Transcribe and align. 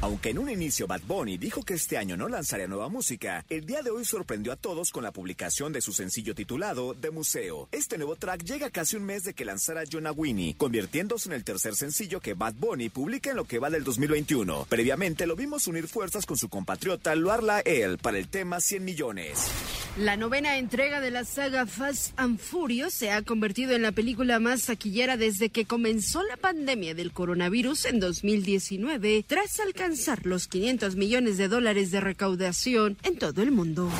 Aunque 0.00 0.30
en 0.30 0.38
un 0.38 0.48
inicio 0.48 0.86
Bad 0.86 1.00
Bunny 1.08 1.38
dijo 1.38 1.64
que 1.64 1.74
este 1.74 1.98
año 1.98 2.16
no 2.16 2.28
lanzaría 2.28 2.68
nueva 2.68 2.88
música, 2.88 3.44
el 3.48 3.66
día 3.66 3.82
de 3.82 3.90
hoy 3.90 4.04
sorprendió 4.04 4.52
a 4.52 4.56
todos 4.56 4.92
con 4.92 5.02
la 5.02 5.10
publicación 5.10 5.72
de 5.72 5.80
su 5.80 5.92
sencillo 5.92 6.36
titulado 6.36 6.94
The 6.94 7.10
Museo. 7.10 7.68
Este 7.72 7.98
nuevo 7.98 8.14
track 8.14 8.44
llega 8.44 8.70
casi 8.70 8.94
un 8.94 9.02
mes 9.02 9.24
de 9.24 9.34
que 9.34 9.44
lanzara 9.44 9.82
Jonah 9.90 10.12
Winnie, 10.12 10.54
convirtiéndose 10.54 11.28
en 11.28 11.34
el 11.34 11.42
tercer 11.42 11.74
sencillo 11.74 12.20
que 12.20 12.34
Bad 12.34 12.54
Bunny 12.54 12.90
publica 12.90 13.30
en 13.30 13.36
lo 13.36 13.44
que 13.44 13.58
va 13.58 13.70
del 13.70 13.82
2021. 13.82 14.66
Previamente 14.68 15.26
lo 15.26 15.34
vimos 15.34 15.66
unir 15.66 15.88
fuerzas 15.88 16.26
con 16.26 16.36
su 16.36 16.48
compatriota 16.48 17.16
Luarla 17.16 17.58
El 17.58 17.98
para 17.98 18.18
el 18.18 18.28
tema 18.28 18.60
100 18.60 18.84
millones. 18.84 19.50
La 19.96 20.16
novena 20.16 20.58
entrega 20.58 21.00
de 21.00 21.10
la 21.10 21.24
saga 21.24 21.66
Fast 21.66 22.12
and 22.16 22.38
Furious 22.38 22.94
se 22.94 23.10
ha 23.10 23.22
convertido 23.22 23.74
en 23.74 23.82
la 23.82 23.90
película 23.90 24.38
más 24.38 24.66
taquillera 24.66 25.16
desde 25.16 25.48
que 25.48 25.64
comenzó 25.64 26.22
la 26.22 26.36
pandemia 26.36 26.94
del 26.94 27.10
coronavirus 27.10 27.86
en 27.86 27.98
2019, 27.98 29.24
tras 29.26 29.58
alcanzar 29.58 29.87
los 30.24 30.48
500 30.48 30.96
millones 30.96 31.38
de 31.38 31.48
dólares 31.48 31.90
de 31.90 32.00
recaudación 32.00 32.98
en 33.04 33.18
todo 33.18 33.42
el 33.42 33.50
mundo. 33.50 33.90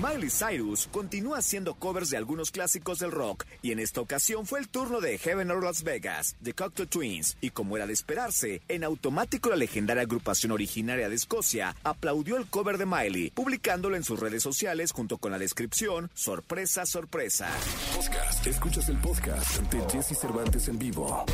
Miley 0.00 0.30
Cyrus 0.30 0.88
continúa 0.92 1.38
haciendo 1.38 1.74
covers 1.74 2.10
de 2.10 2.16
algunos 2.16 2.52
clásicos 2.52 3.00
del 3.00 3.10
rock 3.10 3.44
y 3.62 3.72
en 3.72 3.80
esta 3.80 4.00
ocasión 4.00 4.46
fue 4.46 4.60
el 4.60 4.68
turno 4.68 5.00
de 5.00 5.18
Heaven 5.18 5.50
or 5.50 5.64
Las 5.64 5.82
Vegas, 5.82 6.36
The 6.42 6.52
Cocteau 6.52 6.86
Twins, 6.86 7.36
y 7.40 7.50
como 7.50 7.76
era 7.76 7.86
de 7.86 7.94
esperarse, 7.94 8.62
en 8.68 8.84
automático 8.84 9.50
la 9.50 9.56
legendaria 9.56 10.04
agrupación 10.04 10.52
originaria 10.52 11.08
de 11.08 11.16
Escocia 11.16 11.74
aplaudió 11.82 12.36
el 12.36 12.46
cover 12.46 12.78
de 12.78 12.86
Miley, 12.86 13.30
publicándolo 13.30 13.96
en 13.96 14.04
sus 14.04 14.20
redes 14.20 14.42
sociales 14.42 14.92
junto 14.92 15.18
con 15.18 15.32
la 15.32 15.38
descripción 15.38 16.10
Sorpresa, 16.14 16.86
sorpresa. 16.86 17.48
Podcast. 17.94 18.46
Escuchas 18.46 18.88
el 18.88 18.98
podcast 18.98 19.60
de 19.72 19.80
Jesse 19.90 20.16
Cervantes 20.16 20.68
en 20.68 20.78
vivo. 20.78 21.24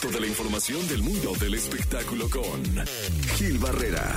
Toda 0.00 0.18
la 0.18 0.26
información 0.26 0.86
del 0.88 1.02
mundo 1.02 1.34
del 1.38 1.54
espectáculo 1.54 2.28
con 2.28 2.62
Gil 3.36 3.58
Barrera, 3.58 4.14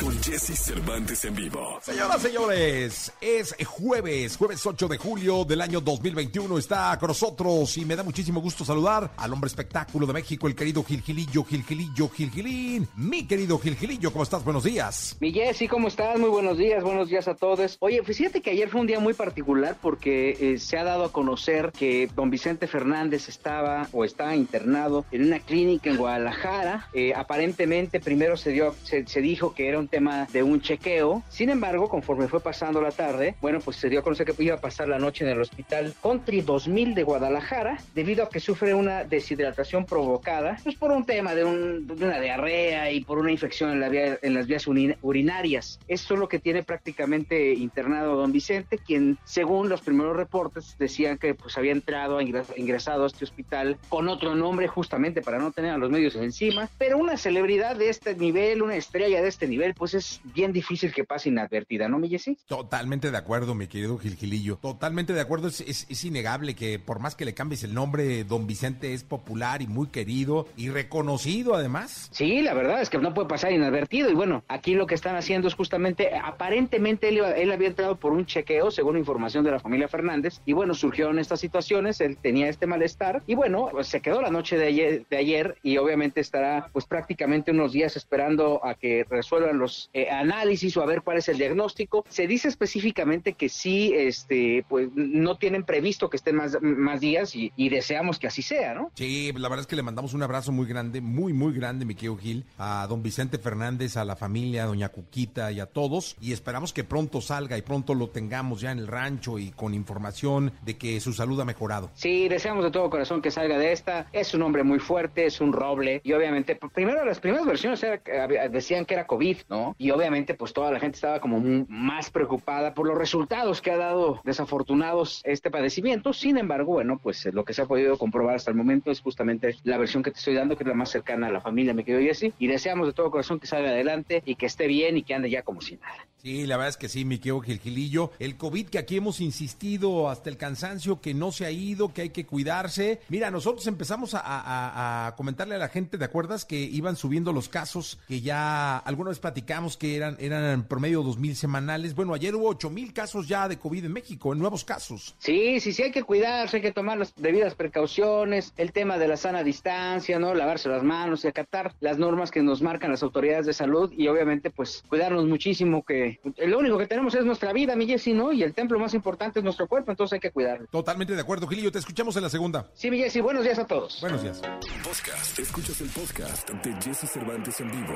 con 0.00 0.16
Jesse 0.22 0.56
Cervantes 0.56 1.24
en 1.24 1.34
vivo. 1.34 1.78
Señoras, 1.82 2.22
señores, 2.22 3.12
es 3.20 3.54
jueves, 3.66 4.36
jueves 4.36 4.64
8 4.64 4.88
de 4.88 4.96
julio 4.96 5.44
del 5.44 5.60
año 5.60 5.80
2021. 5.80 6.58
Está 6.58 6.96
con 6.98 7.08
nosotros 7.08 7.76
y 7.78 7.84
me 7.84 7.96
da 7.96 8.02
muchísimo 8.02 8.40
gusto 8.40 8.64
saludar 8.64 9.10
al 9.16 9.32
hombre 9.32 9.48
espectáculo 9.48 10.06
de 10.06 10.12
México, 10.12 10.46
el 10.46 10.54
querido 10.54 10.84
Gil 10.84 11.02
Gilillo, 11.02 11.44
Gil 11.44 11.64
Gilillo, 11.64 12.08
Gil 12.08 12.30
Gilín. 12.30 12.88
Mi 12.96 13.26
querido 13.26 13.58
Gil 13.58 13.76
Gilillo, 13.76 14.12
¿cómo 14.12 14.22
estás? 14.22 14.44
Buenos 14.44 14.64
días. 14.64 15.16
Mi 15.20 15.32
Jesse, 15.32 15.68
¿cómo 15.68 15.88
estás? 15.88 16.18
Muy 16.18 16.30
buenos 16.30 16.58
días, 16.58 16.82
buenos 16.84 17.08
días 17.08 17.26
a 17.26 17.34
todos. 17.34 17.76
Oye, 17.80 18.02
pues 18.02 18.18
fíjate 18.18 18.40
que 18.40 18.50
ayer 18.50 18.68
fue 18.68 18.80
un 18.80 18.86
día 18.86 19.00
muy 19.00 19.14
particular 19.14 19.76
porque 19.80 20.36
eh, 20.40 20.58
se 20.58 20.78
ha 20.78 20.84
dado 20.84 21.04
a 21.04 21.12
conocer 21.12 21.72
que 21.76 22.08
don 22.14 22.30
Vicente 22.30 22.66
Fernández 22.66 23.28
estaba 23.28 23.88
o 23.92 24.04
está 24.04 24.36
internado 24.36 25.04
en 25.10 25.26
una 25.26 25.40
clínica 25.40 25.90
en 25.90 25.96
Guadalajara. 25.96 26.88
Eh, 26.92 27.12
aparentemente 27.14 28.00
primero 28.00 28.36
se 28.36 28.50
dio, 28.50 28.74
se, 28.84 29.06
se 29.06 29.20
dijo 29.20 29.54
que 29.54 29.68
era 29.68 29.78
un 29.78 29.87
tema 29.88 30.26
de 30.32 30.42
un 30.42 30.60
chequeo. 30.60 31.22
Sin 31.28 31.50
embargo, 31.50 31.88
conforme 31.88 32.28
fue 32.28 32.40
pasando 32.40 32.80
la 32.80 32.90
tarde, 32.90 33.34
bueno, 33.40 33.60
pues 33.60 33.76
se 33.76 33.88
dio 33.88 34.00
a 34.00 34.02
conocer 34.02 34.26
que 34.26 34.42
iba 34.42 34.54
a 34.56 34.60
pasar 34.60 34.88
la 34.88 34.98
noche 34.98 35.24
en 35.24 35.30
el 35.30 35.40
hospital 35.40 35.94
Country 36.02 36.40
2000 36.42 36.94
de 36.94 37.02
Guadalajara 37.02 37.78
debido 37.94 38.24
a 38.24 38.28
que 38.28 38.40
sufre 38.40 38.74
una 38.74 39.04
deshidratación 39.04 39.84
provocada, 39.84 40.58
pues 40.62 40.76
por 40.76 40.92
un 40.92 41.04
tema 41.04 41.34
de, 41.34 41.44
un- 41.44 41.86
de 41.86 42.04
una 42.04 42.20
diarrea 42.20 42.90
y 42.92 43.02
por 43.04 43.18
una 43.18 43.30
infección 43.32 43.70
en, 43.70 43.80
la 43.80 43.88
vía- 43.88 44.18
en 44.22 44.34
las 44.34 44.46
vías 44.46 44.66
urinarias. 45.02 45.78
Esto 45.88 46.14
es 46.14 46.20
lo 46.20 46.28
que 46.28 46.38
tiene 46.38 46.62
prácticamente 46.62 47.52
internado 47.54 48.16
don 48.16 48.32
Vicente, 48.32 48.78
quien 48.78 49.18
según 49.24 49.68
los 49.68 49.80
primeros 49.80 50.16
reportes 50.16 50.76
decían 50.78 51.18
que 51.18 51.34
pues 51.34 51.56
había 51.58 51.72
entrado, 51.72 52.20
ingres- 52.20 52.52
ingresado 52.56 53.04
a 53.04 53.06
este 53.06 53.24
hospital 53.24 53.78
con 53.88 54.08
otro 54.08 54.34
nombre 54.34 54.68
justamente 54.68 55.22
para 55.22 55.38
no 55.38 55.50
tener 55.52 55.70
a 55.72 55.78
los 55.78 55.90
medios 55.90 56.14
encima, 56.16 56.68
pero 56.78 56.98
una 56.98 57.16
celebridad 57.16 57.76
de 57.76 57.88
este 57.88 58.14
nivel, 58.14 58.62
una 58.62 58.76
estrella 58.76 59.22
de 59.22 59.28
este 59.28 59.46
nivel, 59.46 59.74
pues 59.78 59.94
es 59.94 60.20
bien 60.34 60.52
difícil 60.52 60.92
que 60.92 61.04
pase 61.04 61.28
inadvertida, 61.28 61.88
¿no, 61.88 61.98
mi 61.98 62.08
Jessy? 62.08 62.36
Totalmente 62.46 63.10
de 63.10 63.16
acuerdo, 63.16 63.54
mi 63.54 63.66
querido 63.68 63.96
Gil 63.98 64.16
Gilillo. 64.16 64.58
Totalmente 64.60 65.12
de 65.12 65.20
acuerdo. 65.20 65.48
Es, 65.48 65.60
es- 65.60 65.86
es 65.88 66.04
innegable 66.04 66.54
que 66.54 66.78
por 66.78 66.98
más 66.98 67.14
que 67.14 67.24
le 67.24 67.34
cambies 67.34 67.62
el 67.64 67.72
nombre, 67.74 68.24
don 68.24 68.46
Vicente 68.46 68.92
es 68.92 69.04
popular 69.04 69.62
y 69.62 69.66
muy 69.66 69.88
querido 69.88 70.46
y 70.56 70.68
reconocido 70.70 71.54
además. 71.54 72.08
Sí, 72.12 72.42
la 72.42 72.54
verdad 72.54 72.82
es 72.82 72.90
que 72.90 72.98
no 72.98 73.14
puede 73.14 73.28
pasar 73.28 73.52
inadvertido. 73.52 74.10
Y 74.10 74.14
bueno, 74.14 74.42
aquí 74.48 74.74
lo 74.74 74.86
que 74.86 74.94
están 74.94 75.14
haciendo 75.16 75.48
es 75.48 75.54
justamente, 75.54 76.10
aparentemente 76.16 77.08
él, 77.08 77.18
iba- 77.18 77.32
él 77.32 77.52
había 77.52 77.68
entrado 77.68 77.96
por 77.96 78.12
un 78.12 78.26
chequeo, 78.26 78.70
según 78.70 78.96
información 78.96 79.44
de 79.44 79.50
la 79.50 79.60
familia 79.60 79.88
Fernández. 79.88 80.40
Y 80.46 80.52
bueno, 80.52 80.74
surgieron 80.74 81.18
estas 81.18 81.40
situaciones, 81.40 82.00
él 82.00 82.16
tenía 82.20 82.48
este 82.48 82.66
malestar. 82.66 83.22
Y 83.26 83.34
bueno, 83.34 83.68
pues, 83.70 83.86
se 83.88 84.00
quedó 84.00 84.20
la 84.22 84.30
noche 84.30 84.56
de 84.56 84.66
ayer, 84.66 85.06
de 85.10 85.16
ayer 85.16 85.56
y 85.62 85.76
obviamente 85.76 86.20
estará 86.20 86.68
pues 86.72 86.86
prácticamente 86.86 87.50
unos 87.50 87.72
días 87.72 87.96
esperando 87.96 88.64
a 88.64 88.74
que 88.74 89.04
resuelvan 89.08 89.58
los 89.58 89.67
eh, 89.92 90.10
análisis 90.10 90.76
o 90.76 90.82
a 90.82 90.86
ver 90.86 91.02
cuál 91.02 91.18
es 91.18 91.28
el 91.28 91.38
diagnóstico. 91.38 92.04
Se 92.08 92.26
dice 92.26 92.48
específicamente 92.48 93.34
que 93.34 93.48
sí, 93.48 93.92
este, 93.94 94.64
pues 94.68 94.88
no 94.94 95.36
tienen 95.38 95.64
previsto 95.64 96.10
que 96.10 96.16
estén 96.16 96.36
más, 96.36 96.56
más 96.60 97.00
días 97.00 97.34
y, 97.34 97.52
y 97.56 97.68
deseamos 97.68 98.18
que 98.18 98.26
así 98.26 98.42
sea, 98.42 98.74
¿no? 98.74 98.90
Sí, 98.94 99.32
la 99.32 99.48
verdad 99.48 99.62
es 99.62 99.66
que 99.66 99.76
le 99.76 99.82
mandamos 99.82 100.14
un 100.14 100.22
abrazo 100.22 100.52
muy 100.52 100.66
grande, 100.66 101.00
muy, 101.00 101.32
muy 101.32 101.52
grande, 101.52 101.84
mi 101.84 101.94
querido 101.94 102.16
Gil, 102.16 102.44
a 102.58 102.86
don 102.88 103.02
Vicente 103.02 103.38
Fernández, 103.38 103.96
a 103.96 104.04
la 104.04 104.16
familia, 104.16 104.64
a 104.64 104.66
doña 104.66 104.88
Cuquita 104.88 105.50
y 105.52 105.60
a 105.60 105.66
todos. 105.66 106.16
Y 106.20 106.32
esperamos 106.32 106.72
que 106.72 106.84
pronto 106.84 107.20
salga 107.20 107.56
y 107.58 107.62
pronto 107.62 107.94
lo 107.94 108.08
tengamos 108.08 108.60
ya 108.60 108.72
en 108.72 108.78
el 108.78 108.86
rancho 108.86 109.38
y 109.38 109.50
con 109.50 109.74
información 109.74 110.52
de 110.62 110.76
que 110.76 111.00
su 111.00 111.12
salud 111.12 111.40
ha 111.40 111.44
mejorado. 111.44 111.90
Sí, 111.94 112.28
deseamos 112.28 112.64
de 112.64 112.70
todo 112.70 112.90
corazón 112.90 113.22
que 113.22 113.30
salga 113.30 113.58
de 113.58 113.72
esta. 113.72 114.06
Es 114.12 114.34
un 114.34 114.42
hombre 114.42 114.62
muy 114.62 114.78
fuerte, 114.78 115.26
es 115.26 115.40
un 115.40 115.52
roble. 115.52 116.00
Y 116.04 116.12
obviamente, 116.12 116.58
primero 116.74 117.04
las 117.04 117.20
primeras 117.20 117.46
versiones 117.46 117.82
era 117.82 118.00
decían 118.48 118.84
que 118.84 118.94
era 118.94 119.06
COVID, 119.06 119.38
¿no? 119.48 119.57
Y 119.78 119.90
obviamente, 119.90 120.34
pues 120.34 120.52
toda 120.52 120.70
la 120.70 120.80
gente 120.80 120.96
estaba 120.96 121.20
como 121.20 121.40
más 121.68 122.10
preocupada 122.10 122.74
por 122.74 122.86
los 122.86 122.96
resultados 122.96 123.60
que 123.60 123.70
ha 123.70 123.76
dado 123.76 124.20
desafortunados 124.24 125.22
este 125.24 125.50
padecimiento. 125.50 126.12
Sin 126.12 126.38
embargo, 126.38 126.72
bueno, 126.72 126.98
pues 127.02 127.24
eh, 127.26 127.32
lo 127.32 127.44
que 127.44 127.54
se 127.54 127.62
ha 127.62 127.66
podido 127.66 127.98
comprobar 127.98 128.36
hasta 128.36 128.50
el 128.50 128.56
momento 128.56 128.90
es 128.90 129.00
justamente 129.00 129.56
la 129.64 129.78
versión 129.78 130.02
que 130.02 130.10
te 130.10 130.18
estoy 130.18 130.34
dando, 130.34 130.56
que 130.56 130.64
es 130.64 130.68
la 130.68 130.74
más 130.74 130.90
cercana 130.90 131.28
a 131.28 131.32
la 131.32 131.40
familia, 131.40 131.74
me 131.74 131.84
quedo 131.84 132.00
Jesse. 132.00 132.32
Y 132.38 132.46
deseamos 132.46 132.86
de 132.86 132.92
todo 132.92 133.10
corazón 133.10 133.40
que 133.40 133.46
salga 133.46 133.70
adelante 133.70 134.22
y 134.24 134.34
que 134.36 134.46
esté 134.46 134.66
bien 134.66 134.96
y 134.96 135.02
que 135.02 135.14
ande 135.14 135.30
ya 135.30 135.42
como 135.42 135.60
si 135.60 135.76
nada. 135.76 136.06
Sí, 136.22 136.46
la 136.46 136.56
verdad 136.56 136.70
es 136.70 136.76
que 136.76 136.88
sí, 136.88 137.04
mi 137.04 137.18
querido 137.18 137.40
Gil 137.40 137.60
Gilillo. 137.60 138.10
El 138.18 138.36
COVID 138.36 138.68
que 138.68 138.78
aquí 138.78 138.96
hemos 138.96 139.20
insistido 139.20 140.08
hasta 140.10 140.30
el 140.30 140.36
cansancio, 140.36 141.00
que 141.00 141.14
no 141.14 141.32
se 141.32 141.46
ha 141.46 141.50
ido, 141.50 141.92
que 141.92 142.02
hay 142.02 142.10
que 142.10 142.26
cuidarse. 142.26 143.00
Mira, 143.08 143.30
nosotros 143.30 143.66
empezamos 143.66 144.12
a 144.14 145.14
comentarle 145.16 145.54
a 145.54 145.58
la 145.58 145.68
gente, 145.68 145.98
¿te 145.98 146.04
acuerdas? 146.04 146.44
Que 146.44 146.56
iban 146.56 146.96
subiendo 146.96 147.32
los 147.32 147.48
casos, 147.48 147.98
que 148.08 148.20
ya 148.20 148.78
alguna 148.78 149.10
vez 149.10 149.18
platicamos 149.18 149.76
que 149.76 149.96
eran, 149.96 150.16
eran 150.18 150.44
en 150.44 150.62
promedio 150.64 151.02
dos 151.02 151.18
mil 151.18 151.36
semanales. 151.36 151.94
Bueno, 151.94 152.14
ayer 152.14 152.34
hubo 152.34 152.48
ocho 152.48 152.70
mil 152.70 152.92
casos 152.92 153.28
ya 153.28 153.48
de 153.48 153.58
COVID 153.58 153.84
en 153.84 153.92
México, 153.92 154.32
en 154.32 154.38
nuevos 154.38 154.64
casos. 154.64 155.14
Sí, 155.18 155.60
sí, 155.60 155.72
sí, 155.72 155.82
hay 155.82 155.92
que 155.92 156.02
cuidarse, 156.02 156.56
hay 156.56 156.62
que 156.62 156.72
tomar 156.72 156.98
las 156.98 157.14
debidas 157.14 157.54
precauciones, 157.54 158.52
el 158.56 158.72
tema 158.72 158.98
de 158.98 159.08
la 159.08 159.16
sana 159.16 159.44
distancia, 159.44 160.18
¿no? 160.18 160.34
Lavarse 160.34 160.68
las 160.68 160.82
manos 160.82 161.24
y 161.24 161.28
acatar 161.28 161.74
las 161.80 161.98
normas 161.98 162.30
que 162.30 162.42
nos 162.42 162.62
marcan 162.62 162.90
las 162.90 163.02
autoridades 163.02 163.46
de 163.46 163.52
salud 163.52 163.92
y 163.96 164.08
obviamente 164.08 164.50
pues 164.50 164.82
cuidarnos 164.88 165.26
muchísimo 165.26 165.84
que 165.84 166.07
lo 166.46 166.58
único 166.58 166.78
que 166.78 166.86
tenemos 166.86 167.14
es 167.14 167.24
nuestra 167.24 167.52
vida, 167.52 167.76
mi 167.76 167.86
Jessy, 167.86 168.12
¿no? 168.12 168.32
Y 168.32 168.42
el 168.42 168.54
templo 168.54 168.78
más 168.78 168.94
importante 168.94 169.40
es 169.40 169.44
nuestro 169.44 169.66
cuerpo, 169.66 169.90
entonces 169.90 170.14
hay 170.14 170.20
que 170.20 170.30
cuidarlo. 170.30 170.66
Totalmente 170.68 171.14
de 171.14 171.20
acuerdo, 171.20 171.46
Gilillo. 171.46 171.72
Te 171.72 171.78
escuchamos 171.78 172.16
en 172.16 172.22
la 172.22 172.30
segunda. 172.30 172.70
Sí, 172.74 172.90
mi 172.90 172.98
Jessy, 172.98 173.20
buenos 173.20 173.44
días 173.44 173.58
a 173.58 173.66
todos. 173.66 174.00
Buenos 174.00 174.22
días. 174.22 174.40
Podcast. 174.82 175.38
Escuchas 175.38 175.80
el 175.80 175.88
podcast 175.88 176.48
de 176.50 176.72
Jesse 176.82 177.10
Cervantes 177.10 177.60
en 177.60 177.70
vivo. 177.70 177.94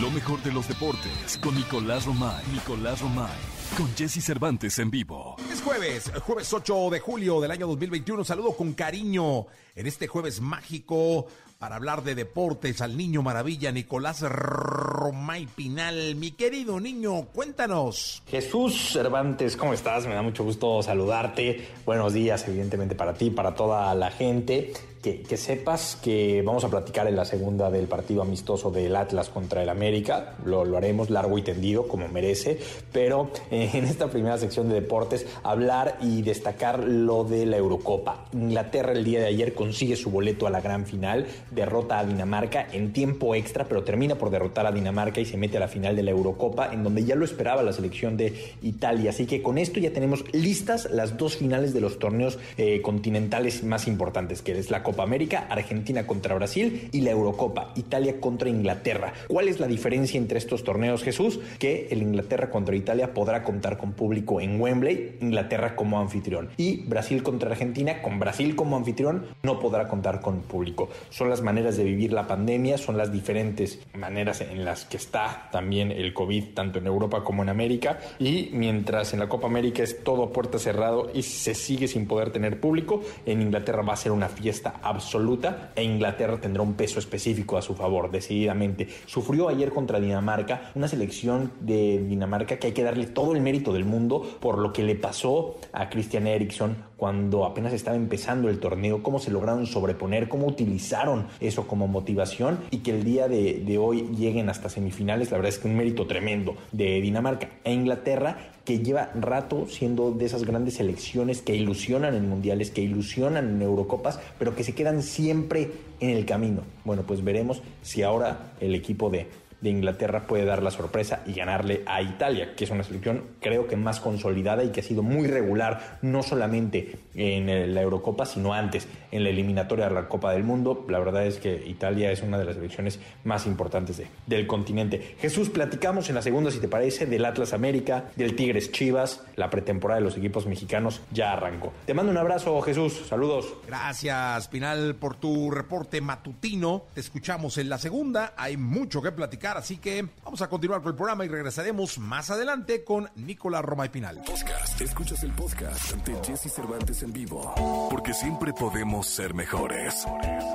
Lo 0.00 0.10
mejor 0.10 0.42
de 0.42 0.52
los 0.52 0.68
deportes 0.68 1.38
con 1.42 1.54
Nicolás 1.54 2.06
Romay. 2.06 2.44
Nicolás 2.52 3.00
Romay. 3.00 3.30
Con 3.76 3.88
Jesse 3.96 4.22
Cervantes 4.22 4.78
en 4.78 4.90
vivo. 4.90 5.36
Es 5.50 5.62
jueves, 5.62 6.12
jueves 6.20 6.52
8 6.52 6.90
de 6.90 7.00
julio 7.00 7.40
del 7.40 7.50
año 7.50 7.66
2021. 7.66 8.24
Saludo 8.24 8.54
con 8.56 8.74
cariño 8.74 9.46
en 9.74 9.86
este 9.86 10.06
jueves 10.06 10.40
mágico 10.40 11.26
para 11.62 11.76
hablar 11.76 12.02
de 12.02 12.16
deportes 12.16 12.80
al 12.80 12.96
niño 12.96 13.22
maravilla 13.22 13.70
Nicolás 13.70 14.22
Romay 14.22 15.46
Pinal. 15.46 16.16
Mi 16.16 16.32
querido 16.32 16.80
niño, 16.80 17.26
cuéntanos. 17.26 18.20
Jesús 18.26 18.90
Cervantes, 18.92 19.56
¿cómo 19.56 19.72
estás? 19.72 20.08
Me 20.08 20.14
da 20.14 20.22
mucho 20.22 20.42
gusto 20.42 20.82
saludarte. 20.82 21.68
Buenos 21.86 22.14
días, 22.14 22.48
evidentemente, 22.48 22.96
para 22.96 23.14
ti, 23.14 23.30
para 23.30 23.54
toda 23.54 23.94
la 23.94 24.10
gente. 24.10 24.72
Que, 25.02 25.36
sepas 25.36 25.98
que 26.00 26.42
vamos 26.42 26.62
a 26.62 26.68
platicar 26.68 27.08
en 27.08 27.16
la 27.16 27.24
segunda 27.24 27.70
del 27.72 27.88
partido 27.88 28.22
amistoso 28.22 28.70
del 28.70 28.94
Atlas 28.94 29.30
contra 29.30 29.60
el 29.62 29.68
América. 29.68 30.34
Lo, 30.44 30.62
haremos 30.76 31.10
largo 31.10 31.36
y 31.38 31.42
tendido, 31.42 31.88
como 31.88 32.06
merece. 32.06 32.60
Pero 32.92 33.30
eh, 33.50 33.70
en 33.74 33.84
esta 33.84 34.08
primera 34.08 34.38
sección 34.38 34.68
de 34.68 34.76
deportes, 34.76 35.26
hablar 35.42 35.98
y 36.00 36.22
destacar 36.22 36.84
lo 36.84 37.24
de 37.24 37.46
la 37.46 37.56
Eurocopa. 37.56 38.26
Inglaterra 38.32 38.92
el 38.92 39.02
día 39.02 39.18
de 39.18 39.26
ayer 39.26 39.54
consigue 39.54 39.96
su 39.96 40.10
boleto 40.10 40.46
a 40.46 40.50
la 40.50 40.60
gran 40.60 40.86
final, 40.86 41.26
derrota 41.50 41.98
a 41.98 42.06
Dinamarca 42.06 42.68
en 42.72 42.92
tiempo 42.92 43.34
extra, 43.34 43.64
pero 43.64 43.82
termina 43.82 44.14
por 44.14 44.30
derrotar 44.30 44.66
a 44.66 44.72
Dinamarca 44.72 45.20
y 45.20 45.24
se 45.24 45.36
mete 45.36 45.56
a 45.56 45.60
la 45.60 45.68
final 45.68 45.96
de 45.96 46.04
la 46.04 46.12
Eurocopa, 46.12 46.72
en 46.72 46.84
donde 46.84 47.04
ya 47.04 47.16
lo 47.16 47.24
esperaba 47.24 47.64
la 47.64 47.72
selección 47.72 48.16
de 48.16 48.54
Italia. 48.62 49.10
Así 49.10 49.26
que 49.26 49.42
con 49.42 49.58
esto 49.58 49.80
ya 49.80 49.92
tenemos 49.92 50.24
listas 50.32 50.88
las 50.92 51.16
dos 51.16 51.36
finales 51.36 51.74
de 51.74 51.80
los 51.80 51.98
torneos 51.98 52.38
eh, 52.56 52.80
continentales 52.82 53.64
más 53.64 53.88
importantes, 53.88 54.42
que 54.42 54.56
es 54.56 54.70
la 54.70 54.84
Copa 54.84 54.91
América, 55.00 55.46
Argentina 55.48 56.06
contra 56.06 56.34
Brasil 56.34 56.88
y 56.92 57.00
la 57.00 57.12
Eurocopa, 57.12 57.72
Italia 57.76 58.20
contra 58.20 58.48
Inglaterra. 58.48 59.12
¿Cuál 59.28 59.48
es 59.48 59.60
la 59.60 59.66
diferencia 59.66 60.18
entre 60.18 60.38
estos 60.38 60.64
torneos, 60.64 61.02
Jesús? 61.02 61.40
Que 61.58 61.88
el 61.90 62.02
Inglaterra 62.02 62.50
contra 62.50 62.76
Italia 62.76 63.14
podrá 63.14 63.42
contar 63.42 63.78
con 63.78 63.92
público 63.92 64.40
en 64.40 64.60
Wembley, 64.60 65.16
Inglaterra 65.20 65.76
como 65.76 65.98
anfitrión. 66.00 66.50
Y 66.56 66.82
Brasil 66.84 67.22
contra 67.22 67.50
Argentina, 67.50 68.02
con 68.02 68.18
Brasil 68.18 68.54
como 68.56 68.76
anfitrión, 68.76 69.26
no 69.42 69.58
podrá 69.58 69.88
contar 69.88 70.20
con 70.20 70.42
público. 70.42 70.88
Son 71.10 71.30
las 71.30 71.40
maneras 71.40 71.76
de 71.76 71.84
vivir 71.84 72.12
la 72.12 72.26
pandemia, 72.26 72.78
son 72.78 72.96
las 72.96 73.12
diferentes 73.12 73.78
maneras 73.94 74.40
en 74.40 74.64
las 74.64 74.84
que 74.84 74.96
está 74.96 75.48
también 75.52 75.90
el 75.92 76.12
COVID, 76.12 76.54
tanto 76.54 76.78
en 76.78 76.86
Europa 76.86 77.22
como 77.24 77.42
en 77.42 77.48
América. 77.48 77.98
Y 78.18 78.50
mientras 78.52 79.12
en 79.12 79.20
la 79.20 79.28
Copa 79.28 79.46
América 79.46 79.82
es 79.82 80.02
todo 80.02 80.32
puerta 80.32 80.58
cerrado 80.58 81.10
y 81.14 81.22
se 81.22 81.54
sigue 81.54 81.88
sin 81.88 82.06
poder 82.06 82.30
tener 82.30 82.60
público, 82.60 83.02
en 83.26 83.42
Inglaterra 83.42 83.82
va 83.82 83.94
a 83.94 83.96
ser 83.96 84.12
una 84.12 84.28
fiesta 84.28 84.80
absoluta 84.82 85.72
e 85.74 85.82
Inglaterra 85.82 86.40
tendrá 86.40 86.62
un 86.62 86.74
peso 86.74 86.98
específico 86.98 87.56
a 87.56 87.62
su 87.62 87.74
favor, 87.74 88.10
decididamente. 88.10 88.88
Sufrió 89.06 89.48
ayer 89.48 89.70
contra 89.70 90.00
Dinamarca, 90.00 90.70
una 90.74 90.88
selección 90.88 91.52
de 91.60 92.02
Dinamarca 92.06 92.58
que 92.58 92.68
hay 92.68 92.72
que 92.72 92.82
darle 92.82 93.06
todo 93.06 93.34
el 93.34 93.40
mérito 93.40 93.72
del 93.72 93.84
mundo 93.84 94.22
por 94.40 94.58
lo 94.58 94.72
que 94.72 94.82
le 94.82 94.94
pasó 94.94 95.56
a 95.72 95.88
Christian 95.88 96.26
Eriksen 96.26 96.76
cuando 96.96 97.44
apenas 97.44 97.72
estaba 97.72 97.96
empezando 97.96 98.48
el 98.48 98.60
torneo, 98.60 99.02
cómo 99.02 99.18
se 99.18 99.32
lograron 99.32 99.66
sobreponer, 99.66 100.28
cómo 100.28 100.46
utilizaron 100.46 101.26
eso 101.40 101.66
como 101.66 101.88
motivación 101.88 102.60
y 102.70 102.78
que 102.78 102.92
el 102.92 103.02
día 103.02 103.26
de, 103.26 103.54
de 103.66 103.78
hoy 103.78 104.08
lleguen 104.16 104.48
hasta 104.48 104.68
semifinales, 104.68 105.30
la 105.32 105.38
verdad 105.38 105.48
es 105.48 105.58
que 105.58 105.66
un 105.66 105.76
mérito 105.76 106.06
tremendo 106.06 106.54
de 106.70 107.00
Dinamarca 107.00 107.48
e 107.64 107.72
Inglaterra 107.72 108.52
que 108.64 108.78
lleva 108.78 109.10
rato 109.14 109.66
siendo 109.68 110.12
de 110.12 110.24
esas 110.24 110.44
grandes 110.44 110.74
selecciones 110.74 111.42
que 111.42 111.54
ilusionan 111.54 112.14
en 112.14 112.28
mundiales, 112.28 112.70
que 112.70 112.80
ilusionan 112.80 113.48
en 113.48 113.62
Eurocopas, 113.62 114.20
pero 114.38 114.54
que 114.54 114.64
se 114.64 114.74
quedan 114.74 115.02
siempre 115.02 115.70
en 116.00 116.10
el 116.10 116.24
camino. 116.24 116.62
Bueno, 116.84 117.02
pues 117.06 117.24
veremos 117.24 117.62
si 117.82 118.02
ahora 118.02 118.52
el 118.60 118.74
equipo 118.74 119.10
de 119.10 119.26
de 119.62 119.70
Inglaterra 119.70 120.26
puede 120.26 120.44
dar 120.44 120.62
la 120.62 120.70
sorpresa 120.70 121.22
y 121.26 121.32
ganarle 121.32 121.82
a 121.86 122.02
Italia, 122.02 122.54
que 122.54 122.64
es 122.64 122.70
una 122.70 122.82
selección 122.82 123.22
creo 123.40 123.66
que 123.66 123.76
más 123.76 124.00
consolidada 124.00 124.64
y 124.64 124.70
que 124.70 124.80
ha 124.80 124.84
sido 124.84 125.02
muy 125.02 125.28
regular, 125.28 125.98
no 126.02 126.22
solamente 126.22 126.98
en 127.14 127.74
la 127.74 127.80
Eurocopa, 127.80 128.26
sino 128.26 128.52
antes 128.52 128.88
en 129.10 129.24
la 129.24 129.30
eliminatoria 129.30 129.88
de 129.88 129.94
la 129.94 130.08
Copa 130.08 130.32
del 130.32 130.44
Mundo. 130.44 130.84
La 130.88 130.98
verdad 130.98 131.26
es 131.26 131.38
que 131.38 131.64
Italia 131.66 132.10
es 132.10 132.22
una 132.22 132.38
de 132.38 132.44
las 132.44 132.56
selecciones 132.56 132.98
más 133.24 133.46
importantes 133.46 133.96
de, 133.96 134.08
del 134.26 134.46
continente. 134.46 135.16
Jesús, 135.20 135.48
platicamos 135.48 136.08
en 136.08 136.16
la 136.16 136.22
segunda, 136.22 136.50
si 136.50 136.58
te 136.58 136.68
parece, 136.68 137.06
del 137.06 137.24
Atlas 137.24 137.52
América, 137.52 138.10
del 138.16 138.34
Tigres 138.34 138.72
Chivas, 138.72 139.24
la 139.36 139.50
pretemporada 139.50 140.00
de 140.00 140.04
los 140.04 140.16
equipos 140.16 140.46
mexicanos 140.46 141.00
ya 141.12 141.32
arrancó. 141.32 141.72
Te 141.86 141.94
mando 141.94 142.10
un 142.10 142.18
abrazo, 142.18 142.60
Jesús, 142.62 143.02
saludos. 143.08 143.54
Gracias, 143.66 144.48
Pinal, 144.48 144.96
por 144.96 145.16
tu 145.16 145.50
reporte 145.50 146.00
matutino. 146.00 146.84
Te 146.94 147.00
escuchamos 147.00 147.58
en 147.58 147.68
la 147.68 147.78
segunda, 147.78 148.34
hay 148.36 148.56
mucho 148.56 149.00
que 149.02 149.12
platicar 149.12 149.51
así 149.56 149.78
que 149.78 150.08
vamos 150.24 150.42
a 150.42 150.48
continuar 150.48 150.80
con 150.82 150.90
el 150.90 150.96
programa 150.96 151.24
y 151.24 151.28
regresaremos 151.28 151.98
más 151.98 152.30
adelante 152.30 152.84
con 152.84 153.10
Nicolás 153.16 153.64
Roma 153.64 153.86
y 153.86 153.88
Pinal. 153.88 154.22
Podcast. 154.24 154.80
Escuchas 154.80 155.22
el 155.22 155.32
podcast 155.32 155.92
ante 155.92 156.14
Jesse 156.24 156.52
Cervantes 156.52 157.02
en 157.02 157.12
vivo. 157.12 157.88
Porque 157.90 158.14
siempre 158.14 158.52
podemos 158.52 159.06
ser 159.06 159.34
mejores. 159.34 160.06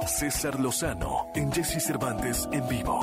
César 0.08 0.60
Lozano 0.60 1.28
en 1.36 1.52
Jesse 1.52 1.84
Cervantes 1.84 2.48
en 2.52 2.68
vivo. 2.68 3.00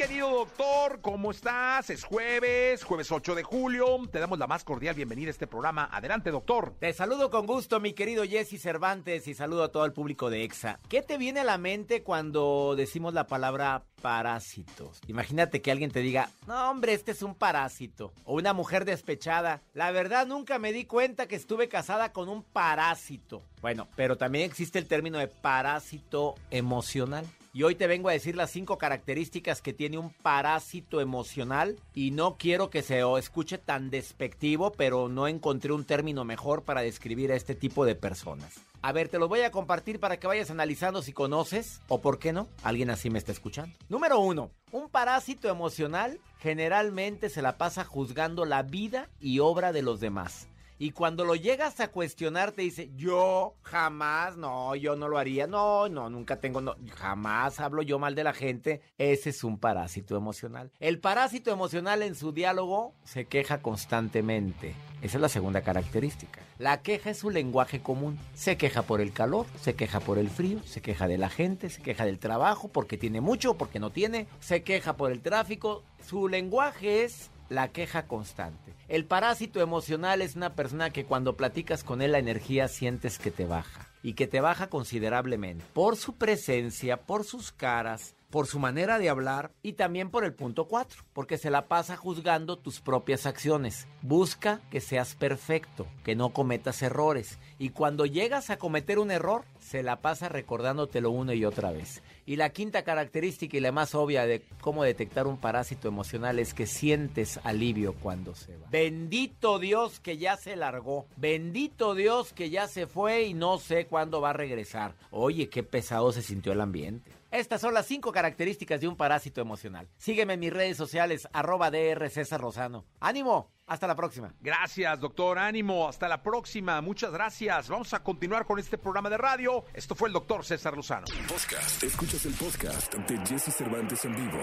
Querido 0.00 0.30
doctor, 0.30 1.02
¿cómo 1.02 1.30
estás? 1.30 1.90
Es 1.90 2.04
jueves, 2.04 2.84
jueves 2.84 3.12
8 3.12 3.34
de 3.34 3.42
julio. 3.42 3.98
Te 4.10 4.18
damos 4.18 4.38
la 4.38 4.46
más 4.46 4.64
cordial 4.64 4.94
bienvenida 4.94 5.28
a 5.28 5.32
este 5.32 5.46
programa. 5.46 5.90
Adelante, 5.92 6.30
doctor. 6.30 6.72
Te 6.78 6.94
saludo 6.94 7.28
con 7.28 7.44
gusto, 7.46 7.80
mi 7.80 7.92
querido 7.92 8.24
Jesse 8.24 8.58
Cervantes, 8.58 9.28
y 9.28 9.34
saludo 9.34 9.62
a 9.62 9.72
todo 9.72 9.84
el 9.84 9.92
público 9.92 10.30
de 10.30 10.42
EXA. 10.42 10.80
¿Qué 10.88 11.02
te 11.02 11.18
viene 11.18 11.40
a 11.40 11.44
la 11.44 11.58
mente 11.58 12.02
cuando 12.02 12.76
decimos 12.78 13.12
la 13.12 13.26
palabra 13.26 13.84
parásitos? 14.00 15.02
Imagínate 15.06 15.60
que 15.60 15.70
alguien 15.70 15.90
te 15.90 16.00
diga, 16.00 16.30
no, 16.46 16.70
hombre, 16.70 16.94
este 16.94 17.10
es 17.10 17.20
un 17.20 17.34
parásito. 17.34 18.14
O 18.24 18.36
una 18.36 18.54
mujer 18.54 18.86
despechada. 18.86 19.60
La 19.74 19.90
verdad, 19.90 20.26
nunca 20.26 20.58
me 20.58 20.72
di 20.72 20.86
cuenta 20.86 21.28
que 21.28 21.36
estuve 21.36 21.68
casada 21.68 22.14
con 22.14 22.30
un 22.30 22.42
parásito. 22.42 23.42
Bueno, 23.60 23.86
pero 23.96 24.16
también 24.16 24.46
existe 24.48 24.78
el 24.78 24.86
término 24.86 25.18
de 25.18 25.28
parásito 25.28 26.36
emocional. 26.50 27.26
Y 27.52 27.64
hoy 27.64 27.74
te 27.74 27.88
vengo 27.88 28.08
a 28.08 28.12
decir 28.12 28.36
las 28.36 28.50
cinco 28.50 28.78
características 28.78 29.60
que 29.60 29.72
tiene 29.72 29.98
un 29.98 30.10
parásito 30.10 31.00
emocional. 31.00 31.80
Y 31.94 32.12
no 32.12 32.36
quiero 32.38 32.70
que 32.70 32.82
se 32.82 33.02
escuche 33.18 33.58
tan 33.58 33.90
despectivo, 33.90 34.70
pero 34.70 35.08
no 35.08 35.26
encontré 35.26 35.72
un 35.72 35.84
término 35.84 36.24
mejor 36.24 36.62
para 36.62 36.82
describir 36.82 37.32
a 37.32 37.36
este 37.36 37.56
tipo 37.56 37.84
de 37.84 37.96
personas. 37.96 38.60
A 38.82 38.92
ver, 38.92 39.08
te 39.08 39.18
lo 39.18 39.28
voy 39.28 39.40
a 39.40 39.50
compartir 39.50 39.98
para 39.98 40.18
que 40.18 40.26
vayas 40.26 40.50
analizando 40.50 41.02
si 41.02 41.12
conoces 41.12 41.80
o 41.88 42.00
por 42.00 42.18
qué 42.18 42.32
no, 42.32 42.48
alguien 42.62 42.88
así 42.88 43.10
me 43.10 43.18
está 43.18 43.32
escuchando. 43.32 43.76
Número 43.88 44.20
uno, 44.20 44.52
un 44.70 44.88
parásito 44.88 45.48
emocional 45.48 46.18
generalmente 46.38 47.28
se 47.28 47.42
la 47.42 47.58
pasa 47.58 47.84
juzgando 47.84 48.46
la 48.46 48.62
vida 48.62 49.10
y 49.20 49.40
obra 49.40 49.72
de 49.72 49.82
los 49.82 50.00
demás. 50.00 50.49
Y 50.82 50.92
cuando 50.92 51.26
lo 51.26 51.34
llegas 51.34 51.78
a 51.80 51.88
cuestionar, 51.88 52.52
te 52.52 52.62
dice, 52.62 52.90
yo 52.96 53.54
jamás, 53.60 54.38
no, 54.38 54.74
yo 54.74 54.96
no 54.96 55.08
lo 55.08 55.18
haría, 55.18 55.46
no, 55.46 55.90
no, 55.90 56.08
nunca 56.08 56.40
tengo, 56.40 56.62
no, 56.62 56.74
jamás 56.96 57.60
hablo 57.60 57.82
yo 57.82 57.98
mal 57.98 58.14
de 58.14 58.24
la 58.24 58.32
gente. 58.32 58.80
Ese 58.96 59.28
es 59.28 59.44
un 59.44 59.58
parásito 59.58 60.16
emocional. 60.16 60.72
El 60.80 60.98
parásito 60.98 61.50
emocional 61.50 62.02
en 62.02 62.14
su 62.14 62.32
diálogo 62.32 62.94
se 63.04 63.26
queja 63.26 63.60
constantemente. 63.60 64.74
Esa 65.02 65.18
es 65.18 65.20
la 65.20 65.28
segunda 65.28 65.60
característica. 65.60 66.40
La 66.56 66.80
queja 66.80 67.10
es 67.10 67.18
su 67.18 67.28
lenguaje 67.28 67.82
común. 67.82 68.18
Se 68.32 68.56
queja 68.56 68.80
por 68.80 69.02
el 69.02 69.12
calor, 69.12 69.44
se 69.60 69.74
queja 69.74 70.00
por 70.00 70.16
el 70.16 70.30
frío, 70.30 70.62
se 70.64 70.80
queja 70.80 71.08
de 71.08 71.18
la 71.18 71.28
gente, 71.28 71.68
se 71.68 71.82
queja 71.82 72.06
del 72.06 72.18
trabajo 72.18 72.68
porque 72.68 72.96
tiene 72.96 73.20
mucho, 73.20 73.58
porque 73.58 73.80
no 73.80 73.90
tiene, 73.90 74.28
se 74.38 74.62
queja 74.62 74.96
por 74.96 75.12
el 75.12 75.20
tráfico. 75.20 75.82
Su 76.02 76.26
lenguaje 76.26 77.04
es 77.04 77.30
la 77.50 77.68
queja 77.68 78.06
constante. 78.06 78.74
El 78.88 79.04
parásito 79.04 79.60
emocional 79.60 80.22
es 80.22 80.36
una 80.36 80.54
persona 80.54 80.90
que 80.90 81.04
cuando 81.04 81.36
platicas 81.36 81.84
con 81.84 82.00
él 82.00 82.12
la 82.12 82.18
energía 82.18 82.68
sientes 82.68 83.18
que 83.18 83.30
te 83.30 83.44
baja 83.44 83.88
y 84.02 84.14
que 84.14 84.26
te 84.26 84.40
baja 84.40 84.68
considerablemente 84.68 85.64
por 85.74 85.96
su 85.96 86.16
presencia, 86.16 86.96
por 86.96 87.24
sus 87.24 87.52
caras, 87.52 88.14
por 88.30 88.46
su 88.46 88.60
manera 88.60 88.98
de 88.98 89.08
hablar 89.08 89.50
y 89.62 89.72
también 89.72 90.10
por 90.10 90.24
el 90.24 90.32
punto 90.32 90.68
4, 90.68 91.04
porque 91.12 91.36
se 91.36 91.50
la 91.50 91.66
pasa 91.66 91.96
juzgando 91.96 92.56
tus 92.56 92.80
propias 92.80 93.26
acciones. 93.26 93.88
Busca 94.02 94.60
que 94.70 94.80
seas 94.80 95.16
perfecto, 95.16 95.86
que 96.04 96.14
no 96.14 96.30
cometas 96.30 96.80
errores 96.82 97.38
y 97.58 97.70
cuando 97.70 98.06
llegas 98.06 98.48
a 98.50 98.56
cometer 98.56 98.98
un 98.98 99.10
error, 99.10 99.44
se 99.58 99.82
la 99.82 100.00
pasa 100.00 100.28
recordándotelo 100.28 101.10
una 101.10 101.34
y 101.34 101.44
otra 101.44 101.72
vez. 101.72 102.02
Y 102.30 102.36
la 102.36 102.50
quinta 102.50 102.84
característica 102.84 103.56
y 103.56 103.60
la 103.60 103.72
más 103.72 103.92
obvia 103.92 104.24
de 104.24 104.44
cómo 104.60 104.84
detectar 104.84 105.26
un 105.26 105.36
parásito 105.36 105.88
emocional 105.88 106.38
es 106.38 106.54
que 106.54 106.64
sientes 106.64 107.40
alivio 107.42 107.92
cuando 107.92 108.36
se 108.36 108.56
va. 108.56 108.68
Bendito 108.70 109.58
Dios 109.58 109.98
que 109.98 110.16
ya 110.16 110.36
se 110.36 110.54
largó. 110.54 111.06
Bendito 111.16 111.96
Dios 111.96 112.32
que 112.32 112.48
ya 112.48 112.68
se 112.68 112.86
fue 112.86 113.24
y 113.24 113.34
no 113.34 113.58
sé 113.58 113.86
cuándo 113.86 114.20
va 114.20 114.30
a 114.30 114.34
regresar. 114.34 114.94
Oye, 115.10 115.48
qué 115.48 115.64
pesado 115.64 116.12
se 116.12 116.22
sintió 116.22 116.52
el 116.52 116.60
ambiente. 116.60 117.10
Estas 117.30 117.60
son 117.60 117.74
las 117.74 117.86
cinco 117.86 118.10
características 118.12 118.80
de 118.80 118.88
un 118.88 118.96
parásito 118.96 119.40
emocional. 119.40 119.88
Sígueme 119.96 120.34
en 120.34 120.40
mis 120.40 120.52
redes 120.52 120.76
sociales, 120.76 121.28
arroba 121.32 121.70
DR 121.70 122.10
César 122.10 122.40
Rosano. 122.40 122.86
¡Ánimo! 122.98 123.52
Hasta 123.70 123.86
la 123.86 123.94
próxima. 123.94 124.34
Gracias, 124.40 124.98
doctor. 124.98 125.38
Ánimo. 125.38 125.88
Hasta 125.88 126.08
la 126.08 126.24
próxima. 126.24 126.80
Muchas 126.80 127.12
gracias. 127.12 127.68
Vamos 127.68 127.94
a 127.94 128.02
continuar 128.02 128.44
con 128.44 128.58
este 128.58 128.76
programa 128.78 129.08
de 129.08 129.16
radio. 129.16 129.64
Esto 129.72 129.94
fue 129.94 130.08
el 130.08 130.12
doctor 130.12 130.44
César 130.44 130.74
Lozano. 130.74 131.06
Podcast. 131.28 131.80
Escuchas 131.84 132.26
el 132.26 132.34
podcast 132.34 132.92
de 132.94 133.16
Jesse 133.24 133.54
Cervantes 133.54 134.04
en 134.04 134.16
vivo. 134.16 134.40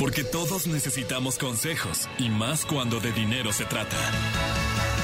Porque 0.00 0.24
todos 0.24 0.66
necesitamos 0.66 1.38
consejos 1.38 2.08
y 2.18 2.28
más 2.28 2.66
cuando 2.66 2.98
de 2.98 3.12
dinero 3.12 3.52
se 3.52 3.66
trata. 3.66 3.96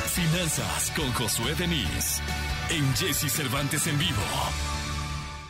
Finanzas 0.08 0.92
con 0.96 1.12
Josué 1.12 1.54
Denis 1.54 2.20
en 2.70 2.84
Jesse 2.96 3.30
Cervantes 3.30 3.86
en 3.86 3.96
vivo. 3.96 4.22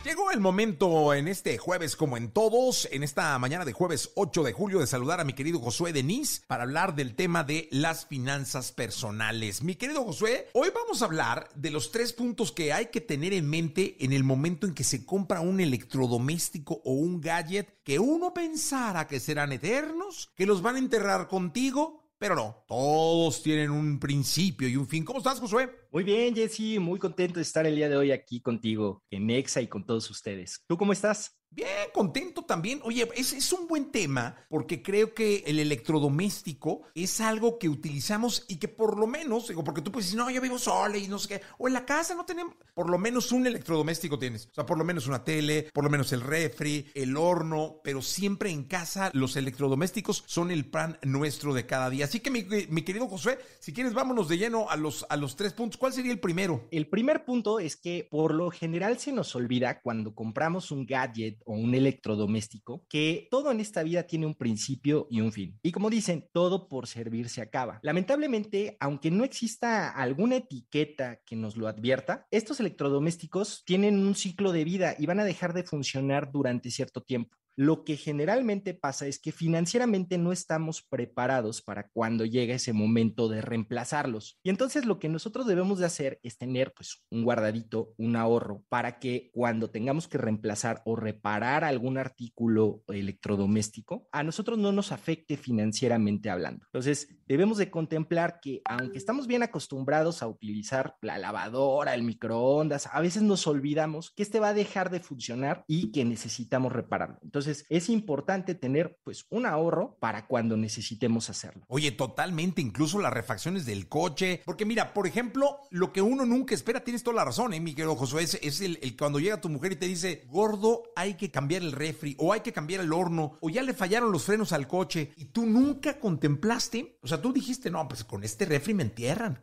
Llegó 0.07 0.31
el 0.31 0.39
momento 0.39 1.13
en 1.13 1.27
este 1.27 1.57
jueves, 1.57 1.97
como 1.97 2.15
en 2.15 2.31
todos, 2.31 2.87
en 2.93 3.03
esta 3.03 3.37
mañana 3.39 3.65
de 3.65 3.73
jueves 3.73 4.11
8 4.15 4.41
de 4.43 4.53
julio, 4.53 4.79
de 4.79 4.87
saludar 4.87 5.19
a 5.19 5.25
mi 5.25 5.33
querido 5.33 5.59
Josué 5.59 5.91
Denis 5.91 6.43
para 6.47 6.63
hablar 6.63 6.95
del 6.95 7.13
tema 7.13 7.43
de 7.43 7.67
las 7.73 8.05
finanzas 8.05 8.71
personales. 8.71 9.63
Mi 9.63 9.75
querido 9.75 10.05
Josué, 10.05 10.47
hoy 10.53 10.69
vamos 10.73 11.01
a 11.01 11.05
hablar 11.05 11.49
de 11.55 11.71
los 11.71 11.91
tres 11.91 12.13
puntos 12.13 12.53
que 12.53 12.71
hay 12.71 12.85
que 12.85 13.01
tener 13.01 13.33
en 13.33 13.49
mente 13.49 13.97
en 13.99 14.13
el 14.13 14.23
momento 14.23 14.65
en 14.65 14.73
que 14.73 14.85
se 14.85 15.05
compra 15.05 15.41
un 15.41 15.59
electrodoméstico 15.59 16.79
o 16.85 16.93
un 16.93 17.19
gadget 17.19 17.67
que 17.83 17.99
uno 17.99 18.33
pensara 18.33 19.07
que 19.07 19.19
serán 19.19 19.51
eternos, 19.51 20.31
que 20.37 20.45
los 20.45 20.61
van 20.61 20.77
a 20.77 20.79
enterrar 20.79 21.27
contigo 21.27 22.06
pero 22.17 22.35
no, 22.35 22.63
todos 22.67 23.43
tienen 23.43 23.71
un 23.71 23.99
principio 23.99 24.67
y 24.67 24.75
un 24.75 24.87
fin. 24.87 25.05
¿Cómo 25.05 25.19
estás, 25.19 25.39
Josué? 25.39 25.69
Muy 25.91 26.03
bien, 26.03 26.35
Jesse, 26.35 26.79
muy 26.79 26.99
contento 26.99 27.35
de 27.35 27.43
estar 27.43 27.65
el 27.65 27.75
día 27.75 27.89
de 27.89 27.97
hoy 27.97 28.11
aquí 28.11 28.41
contigo 28.41 29.03
en 29.11 29.29
Exa 29.29 29.61
y 29.61 29.67
con 29.67 29.85
todos 29.85 30.09
ustedes. 30.09 30.63
¿Tú 30.67 30.77
cómo 30.77 30.93
estás? 30.93 31.36
Bien, 31.57 31.89
contento 31.91 32.43
también. 32.43 32.81
Oye, 32.83 33.09
es, 33.15 33.33
es, 33.33 33.51
un 33.51 33.67
buen 33.67 33.91
tema 33.91 34.35
porque 34.47 34.83
creo 34.83 35.15
que 35.15 35.43
el 35.47 35.57
electrodoméstico 35.57 36.83
es 36.93 37.19
algo 37.19 37.57
que 37.57 37.67
utilizamos 37.67 38.45
y 38.47 38.57
que 38.57 38.67
por 38.67 38.95
lo 38.95 39.07
menos, 39.07 39.47
digo, 39.47 39.63
porque 39.63 39.81
tú 39.81 39.91
puedes 39.91 40.05
decir, 40.05 40.19
no, 40.19 40.29
yo 40.29 40.39
vivo 40.39 40.59
sola 40.59 40.99
y 40.99 41.07
no 41.07 41.17
sé 41.17 41.27
qué, 41.29 41.41
o 41.57 41.67
en 41.67 41.73
la 41.73 41.83
casa 41.83 42.13
no 42.13 42.25
tenemos, 42.25 42.53
por 42.75 42.91
lo 42.91 42.99
menos 42.99 43.31
un 43.31 43.47
electrodoméstico 43.47 44.19
tienes. 44.19 44.45
O 44.51 44.53
sea, 44.53 44.67
por 44.67 44.77
lo 44.77 44.83
menos 44.83 45.07
una 45.07 45.23
tele, 45.23 45.71
por 45.73 45.83
lo 45.83 45.89
menos 45.89 46.13
el 46.13 46.21
refri, 46.21 46.91
el 46.93 47.17
horno, 47.17 47.81
pero 47.83 48.03
siempre 48.03 48.51
en 48.51 48.65
casa 48.65 49.09
los 49.13 49.35
electrodomésticos 49.35 50.25
son 50.27 50.51
el 50.51 50.69
pan 50.69 50.99
nuestro 51.01 51.55
de 51.55 51.65
cada 51.65 51.89
día. 51.89 52.05
Así 52.05 52.19
que 52.19 52.29
mi, 52.29 52.45
mi 52.69 52.83
querido 52.83 53.07
Josué, 53.07 53.39
si 53.59 53.73
quieres, 53.73 53.95
vámonos 53.95 54.29
de 54.29 54.37
lleno 54.37 54.69
a 54.69 54.75
los, 54.75 55.07
a 55.09 55.17
los 55.17 55.35
tres 55.35 55.53
puntos. 55.53 55.79
¿Cuál 55.79 55.91
sería 55.91 56.11
el 56.11 56.19
primero? 56.19 56.67
El 56.69 56.87
primer 56.87 57.25
punto 57.25 57.59
es 57.59 57.75
que 57.75 58.07
por 58.11 58.35
lo 58.35 58.51
general 58.51 58.99
se 58.99 59.11
nos 59.11 59.35
olvida 59.35 59.81
cuando 59.81 60.13
compramos 60.13 60.69
un 60.69 60.85
gadget 60.85 61.46
o 61.47 61.53
un 61.53 61.73
electrodoméstico, 61.73 62.85
que 62.87 63.27
todo 63.31 63.51
en 63.51 63.59
esta 63.59 63.81
vida 63.81 64.03
tiene 64.03 64.25
un 64.25 64.35
principio 64.35 65.07
y 65.09 65.21
un 65.21 65.31
fin. 65.31 65.57
Y 65.63 65.71
como 65.71 65.89
dicen, 65.89 66.29
todo 66.31 66.67
por 66.67 66.87
servir 66.87 67.29
se 67.29 67.41
acaba. 67.41 67.79
Lamentablemente, 67.81 68.77
aunque 68.79 69.09
no 69.09 69.23
exista 69.23 69.89
alguna 69.89 70.35
etiqueta 70.35 71.21
que 71.25 71.35
nos 71.35 71.57
lo 71.57 71.67
advierta, 71.67 72.27
estos 72.31 72.59
electrodomésticos 72.59 73.63
tienen 73.65 73.97
un 73.97 74.15
ciclo 74.15 74.51
de 74.51 74.65
vida 74.65 74.95
y 74.99 75.05
van 75.05 75.19
a 75.19 75.25
dejar 75.25 75.53
de 75.53 75.63
funcionar 75.63 76.31
durante 76.31 76.69
cierto 76.69 77.01
tiempo. 77.01 77.37
Lo 77.59 77.83
que 77.83 77.97
generalmente 77.97 78.75
pasa 78.75 79.07
es 79.07 79.17
que 79.17 79.31
financieramente 79.31 80.19
no 80.19 80.31
estamos 80.31 80.83
preparados 80.83 81.63
para 81.63 81.89
cuando 81.89 82.23
llega 82.23 82.53
ese 82.53 82.71
momento 82.71 83.27
de 83.29 83.41
reemplazarlos. 83.41 84.37
Y 84.43 84.51
entonces 84.51 84.85
lo 84.85 84.99
que 84.99 85.09
nosotros 85.09 85.47
debemos 85.47 85.79
de 85.79 85.87
hacer 85.87 86.19
es 86.21 86.37
tener 86.37 86.71
pues 86.75 87.03
un 87.09 87.23
guardadito, 87.23 87.95
un 87.97 88.15
ahorro 88.15 88.63
para 88.69 88.99
que 88.99 89.31
cuando 89.33 89.71
tengamos 89.71 90.07
que 90.07 90.19
reemplazar 90.19 90.83
o 90.85 90.95
reparar 90.95 91.63
algún 91.63 91.97
artículo 91.97 92.83
electrodoméstico, 92.89 94.07
a 94.11 94.21
nosotros 94.21 94.59
no 94.59 94.71
nos 94.71 94.91
afecte 94.91 95.35
financieramente 95.35 96.29
hablando. 96.29 96.63
Entonces, 96.67 97.17
debemos 97.25 97.57
de 97.57 97.71
contemplar 97.71 98.39
que 98.39 98.61
aunque 98.65 98.99
estamos 98.99 99.25
bien 99.25 99.41
acostumbrados 99.41 100.21
a 100.21 100.27
utilizar 100.27 100.95
la 101.01 101.17
lavadora, 101.17 101.95
el 101.95 102.03
microondas, 102.03 102.87
a 102.91 103.01
veces 103.01 103.23
nos 103.23 103.47
olvidamos 103.47 104.11
que 104.11 104.21
este 104.21 104.39
va 104.39 104.49
a 104.49 104.53
dejar 104.53 104.91
de 104.91 104.99
funcionar 104.99 105.63
y 105.67 105.91
que 105.91 106.05
necesitamos 106.05 106.71
repararlo. 106.71 107.17
Entonces, 107.23 107.46
es 107.47 107.89
importante 107.89 108.55
tener 108.55 108.99
pues 109.03 109.25
un 109.29 109.45
ahorro 109.45 109.97
para 109.99 110.27
cuando 110.27 110.57
necesitemos 110.57 111.29
hacerlo. 111.29 111.65
Oye, 111.67 111.91
totalmente, 111.91 112.61
incluso 112.61 112.99
las 112.99 113.13
refacciones 113.13 113.65
del 113.65 113.87
coche, 113.87 114.41
porque 114.45 114.65
mira, 114.65 114.93
por 114.93 115.07
ejemplo, 115.07 115.59
lo 115.69 115.93
que 115.93 116.01
uno 116.01 116.25
nunca 116.25 116.55
espera, 116.55 116.83
tienes 116.83 117.03
toda 117.03 117.17
la 117.17 117.25
razón, 117.25 117.53
¿eh, 117.53 117.59
mi 117.59 117.73
querido 117.73 117.95
Josué, 117.95 118.23
es, 118.23 118.61
el, 118.61 118.95
cuando 118.97 119.19
llega 119.19 119.41
tu 119.41 119.49
mujer 119.49 119.73
y 119.73 119.77
te 119.77 119.87
dice, 119.87 120.25
gordo, 120.27 120.83
hay 120.95 121.15
que 121.15 121.31
cambiar 121.31 121.61
el 121.61 121.71
refri, 121.71 122.15
o 122.19 122.33
hay 122.33 122.41
que 122.41 122.53
cambiar 122.53 122.81
el 122.81 122.93
horno, 122.93 123.37
o 123.41 123.49
ya 123.49 123.61
le 123.61 123.73
fallaron 123.73 124.11
los 124.11 124.23
frenos 124.23 124.51
al 124.53 124.67
coche, 124.67 125.13
y 125.15 125.25
tú 125.25 125.45
nunca 125.45 125.99
contemplaste, 125.99 126.97
o 127.01 127.07
sea, 127.07 127.21
tú 127.21 127.33
dijiste, 127.33 127.69
no, 127.69 127.87
pues 127.87 128.03
con 128.03 128.23
este 128.23 128.45
refri 128.45 128.73
me 128.73 128.83
entierran, 128.83 129.39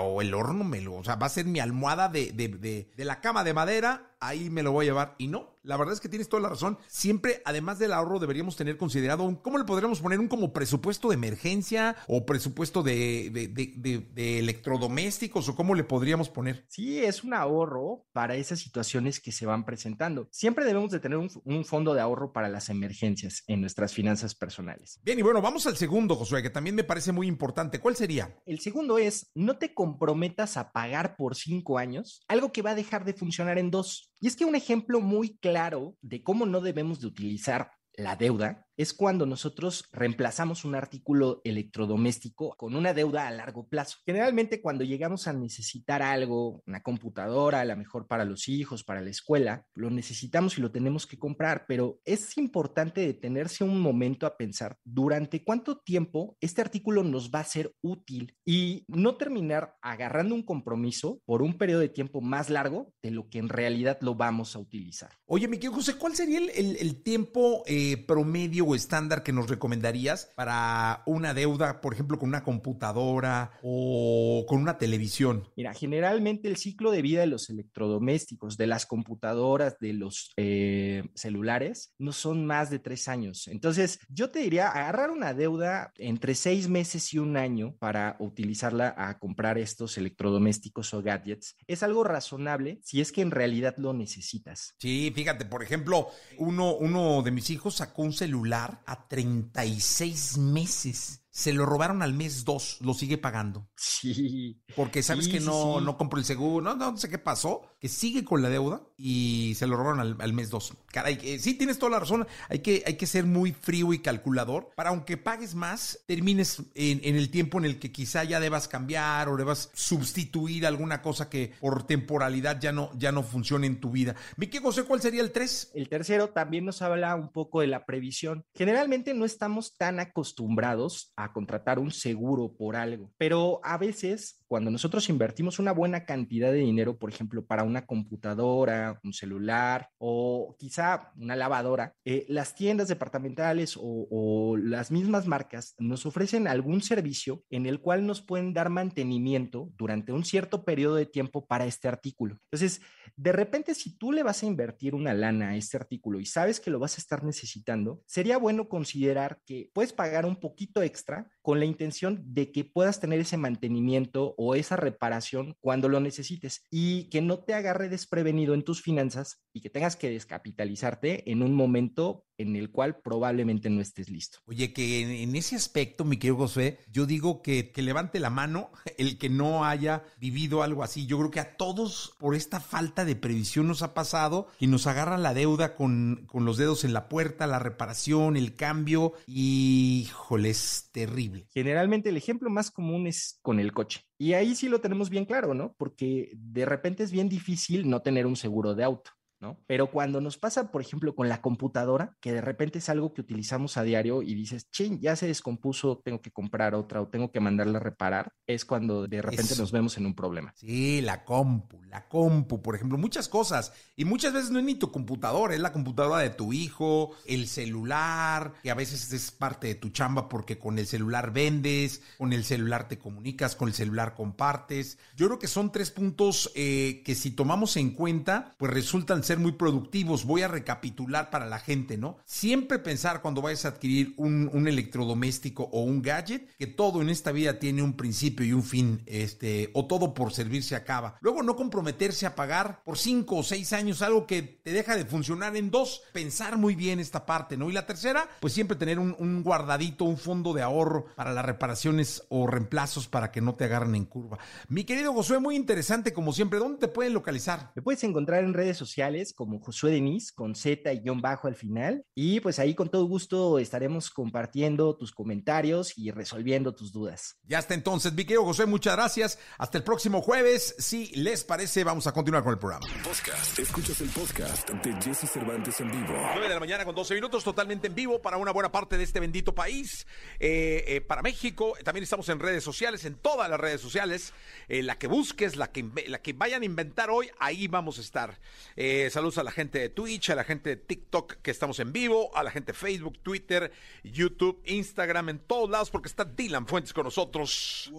o 0.00 0.20
el 0.22 0.34
horno 0.34 0.64
me 0.64 0.80
lo, 0.80 0.96
o 0.96 1.04
sea, 1.04 1.14
va 1.16 1.26
a 1.26 1.30
ser 1.30 1.44
mi 1.44 1.60
almohada 1.60 2.08
de, 2.08 2.32
de, 2.32 2.90
de 2.96 3.04
la 3.04 3.20
cama 3.20 3.44
de 3.44 3.54
madera, 3.54 4.16
ahí 4.20 4.50
me 4.50 4.62
lo 4.62 4.72
voy 4.72 4.86
a 4.86 4.88
llevar. 4.88 5.14
Y 5.18 5.28
no, 5.28 5.58
la 5.62 5.76
verdad 5.76 5.94
es 5.94 6.00
que 6.00 6.08
tienes 6.08 6.28
toda 6.28 6.42
la 6.42 6.48
razón. 6.48 6.78
Siempre, 6.86 7.42
además 7.44 7.78
del 7.78 7.92
ahorro, 7.92 8.18
deberíamos 8.18 8.56
tener 8.56 8.76
considerado 8.76 9.24
un, 9.24 9.36
¿cómo 9.36 9.58
le 9.58 9.64
podríamos 9.64 10.00
poner? 10.00 10.18
Un 10.18 10.28
como 10.28 10.52
presupuesto 10.52 11.08
de 11.08 11.14
emergencia 11.14 11.96
o 12.06 12.24
presupuesto 12.24 12.82
de, 12.82 13.30
de, 13.30 14.06
de, 14.08 14.38
electrodomésticos 14.38 15.48
o 15.48 15.56
cómo 15.56 15.74
le 15.74 15.84
podríamos 15.84 16.28
poner. 16.28 16.64
Sí, 16.68 16.98
es 16.98 17.24
un 17.24 17.34
ahorro 17.34 18.06
para 18.12 18.36
esas 18.36 18.60
situaciones 18.60 19.20
que 19.20 19.32
se 19.32 19.46
van 19.46 19.64
presentando. 19.64 20.28
Siempre 20.30 20.64
debemos 20.64 20.90
de 20.90 21.00
tener 21.00 21.18
un, 21.18 21.30
un 21.44 21.64
fondo 21.64 21.94
de 21.94 22.00
ahorro 22.00 22.32
para 22.32 22.48
las 22.48 22.68
emergencias 22.68 23.44
en 23.46 23.60
nuestras 23.60 23.92
finanzas 23.92 24.34
personales. 24.34 25.00
Bien, 25.02 25.18
y 25.18 25.22
bueno, 25.22 25.42
vamos 25.42 25.66
al 25.66 25.76
segundo, 25.76 26.16
Josué, 26.16 26.42
que 26.42 26.50
también 26.50 26.76
me 26.76 26.84
parece 26.84 27.12
muy 27.12 27.26
importante. 27.26 27.78
¿Cuál 27.78 27.96
sería? 27.96 28.36
El 28.46 28.60
segundo 28.60 28.98
es, 28.98 29.30
no 29.34 29.58
te 29.58 29.74
comprometas 29.74 30.56
a 30.56 30.72
pagar 30.72 31.16
por 31.16 31.36
cinco 31.36 31.78
años 31.78 32.24
algo 32.28 32.52
que 32.52 32.62
va 32.62 32.70
a 32.70 32.74
dejar 32.74 33.04
de 33.04 33.14
funcionar 33.14 33.58
en 33.58 33.70
dos. 33.70 34.07
Y 34.20 34.26
es 34.26 34.36
que 34.36 34.44
un 34.44 34.54
ejemplo 34.54 35.00
muy 35.00 35.36
claro 35.38 35.96
de 36.00 36.22
cómo 36.22 36.46
no 36.46 36.60
debemos 36.60 37.00
de 37.00 37.06
utilizar 37.06 37.70
la 37.94 38.16
deuda 38.16 38.67
es 38.78 38.94
cuando 38.94 39.26
nosotros 39.26 39.88
reemplazamos 39.92 40.64
un 40.64 40.76
artículo 40.76 41.40
electrodoméstico 41.44 42.54
con 42.56 42.76
una 42.76 42.94
deuda 42.94 43.26
a 43.26 43.32
largo 43.32 43.66
plazo. 43.68 43.98
Generalmente 44.06 44.62
cuando 44.62 44.84
llegamos 44.84 45.26
a 45.26 45.32
necesitar 45.32 46.00
algo, 46.00 46.62
una 46.64 46.80
computadora, 46.80 47.60
a 47.60 47.64
lo 47.64 47.76
mejor 47.76 48.06
para 48.06 48.24
los 48.24 48.48
hijos, 48.48 48.84
para 48.84 49.00
la 49.00 49.10
escuela, 49.10 49.66
lo 49.74 49.90
necesitamos 49.90 50.56
y 50.56 50.60
lo 50.60 50.70
tenemos 50.70 51.08
que 51.08 51.18
comprar, 51.18 51.64
pero 51.66 52.00
es 52.04 52.38
importante 52.38 53.00
detenerse 53.00 53.64
un 53.64 53.80
momento 53.80 54.26
a 54.26 54.36
pensar 54.36 54.78
durante 54.84 55.42
cuánto 55.42 55.78
tiempo 55.80 56.36
este 56.40 56.60
artículo 56.60 57.02
nos 57.02 57.32
va 57.32 57.40
a 57.40 57.44
ser 57.44 57.74
útil 57.82 58.36
y 58.44 58.84
no 58.86 59.16
terminar 59.16 59.74
agarrando 59.82 60.36
un 60.36 60.44
compromiso 60.44 61.20
por 61.24 61.42
un 61.42 61.58
periodo 61.58 61.80
de 61.80 61.88
tiempo 61.88 62.20
más 62.20 62.48
largo 62.48 62.92
de 63.02 63.10
lo 63.10 63.28
que 63.28 63.40
en 63.40 63.48
realidad 63.48 63.98
lo 64.02 64.14
vamos 64.14 64.54
a 64.54 64.60
utilizar. 64.60 65.10
Oye, 65.26 65.48
mi 65.48 65.56
querido 65.56 65.74
José, 65.74 65.96
¿cuál 65.96 66.14
sería 66.14 66.38
el, 66.38 67.02
tiempo 67.02 67.64
eh, 67.66 68.04
promedio 68.06 68.67
o 68.68 68.74
estándar 68.74 69.22
que 69.22 69.32
nos 69.32 69.48
recomendarías 69.48 70.30
para 70.36 71.02
una 71.06 71.32
deuda, 71.32 71.80
por 71.80 71.94
ejemplo, 71.94 72.18
con 72.18 72.28
una 72.28 72.42
computadora 72.42 73.52
o 73.62 74.44
con 74.46 74.60
una 74.60 74.76
televisión? 74.76 75.48
Mira, 75.56 75.72
generalmente 75.72 76.48
el 76.48 76.56
ciclo 76.56 76.90
de 76.90 77.00
vida 77.00 77.20
de 77.20 77.26
los 77.26 77.48
electrodomésticos, 77.48 78.58
de 78.58 78.66
las 78.66 78.84
computadoras, 78.84 79.78
de 79.78 79.94
los 79.94 80.32
eh, 80.36 81.04
celulares, 81.14 81.94
no 81.98 82.12
son 82.12 82.44
más 82.44 82.68
de 82.68 82.78
tres 82.78 83.08
años. 83.08 83.48
Entonces, 83.48 84.00
yo 84.08 84.30
te 84.30 84.40
diría 84.40 84.68
agarrar 84.68 85.10
una 85.10 85.32
deuda 85.32 85.92
entre 85.96 86.34
seis 86.34 86.68
meses 86.68 87.14
y 87.14 87.18
un 87.18 87.36
año 87.38 87.74
para 87.78 88.16
utilizarla 88.18 88.94
a 88.98 89.18
comprar 89.18 89.56
estos 89.56 89.96
electrodomésticos 89.96 90.92
o 90.92 91.02
gadgets. 91.02 91.56
Es 91.66 91.82
algo 91.82 92.04
razonable 92.04 92.80
si 92.82 93.00
es 93.00 93.12
que 93.12 93.22
en 93.22 93.30
realidad 93.30 93.74
lo 93.78 93.94
necesitas. 93.94 94.74
Sí, 94.78 95.10
fíjate, 95.14 95.46
por 95.46 95.62
ejemplo, 95.62 96.08
uno, 96.36 96.74
uno 96.74 97.22
de 97.22 97.30
mis 97.30 97.48
hijos 97.48 97.76
sacó 97.76 98.02
un 98.02 98.12
celular 98.12 98.57
a 98.66 98.96
36 98.96 100.36
meses. 100.38 101.20
Se 101.38 101.52
lo 101.52 101.66
robaron 101.66 102.02
al 102.02 102.14
mes 102.14 102.44
dos, 102.44 102.78
lo 102.80 102.94
sigue 102.94 103.16
pagando. 103.16 103.68
Sí. 103.76 104.60
Porque 104.74 105.04
sabes 105.04 105.26
Sí, 105.26 105.30
que 105.30 105.38
no, 105.40 105.76
sí. 105.78 105.84
no 105.84 105.96
compró 105.96 106.18
el 106.18 106.24
seguro, 106.24 106.64
no, 106.64 106.74
no 106.74 106.96
sé 106.96 107.08
qué 107.08 107.18
pasó, 107.18 107.62
que 107.78 107.88
sigue 107.88 108.24
con 108.24 108.42
la 108.42 108.48
deuda 108.48 108.82
y 108.96 109.54
se 109.56 109.68
lo 109.68 109.76
robaron 109.76 110.00
al, 110.00 110.16
al 110.18 110.32
mes 110.32 110.50
dos. 110.50 110.74
Caray, 110.88 111.16
eh, 111.22 111.38
sí 111.38 111.54
tienes 111.54 111.78
toda 111.78 111.90
la 111.92 112.00
razón, 112.00 112.26
hay 112.48 112.58
que, 112.58 112.82
hay 112.84 112.96
que 112.96 113.06
ser 113.06 113.24
muy 113.24 113.52
frío 113.52 113.92
y 113.92 114.00
calculador 114.00 114.70
para 114.74 114.90
aunque 114.90 115.16
pagues 115.16 115.54
más, 115.54 116.00
termines 116.06 116.60
en, 116.74 117.00
en 117.04 117.14
el 117.14 117.30
tiempo 117.30 117.58
en 117.58 117.66
el 117.66 117.78
que 117.78 117.92
quizá 117.92 118.24
ya 118.24 118.40
debas 118.40 118.66
cambiar 118.66 119.28
o 119.28 119.36
debas 119.36 119.70
sustituir 119.74 120.66
alguna 120.66 121.02
cosa 121.02 121.30
que 121.30 121.52
por 121.60 121.86
temporalidad 121.86 122.58
ya 122.60 122.72
no, 122.72 122.90
ya 122.98 123.12
no 123.12 123.22
funcione 123.22 123.68
en 123.68 123.78
tu 123.78 123.92
vida. 123.92 124.16
Vicky 124.36 124.58
José, 124.58 124.82
¿cuál 124.82 125.00
sería 125.00 125.20
el 125.22 125.30
3? 125.30 125.70
El 125.74 125.88
tercero 125.88 126.30
también 126.30 126.64
nos 126.64 126.82
habla 126.82 127.14
un 127.14 127.30
poco 127.30 127.60
de 127.60 127.68
la 127.68 127.86
previsión. 127.86 128.44
Generalmente 128.54 129.14
no 129.14 129.24
estamos 129.24 129.76
tan 129.76 130.00
acostumbrados 130.00 131.12
a 131.16 131.27
contratar 131.32 131.78
un 131.78 131.90
seguro 131.90 132.52
por 132.52 132.76
algo, 132.76 133.12
pero 133.18 133.60
a 133.62 133.78
veces 133.78 134.42
cuando 134.46 134.70
nosotros 134.70 135.08
invertimos 135.10 135.58
una 135.58 135.72
buena 135.72 136.04
cantidad 136.06 136.50
de 136.50 136.58
dinero, 136.58 136.96
por 136.96 137.10
ejemplo, 137.10 137.44
para 137.44 137.64
una 137.64 137.84
computadora, 137.84 138.98
un 139.04 139.12
celular 139.12 139.90
o 139.98 140.56
quizá 140.58 141.12
una 141.16 141.36
lavadora, 141.36 141.94
eh, 142.04 142.24
las 142.28 142.54
tiendas 142.54 142.88
departamentales 142.88 143.76
o, 143.76 144.06
o 144.10 144.56
las 144.56 144.90
mismas 144.90 145.26
marcas 145.26 145.74
nos 145.78 146.06
ofrecen 146.06 146.48
algún 146.48 146.80
servicio 146.80 147.42
en 147.50 147.66
el 147.66 147.80
cual 147.80 148.06
nos 148.06 148.22
pueden 148.22 148.54
dar 148.54 148.70
mantenimiento 148.70 149.70
durante 149.76 150.12
un 150.12 150.24
cierto 150.24 150.64
periodo 150.64 150.94
de 150.94 151.06
tiempo 151.06 151.46
para 151.46 151.66
este 151.66 151.88
artículo. 151.88 152.38
Entonces, 152.50 152.80
de 153.16 153.32
repente, 153.32 153.74
si 153.74 153.96
tú 153.96 154.12
le 154.12 154.22
vas 154.22 154.42
a 154.42 154.46
invertir 154.46 154.94
una 154.94 155.12
lana 155.12 155.50
a 155.50 155.56
este 155.56 155.76
artículo 155.76 156.20
y 156.20 156.26
sabes 156.26 156.60
que 156.60 156.70
lo 156.70 156.78
vas 156.78 156.96
a 156.96 157.00
estar 157.00 157.24
necesitando, 157.24 158.02
sería 158.06 158.38
bueno 158.38 158.68
considerar 158.68 159.40
que 159.44 159.70
puedes 159.74 159.92
pagar 159.92 160.24
un 160.24 160.36
poquito 160.36 160.82
extra 160.82 161.17
acá, 161.20 161.37
con 161.48 161.60
la 161.60 161.64
intención 161.64 162.22
de 162.34 162.52
que 162.52 162.62
puedas 162.62 163.00
tener 163.00 163.20
ese 163.20 163.38
mantenimiento 163.38 164.34
o 164.36 164.54
esa 164.54 164.76
reparación 164.76 165.56
cuando 165.60 165.88
lo 165.88 165.98
necesites 165.98 166.66
y 166.70 167.04
que 167.04 167.22
no 167.22 167.38
te 167.38 167.54
agarre 167.54 167.88
desprevenido 167.88 168.52
en 168.52 168.64
tus 168.64 168.82
finanzas 168.82 169.40
y 169.54 169.62
que 169.62 169.70
tengas 169.70 169.96
que 169.96 170.10
descapitalizarte 170.10 171.32
en 171.32 171.42
un 171.42 171.54
momento 171.54 172.26
en 172.36 172.54
el 172.54 172.70
cual 172.70 173.00
probablemente 173.00 173.68
no 173.68 173.80
estés 173.80 174.08
listo. 174.08 174.38
Oye, 174.46 174.72
que 174.72 175.22
en, 175.22 175.34
ese 175.34 175.56
aspecto, 175.56 176.04
mi 176.04 176.18
querido 176.18 176.36
José, 176.36 176.78
yo 176.90 177.04
digo 177.04 177.42
que, 177.42 177.72
que, 177.72 177.82
levante 177.82 178.20
la 178.20 178.30
mano 178.30 178.70
el 178.98 179.18
que 179.18 179.28
no 179.28 179.64
haya 179.64 180.04
vivido 180.18 180.62
algo 180.62 180.84
así. 180.84 181.06
Yo 181.06 181.18
creo 181.18 181.30
que 181.30 181.40
a 181.40 181.56
todos 181.56 182.14
por 182.18 182.34
esta 182.34 182.60
falta 182.60 183.04
de 183.04 183.16
previsión 183.16 183.66
nos 183.66 183.82
ha 183.82 183.94
pasado 183.94 184.48
y 184.60 184.68
nos 184.68 184.86
agarra 184.86 185.18
la 185.18 185.34
deuda 185.34 185.74
con, 185.74 186.26
con 186.26 186.44
los 186.44 186.56
dedos 186.56 186.84
en 186.84 186.92
la 186.92 187.08
puerta, 187.08 187.46
la 187.46 187.58
reparación, 187.58 188.36
el 188.36 188.54
cambio 188.54 189.14
y, 189.26 190.04
híjole, 190.06 190.50
es 190.50 190.90
terrible. 190.92 191.37
Generalmente 191.52 192.08
el 192.08 192.16
ejemplo 192.16 192.50
más 192.50 192.70
común 192.70 193.06
es 193.06 193.38
con 193.42 193.60
el 193.60 193.72
coche. 193.72 194.02
Y 194.18 194.32
ahí 194.32 194.54
sí 194.54 194.68
lo 194.68 194.80
tenemos 194.80 195.10
bien 195.10 195.24
claro, 195.24 195.54
¿no? 195.54 195.74
Porque 195.78 196.32
de 196.34 196.64
repente 196.64 197.02
es 197.02 197.12
bien 197.12 197.28
difícil 197.28 197.88
no 197.88 198.02
tener 198.02 198.26
un 198.26 198.36
seguro 198.36 198.74
de 198.74 198.84
auto. 198.84 199.10
¿No? 199.40 199.58
Pero 199.66 199.90
cuando 199.90 200.20
nos 200.20 200.38
pasa, 200.38 200.70
por 200.70 200.80
ejemplo, 200.80 201.14
con 201.14 201.28
la 201.28 201.40
computadora, 201.40 202.16
que 202.20 202.32
de 202.32 202.40
repente 202.40 202.78
es 202.78 202.88
algo 202.88 203.14
que 203.14 203.20
utilizamos 203.20 203.76
a 203.76 203.82
diario 203.82 204.22
y 204.22 204.34
dices, 204.34 204.70
ching, 204.70 205.00
ya 205.00 205.16
se 205.16 205.26
descompuso, 205.26 206.00
tengo 206.04 206.20
que 206.20 206.30
comprar 206.30 206.74
otra 206.74 207.00
o 207.00 207.08
tengo 207.08 207.30
que 207.30 207.40
mandarla 207.40 207.78
a 207.78 207.82
reparar, 207.82 208.32
es 208.46 208.64
cuando 208.64 209.06
de 209.06 209.22
repente 209.22 209.52
Eso. 209.52 209.62
nos 209.62 209.72
vemos 209.72 209.96
en 209.96 210.06
un 210.06 210.14
problema. 210.14 210.52
Sí, 210.56 211.00
la 211.00 211.24
compu, 211.24 211.82
la 211.84 212.08
compu, 212.08 212.62
por 212.62 212.74
ejemplo, 212.74 212.98
muchas 212.98 213.28
cosas. 213.28 213.72
Y 213.96 214.04
muchas 214.04 214.32
veces 214.32 214.50
no 214.50 214.58
es 214.58 214.64
ni 214.64 214.74
tu 214.74 214.90
computadora, 214.90 215.54
es 215.54 215.60
la 215.60 215.72
computadora 215.72 216.22
de 216.22 216.30
tu 216.30 216.52
hijo, 216.52 217.12
el 217.26 217.46
celular, 217.46 218.54
que 218.62 218.70
a 218.70 218.74
veces 218.74 219.12
es 219.12 219.30
parte 219.30 219.68
de 219.68 219.74
tu 219.74 219.90
chamba 219.90 220.28
porque 220.28 220.58
con 220.58 220.78
el 220.78 220.86
celular 220.86 221.32
vendes, 221.32 222.02
con 222.16 222.32
el 222.32 222.44
celular 222.44 222.88
te 222.88 222.98
comunicas, 222.98 223.56
con 223.56 223.68
el 223.68 223.74
celular 223.74 224.14
compartes. 224.14 224.98
Yo 225.16 225.26
creo 225.26 225.38
que 225.38 225.48
son 225.48 225.72
tres 225.72 225.90
puntos 225.90 226.50
eh, 226.54 227.02
que 227.04 227.14
si 227.14 227.30
tomamos 227.30 227.76
en 227.76 227.90
cuenta, 227.90 228.54
pues 228.58 228.72
resultan 228.72 229.22
ser 229.28 229.38
muy 229.38 229.52
productivos. 229.52 230.24
Voy 230.24 230.40
a 230.42 230.48
recapitular 230.48 231.28
para 231.28 231.44
la 231.44 231.58
gente, 231.58 231.98
¿no? 231.98 232.16
Siempre 232.24 232.78
pensar 232.78 233.20
cuando 233.20 233.42
vayas 233.42 233.66
a 233.66 233.68
adquirir 233.68 234.14
un, 234.16 234.66
electrodoméstico 234.66 235.64
o 235.64 235.82
un 235.82 236.02
gadget, 236.02 236.56
que 236.56 236.66
todo 236.66 237.02
en 237.02 237.10
esta 237.10 237.30
vida 237.30 237.58
tiene 237.58 237.82
un 237.82 237.94
principio 237.94 238.44
y 238.44 238.52
un 238.52 238.62
fin, 238.62 239.02
este, 239.06 239.70
o 239.74 239.86
todo 239.86 240.14
por 240.14 240.32
servir 240.32 240.62
se 240.62 240.76
acaba. 240.76 241.18
Luego 241.20 241.42
no 241.42 241.56
comprometerse 241.56 242.24
a 242.24 242.34
pagar 242.34 242.82
por 242.84 242.96
cinco 242.96 243.36
o 243.36 243.42
seis 243.42 243.72
años 243.72 244.00
algo 244.00 244.26
que 244.26 244.42
te 244.42 244.72
deja 244.72 244.96
de 244.96 245.04
funcionar 245.04 245.56
en 245.56 245.70
dos. 245.70 246.02
Pensar 246.12 246.56
muy 246.56 246.74
bien 246.74 246.98
esta 246.98 247.26
parte, 247.26 247.56
¿no? 247.58 247.68
Y 247.68 247.74
la 247.74 247.86
tercera, 247.86 248.28
pues 248.40 248.54
siempre 248.54 248.78
tener 248.78 248.98
un, 248.98 249.14
un 249.18 249.42
guardadito, 249.42 250.04
un 250.04 250.16
fondo 250.16 250.54
de 250.54 250.62
ahorro 250.62 251.06
para 251.16 251.34
las 251.34 251.44
reparaciones 251.44 252.24
o 252.30 252.46
reemplazos 252.46 253.08
para 253.08 253.30
que 253.30 253.42
no 253.42 253.54
te 253.54 253.64
agarren 253.64 253.94
en 253.94 254.06
curva. 254.06 254.38
Mi 254.68 254.84
querido 254.84 255.12
Josué, 255.12 255.38
muy 255.38 255.54
interesante 255.54 256.14
como 256.14 256.32
siempre. 256.32 256.58
¿Dónde 256.58 256.78
te 256.78 256.88
pueden 256.88 257.12
localizar? 257.12 257.72
Me 257.74 257.82
puedes 257.82 258.02
encontrar 258.04 258.42
en 258.42 258.54
redes 258.54 258.78
sociales 258.78 259.17
como 259.34 259.60
Josué 259.60 259.92
Denis 259.92 260.32
con 260.32 260.54
Z 260.54 260.92
y 260.92 261.00
guion 261.00 261.20
bajo 261.20 261.48
al 261.48 261.54
final. 261.54 262.04
Y 262.14 262.40
pues 262.40 262.58
ahí 262.58 262.74
con 262.74 262.90
todo 262.90 263.04
gusto 263.04 263.58
estaremos 263.58 264.10
compartiendo 264.10 264.96
tus 264.96 265.12
comentarios 265.12 265.96
y 265.96 266.10
resolviendo 266.10 266.74
tus 266.74 266.92
dudas. 266.92 267.36
Ya 267.44 267.58
está 267.58 267.74
entonces, 267.74 268.12
mi 268.12 268.24
querido 268.24 268.44
José, 268.44 268.66
muchas 268.66 268.94
gracias. 268.96 269.38
Hasta 269.58 269.78
el 269.78 269.84
próximo 269.84 270.22
jueves. 270.22 270.74
Si 270.78 271.06
les 271.16 271.44
parece, 271.44 271.84
vamos 271.84 272.06
a 272.06 272.12
continuar 272.12 272.42
con 272.42 272.52
el 272.52 272.58
programa. 272.58 272.86
Podcast. 273.02 273.58
Escuchas 273.58 274.00
el 274.00 274.08
podcast 274.10 274.68
de 274.70 274.92
Jesse 275.02 275.30
Cervantes 275.30 275.80
en 275.80 275.90
vivo. 275.90 276.14
9 276.34 276.48
de 276.48 276.54
la 276.54 276.60
mañana 276.60 276.84
con 276.84 276.94
12 276.94 277.14
minutos, 277.14 277.44
totalmente 277.44 277.88
en 277.88 277.94
vivo 277.94 278.22
para 278.22 278.36
una 278.36 278.52
buena 278.52 278.70
parte 278.70 278.96
de 278.96 279.04
este 279.04 279.20
bendito 279.20 279.54
país. 279.54 280.06
Eh, 280.38 280.84
eh, 280.86 281.00
para 281.00 281.22
México, 281.22 281.74
también 281.84 282.04
estamos 282.04 282.28
en 282.28 282.38
redes 282.38 282.62
sociales, 282.64 283.04
en 283.04 283.16
todas 283.16 283.48
las 283.50 283.58
redes 283.58 283.80
sociales. 283.80 284.32
Eh, 284.68 284.82
la 284.82 284.98
que 284.98 285.06
busques, 285.06 285.56
la 285.56 285.72
que, 285.72 285.84
la 286.06 286.20
que 286.20 286.32
vayan 286.32 286.62
a 286.62 286.64
inventar 286.64 287.10
hoy, 287.10 287.30
ahí 287.38 287.68
vamos 287.68 287.98
a 287.98 288.00
estar. 288.00 288.38
Eh, 288.76 289.07
saludos 289.10 289.38
a 289.38 289.42
la 289.42 289.50
gente 289.50 289.78
de 289.78 289.88
Twitch, 289.88 290.30
a 290.30 290.34
la 290.34 290.44
gente 290.44 290.70
de 290.70 290.76
TikTok 290.76 291.36
que 291.42 291.50
estamos 291.50 291.78
en 291.80 291.92
vivo, 291.92 292.30
a 292.36 292.42
la 292.42 292.50
gente 292.50 292.72
de 292.72 292.78
Facebook, 292.78 293.18
Twitter, 293.22 293.72
YouTube, 294.02 294.60
Instagram, 294.64 295.28
en 295.30 295.38
todos 295.38 295.70
lados 295.70 295.90
porque 295.90 296.08
está 296.08 296.24
Dylan 296.24 296.66
Fuentes 296.66 296.92
con 296.92 297.04
nosotros. 297.04 297.92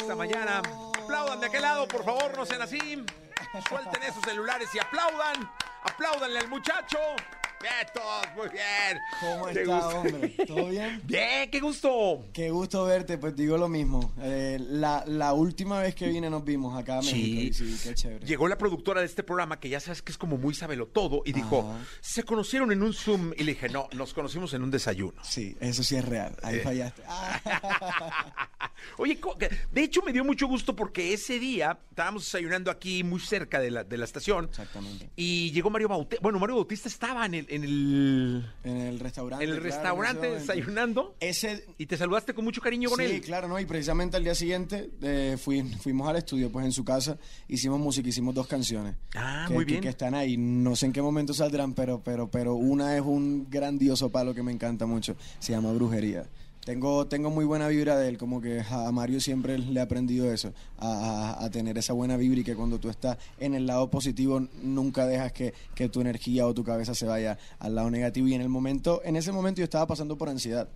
Esta 0.00 0.16
mañana. 0.16 0.58
Aplaudan 0.58 1.40
de 1.40 1.46
aquel 1.46 1.62
lado, 1.62 1.88
por 1.88 2.04
favor, 2.04 2.36
no 2.36 2.46
sean 2.46 2.62
así. 2.62 2.78
Suelten 3.68 4.02
esos 4.02 4.22
celulares 4.24 4.68
y 4.74 4.78
aplaudan. 4.78 5.50
Apláudanle 5.82 6.38
al 6.38 6.48
muchacho. 6.48 6.98
Bien, 7.60 7.86
todos, 7.92 8.26
muy 8.36 8.48
bien. 8.48 8.98
¿Cómo 9.20 9.48
está, 9.48 9.88
hombre? 9.88 10.28
¿Todo 10.46 10.68
bien? 10.68 11.02
Bien, 11.06 11.50
qué 11.50 11.60
gusto. 11.60 12.24
Qué 12.32 12.48
gusto 12.48 12.86
verte, 12.86 13.18
pues 13.18 13.36
digo 13.36 13.58
lo 13.58 13.68
mismo. 13.68 14.14
Eh, 14.22 14.56
la, 14.58 15.04
la, 15.06 15.34
última 15.34 15.78
vez 15.78 15.94
que 15.94 16.08
vine 16.08 16.30
nos 16.30 16.42
vimos 16.42 16.74
acá 16.78 16.98
a 16.98 17.02
México. 17.02 17.52
Sí. 17.52 17.52
sí, 17.52 17.88
qué 17.88 17.94
chévere. 17.94 18.26
Llegó 18.26 18.48
la 18.48 18.56
productora 18.56 19.00
de 19.00 19.06
este 19.06 19.22
programa, 19.22 19.60
que 19.60 19.68
ya 19.68 19.78
sabes 19.78 20.00
que 20.00 20.10
es 20.10 20.16
como 20.16 20.38
muy 20.38 20.54
sabelo 20.54 20.86
todo, 20.86 21.20
y 21.26 21.34
dijo, 21.34 21.68
Ajá. 21.70 21.84
se 22.00 22.22
conocieron 22.22 22.72
en 22.72 22.82
un 22.82 22.94
Zoom. 22.94 23.32
Y 23.36 23.44
le 23.44 23.52
dije, 23.52 23.68
no, 23.68 23.90
nos 23.92 24.14
conocimos 24.14 24.54
en 24.54 24.62
un 24.62 24.70
desayuno. 24.70 25.22
Sí, 25.22 25.54
eso 25.60 25.82
sí 25.82 25.96
es 25.96 26.04
real. 26.06 26.36
Ahí 26.42 26.56
eh. 26.56 26.60
fallaste. 26.60 27.02
Oye, 28.96 29.20
de 29.70 29.82
hecho 29.82 30.00
me 30.02 30.12
dio 30.12 30.24
mucho 30.24 30.46
gusto 30.46 30.74
porque 30.74 31.12
ese 31.12 31.38
día 31.38 31.78
estábamos 31.90 32.24
desayunando 32.24 32.70
aquí 32.70 33.04
muy 33.04 33.20
cerca 33.20 33.60
de 33.60 33.70
la, 33.70 33.84
de 33.84 33.98
la 33.98 34.04
estación. 34.04 34.46
Exactamente. 34.46 35.10
Y 35.16 35.50
llegó 35.52 35.68
Mario 35.68 35.88
Bautista. 35.88 36.22
Bueno, 36.22 36.38
Mario 36.38 36.56
Bautista 36.56 36.88
estaba 36.88 37.26
en 37.26 37.34
el, 37.34 37.46
en 37.50 37.64
el, 37.64 38.46
en 38.64 38.76
el 38.76 39.00
restaurante. 39.00 39.44
En 39.44 39.50
el 39.50 39.56
claro, 39.60 39.74
restaurante 39.74 40.28
en 40.28 40.34
desayunando. 40.34 41.16
Ese, 41.20 41.66
y 41.78 41.86
te 41.86 41.96
saludaste 41.96 42.32
con 42.32 42.44
mucho 42.44 42.60
cariño 42.60 42.88
con 42.88 42.98
sí, 42.98 43.04
él. 43.04 43.10
Sí, 43.12 43.20
claro, 43.20 43.48
¿no? 43.48 43.58
Y 43.58 43.66
precisamente 43.66 44.16
al 44.16 44.24
día 44.24 44.34
siguiente 44.34 44.90
eh, 45.02 45.36
fui, 45.38 45.62
fuimos 45.62 46.08
al 46.08 46.16
estudio, 46.16 46.50
pues 46.50 46.64
en 46.64 46.72
su 46.72 46.84
casa, 46.84 47.18
hicimos 47.48 47.80
música, 47.80 48.08
hicimos 48.08 48.34
dos 48.34 48.46
canciones. 48.46 48.94
Ah, 49.14 49.44
que, 49.48 49.54
muy 49.54 49.64
bien. 49.64 49.80
Que, 49.80 49.86
que, 49.86 49.90
están 49.90 50.14
ahí. 50.14 50.36
No 50.36 50.76
sé 50.76 50.86
en 50.86 50.92
qué 50.92 51.02
momento 51.02 51.34
saldrán, 51.34 51.74
pero, 51.74 52.02
pero, 52.02 52.30
pero 52.30 52.54
una 52.54 52.96
es 52.96 53.02
un 53.02 53.48
grandioso 53.50 54.10
palo 54.10 54.32
que 54.34 54.42
me 54.42 54.52
encanta 54.52 54.86
mucho. 54.86 55.16
Se 55.40 55.52
llama 55.52 55.72
Brujería. 55.72 56.26
Tengo, 56.64 57.06
tengo 57.06 57.30
muy 57.30 57.46
buena 57.46 57.68
vibra 57.68 57.96
de 57.96 58.08
él, 58.08 58.18
como 58.18 58.40
que 58.42 58.60
a 58.60 58.92
Mario 58.92 59.18
siempre 59.20 59.56
le 59.56 59.80
he 59.80 59.82
aprendido 59.82 60.30
eso, 60.30 60.52
a, 60.78 61.42
a, 61.42 61.50
tener 61.50 61.78
esa 61.78 61.94
buena 61.94 62.18
vibra 62.18 62.40
y 62.40 62.44
que 62.44 62.54
cuando 62.54 62.78
tú 62.78 62.90
estás 62.90 63.16
en 63.38 63.54
el 63.54 63.66
lado 63.66 63.90
positivo 63.90 64.46
nunca 64.62 65.06
dejas 65.06 65.32
que, 65.32 65.54
que, 65.74 65.88
tu 65.88 66.02
energía 66.02 66.46
o 66.46 66.52
tu 66.52 66.62
cabeza 66.62 66.94
se 66.94 67.06
vaya 67.06 67.38
al 67.58 67.74
lado 67.74 67.90
negativo. 67.90 68.28
Y 68.28 68.34
en 68.34 68.42
el 68.42 68.50
momento, 68.50 69.00
en 69.04 69.16
ese 69.16 69.32
momento 69.32 69.60
yo 69.60 69.64
estaba 69.64 69.86
pasando 69.86 70.18
por 70.18 70.28
ansiedad. 70.28 70.68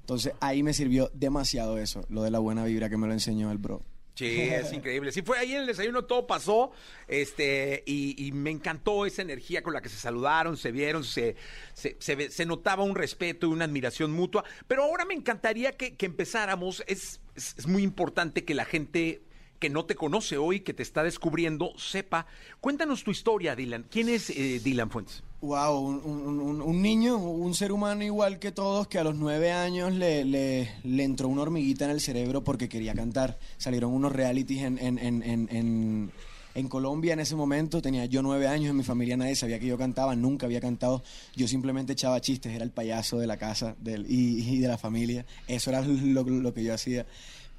Entonces 0.00 0.34
ahí 0.40 0.62
me 0.62 0.74
sirvió 0.74 1.10
demasiado 1.14 1.78
eso, 1.78 2.04
lo 2.10 2.22
de 2.22 2.30
la 2.30 2.38
buena 2.38 2.64
vibra 2.64 2.90
que 2.90 2.98
me 2.98 3.06
lo 3.06 3.14
enseñó 3.14 3.50
el 3.50 3.58
bro. 3.58 3.82
Sí, 4.18 4.40
es 4.40 4.72
increíble. 4.72 5.12
Sí, 5.12 5.22
fue 5.22 5.38
ahí 5.38 5.52
en 5.52 5.60
el 5.60 5.66
desayuno, 5.68 6.04
todo 6.04 6.26
pasó, 6.26 6.72
este, 7.06 7.84
y, 7.86 8.32
me 8.32 8.50
encantó 8.50 9.06
esa 9.06 9.22
energía 9.22 9.62
con 9.62 9.72
la 9.72 9.80
que 9.80 9.88
se 9.88 9.96
saludaron, 9.96 10.56
se 10.56 10.72
vieron, 10.72 11.04
se, 11.04 11.36
se, 11.72 11.96
se, 12.00 12.46
notaba 12.46 12.82
un 12.82 12.96
respeto 12.96 13.46
y 13.46 13.50
una 13.50 13.66
admiración 13.66 14.10
mutua. 14.10 14.42
Pero 14.66 14.82
ahora 14.82 15.04
me 15.04 15.14
encantaría 15.14 15.76
que, 15.76 15.94
empezáramos. 16.00 16.82
Es, 16.88 17.20
es, 17.36 17.54
es 17.58 17.68
muy 17.68 17.84
importante 17.84 18.44
que 18.44 18.54
la 18.54 18.64
gente 18.64 19.22
que 19.60 19.70
no 19.70 19.86
te 19.86 19.94
conoce 19.94 20.36
hoy, 20.36 20.60
que 20.60 20.74
te 20.74 20.82
está 20.82 21.04
descubriendo, 21.04 21.72
sepa. 21.78 22.26
Cuéntanos 22.60 23.04
tu 23.04 23.12
historia, 23.12 23.54
Dylan. 23.54 23.84
¿Quién 23.88 24.08
es 24.08 24.30
eh, 24.30 24.60
Dylan 24.62 24.90
Fuentes? 24.90 25.22
Wow, 25.40 25.78
un, 25.78 26.00
un, 26.04 26.60
un, 26.60 26.82
niño, 26.82 27.16
un 27.16 27.54
ser 27.54 27.70
humano 27.70 28.02
igual 28.02 28.40
que 28.40 28.50
todos, 28.50 28.88
que 28.88 28.98
a 28.98 29.04
los 29.04 29.14
nueve 29.14 29.52
años 29.52 29.92
le, 29.92 30.24
le, 30.24 30.68
le, 30.82 31.04
entró 31.04 31.28
una 31.28 31.42
hormiguita 31.42 31.84
en 31.84 31.92
el 31.92 32.00
cerebro 32.00 32.42
porque 32.42 32.68
quería 32.68 32.92
cantar. 32.92 33.38
Salieron 33.56 33.92
unos 33.92 34.10
realities 34.10 34.64
en, 34.64 34.78
en, 34.78 34.98
en, 34.98 36.10
en, 36.54 36.68
Colombia 36.68 37.12
en 37.12 37.20
ese 37.20 37.36
momento. 37.36 37.80
Tenía 37.80 38.06
yo 38.06 38.20
nueve 38.20 38.48
años, 38.48 38.70
en 38.70 38.78
mi 38.78 38.82
familia 38.82 39.16
nadie 39.16 39.36
sabía 39.36 39.60
que 39.60 39.66
yo 39.66 39.78
cantaba, 39.78 40.16
nunca 40.16 40.46
había 40.46 40.60
cantado. 40.60 41.04
Yo 41.36 41.46
simplemente 41.46 41.92
echaba 41.92 42.20
chistes, 42.20 42.52
era 42.52 42.64
el 42.64 42.72
payaso 42.72 43.20
de 43.20 43.28
la 43.28 43.36
casa 43.36 43.76
y, 43.84 44.58
de 44.58 44.66
la 44.66 44.76
familia. 44.76 45.24
Eso 45.46 45.70
era 45.70 45.82
lo, 45.82 46.24
lo 46.24 46.52
que 46.52 46.64
yo 46.64 46.74
hacía. 46.74 47.06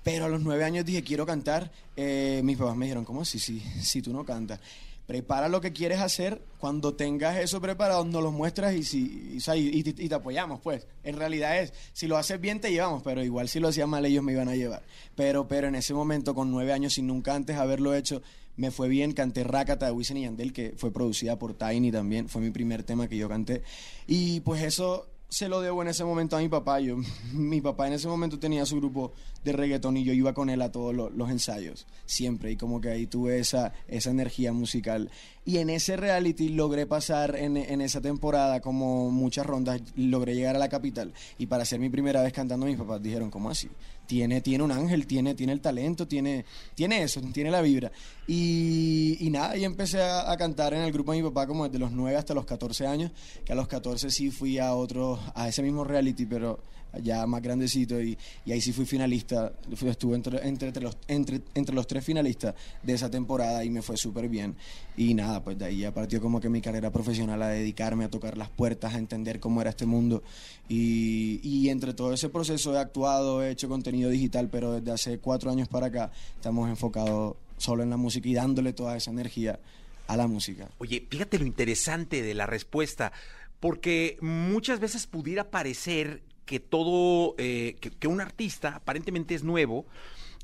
Pero 0.04 0.26
a 0.26 0.30
los 0.30 0.42
nueve 0.42 0.66
años 0.66 0.84
dije, 0.86 1.02
quiero 1.02 1.26
cantar. 1.26 1.72
Eh, 1.96 2.42
mis 2.44 2.58
papás 2.58 2.76
me 2.76 2.88
dijeron, 2.88 3.06
¿cómo 3.06 3.24
si, 3.24 3.40
si, 3.40 3.62
si 3.82 4.02
tú 4.02 4.12
no 4.12 4.26
cantas? 4.26 4.60
Prepara 5.10 5.50
lo 5.50 5.60
que 5.60 5.74
quieres 5.74 6.02
hacer. 6.02 6.40
Cuando 6.60 6.94
tengas 6.94 7.38
eso 7.38 7.60
preparado, 7.60 8.06
nos 8.06 8.22
lo 8.22 8.32
muestras 8.32 8.76
y, 8.76 8.84
si, 8.84 9.40
y, 9.44 9.80
y, 9.80 10.08
te 10.08 10.14
apoyamos, 10.14 10.62
pues. 10.62 10.86
En 11.04 11.18
realidad 11.18 11.60
es, 11.60 11.74
si 11.94 12.06
lo 12.06 12.16
haces 12.16 12.40
bien, 12.40 12.62
te 12.62 12.70
llevamos, 12.70 13.02
pero 13.02 13.24
igual 13.24 13.50
si 13.50 13.60
lo 13.60 13.70
hacías 13.70 13.88
mal, 13.88 14.06
ellos 14.06 14.24
me 14.24 14.34
iban 14.34 14.50
a 14.50 14.56
llevar. 14.56 14.84
Pero, 15.16 15.48
pero 15.48 15.68
en 15.68 15.74
ese 15.74 15.96
momento, 15.96 16.36
con 16.36 16.52
nueve 16.52 16.74
años, 16.74 16.94
sin 16.94 17.08
nunca 17.08 17.34
antes 17.34 17.58
haberlo 17.58 17.96
hecho, 17.96 18.22
me 18.56 18.70
fue 18.70 18.88
bien. 18.88 19.14
Canté 19.14 19.44
Rakata 19.44 19.88
de 19.88 19.94
Wisin 19.94 20.18
y 20.18 20.22
Yandel, 20.26 20.54
que 20.54 20.76
fue 20.78 20.94
producida 20.94 21.40
por 21.40 21.56
Tiny 21.56 21.92
también. 21.92 22.30
Fue 22.30 22.40
mi 22.40 22.52
primer 22.52 22.84
tema 22.84 23.08
que 23.08 23.18
yo 23.18 23.28
canté. 23.28 23.64
Y 24.06 24.42
pues 24.42 24.62
eso 24.62 25.08
se 25.30 25.48
lo 25.48 25.62
debo 25.62 25.84
en 25.84 25.90
ese 25.90 26.04
momento 26.04 26.36
a 26.36 26.40
mi 26.40 26.50
papá. 26.50 26.80
Yo, 26.80 26.98
mi 27.34 27.62
papá 27.62 27.88
en 27.88 27.94
ese 27.94 28.08
momento 28.08 28.40
tenía 28.40 28.66
su 28.66 28.78
grupo 28.78 29.14
de 29.44 29.54
reggaetón 29.54 29.96
y 29.98 30.04
yo 30.04 30.12
iba 30.12 30.34
con 30.34 30.50
él 30.50 30.62
a 30.62 30.72
todos 30.72 30.94
los, 30.94 31.30
ensayos, 31.30 31.88
siempre. 32.06 32.52
Y 32.52 32.58
como 32.58 32.82
que 32.82 32.90
ahí 32.90 33.08
tuve 33.08 33.40
esa, 33.40 33.72
esa 33.88 34.10
energía 34.10 34.52
musical. 34.52 35.12
Y 35.46 35.58
en 35.58 35.70
ese 35.70 35.96
reality 35.96 36.50
logré 36.50 36.86
pasar 36.86 37.36
en, 37.36 37.58
en 37.58 37.82
esa 37.82 38.02
temporada 38.02 38.60
como 38.60 39.12
muchas 39.12 39.46
rondas, 39.46 39.82
logré 39.96 40.36
llegar 40.36 40.56
a 40.56 40.60
la 40.60 40.70
capital. 40.70 41.14
Y 41.38 41.46
para 41.46 41.66
ser 41.66 41.80
mi 41.80 41.90
primera 41.90 42.22
vez 42.22 42.34
cantando, 42.34 42.66
mis 42.66 42.78
papás 42.78 43.02
dijeron, 43.02 43.30
¿cómo 43.30 43.50
así? 43.50 43.70
Tiene, 44.10 44.42
tiene 44.42 44.64
un 44.64 44.72
ángel, 44.72 45.06
tiene, 45.06 45.36
tiene 45.36 45.54
el 45.54 45.62
talento, 45.62 46.08
tiene, 46.08 46.44
tiene 46.74 47.04
eso, 47.04 47.22
tiene 47.32 47.52
la 47.52 47.62
vibra. 47.62 47.92
Y, 48.26 49.30
nada, 49.32 49.56
y 49.56 49.64
empecé 49.66 50.02
a, 50.02 50.32
a 50.32 50.36
cantar 50.36 50.74
en 50.74 50.82
el 50.82 50.92
grupo 50.92 51.12
de 51.12 51.22
mi 51.22 51.30
papá 51.30 51.46
como 51.46 51.66
desde 51.66 51.78
los 51.78 51.92
9 51.92 52.18
hasta 52.18 52.34
los 52.34 52.44
14 52.44 52.88
años, 52.88 53.12
que 53.46 53.54
a 53.54 53.56
los 53.56 53.68
14 53.68 54.10
sí 54.10 54.32
fui 54.32 54.58
a 54.58 54.74
otro, 54.74 55.20
a 55.36 55.48
ese 55.48 55.62
mismo 55.62 55.84
reality, 55.84 56.26
pero 56.26 56.60
ya 57.02 57.26
más 57.28 57.42
grandecito 57.42 58.02
y, 58.02 58.18
y 58.46 58.52
ahí 58.52 58.62
sí 58.62 58.74
fui 58.74 58.86
finalista, 58.86 59.54
estuve 59.72 60.16
entre, 60.16 60.48
entre, 60.48 60.68
entre 60.68 60.84
los, 60.84 60.98
entre, 61.08 61.42
entre 61.54 61.76
los 61.76 61.88
tres 61.88 62.04
finalistas 62.04 62.56
de 62.84 62.94
esa 62.94 63.10
temporada 63.10 63.64
y 63.64 63.70
me 63.70 63.82
fue 63.82 63.98
súper 63.98 64.30
bien 64.30 64.56
y 64.98 65.14
nada, 65.14 65.44
pues 65.44 65.58
de 65.58 65.66
ahí 65.66 65.80
ya 65.80 65.94
partió 65.94 66.22
como 66.22 66.40
que 66.40 66.50
mi 66.50 66.62
carrera 66.62 66.92
profesional 66.92 67.42
a 67.42 67.50
dedicarme 67.50 68.06
a 68.06 68.10
tocar 68.10 68.38
las 68.38 68.50
puertas, 68.50 68.94
a 68.94 68.98
entender 68.98 69.40
cómo 69.40 69.62
era 69.62 69.70
este 69.70 69.86
mundo 69.86 70.24
y, 70.68 71.40
y 71.44 71.70
entre 71.70 71.94
todo 71.94 72.14
ese 72.14 72.30
proceso 72.30 72.74
he 72.74 72.80
actuado, 72.80 73.44
he 73.44 73.52
hecho 73.52 73.70
contenido 73.70 74.10
digital, 74.10 74.50
pero 74.50 74.74
desde 74.74 74.92
hace 74.92 75.20
cuatro 75.20 75.52
años 75.52 75.68
para 75.68 75.88
acá 75.88 76.12
estamos 76.36 76.70
enfocados 76.70 77.36
solo 77.58 77.84
en 77.84 77.90
la 77.90 77.98
música 77.98 78.28
y 78.28 78.34
dándole 78.34 78.74
toda 78.74 78.98
esa 78.98 79.12
energía 79.12 79.60
a 80.08 80.18
la 80.18 80.28
música. 80.28 80.70
Oye, 80.80 81.06
fíjate 81.08 81.38
lo 81.38 81.46
interesante 81.46 82.24
de 82.24 82.34
la 82.34 82.48
respuesta, 82.48 83.12
porque 83.60 84.18
muchas 84.22 84.80
veces 84.80 85.06
pudiera 85.06 85.52
parecer 85.52 86.24
que 86.50 86.60
todo, 86.60 87.36
eh, 87.38 87.76
que, 87.80 87.92
que 87.92 88.08
un 88.08 88.22
artista 88.22 88.70
aparentemente 88.70 89.36
es 89.36 89.44
nuevo 89.44 89.86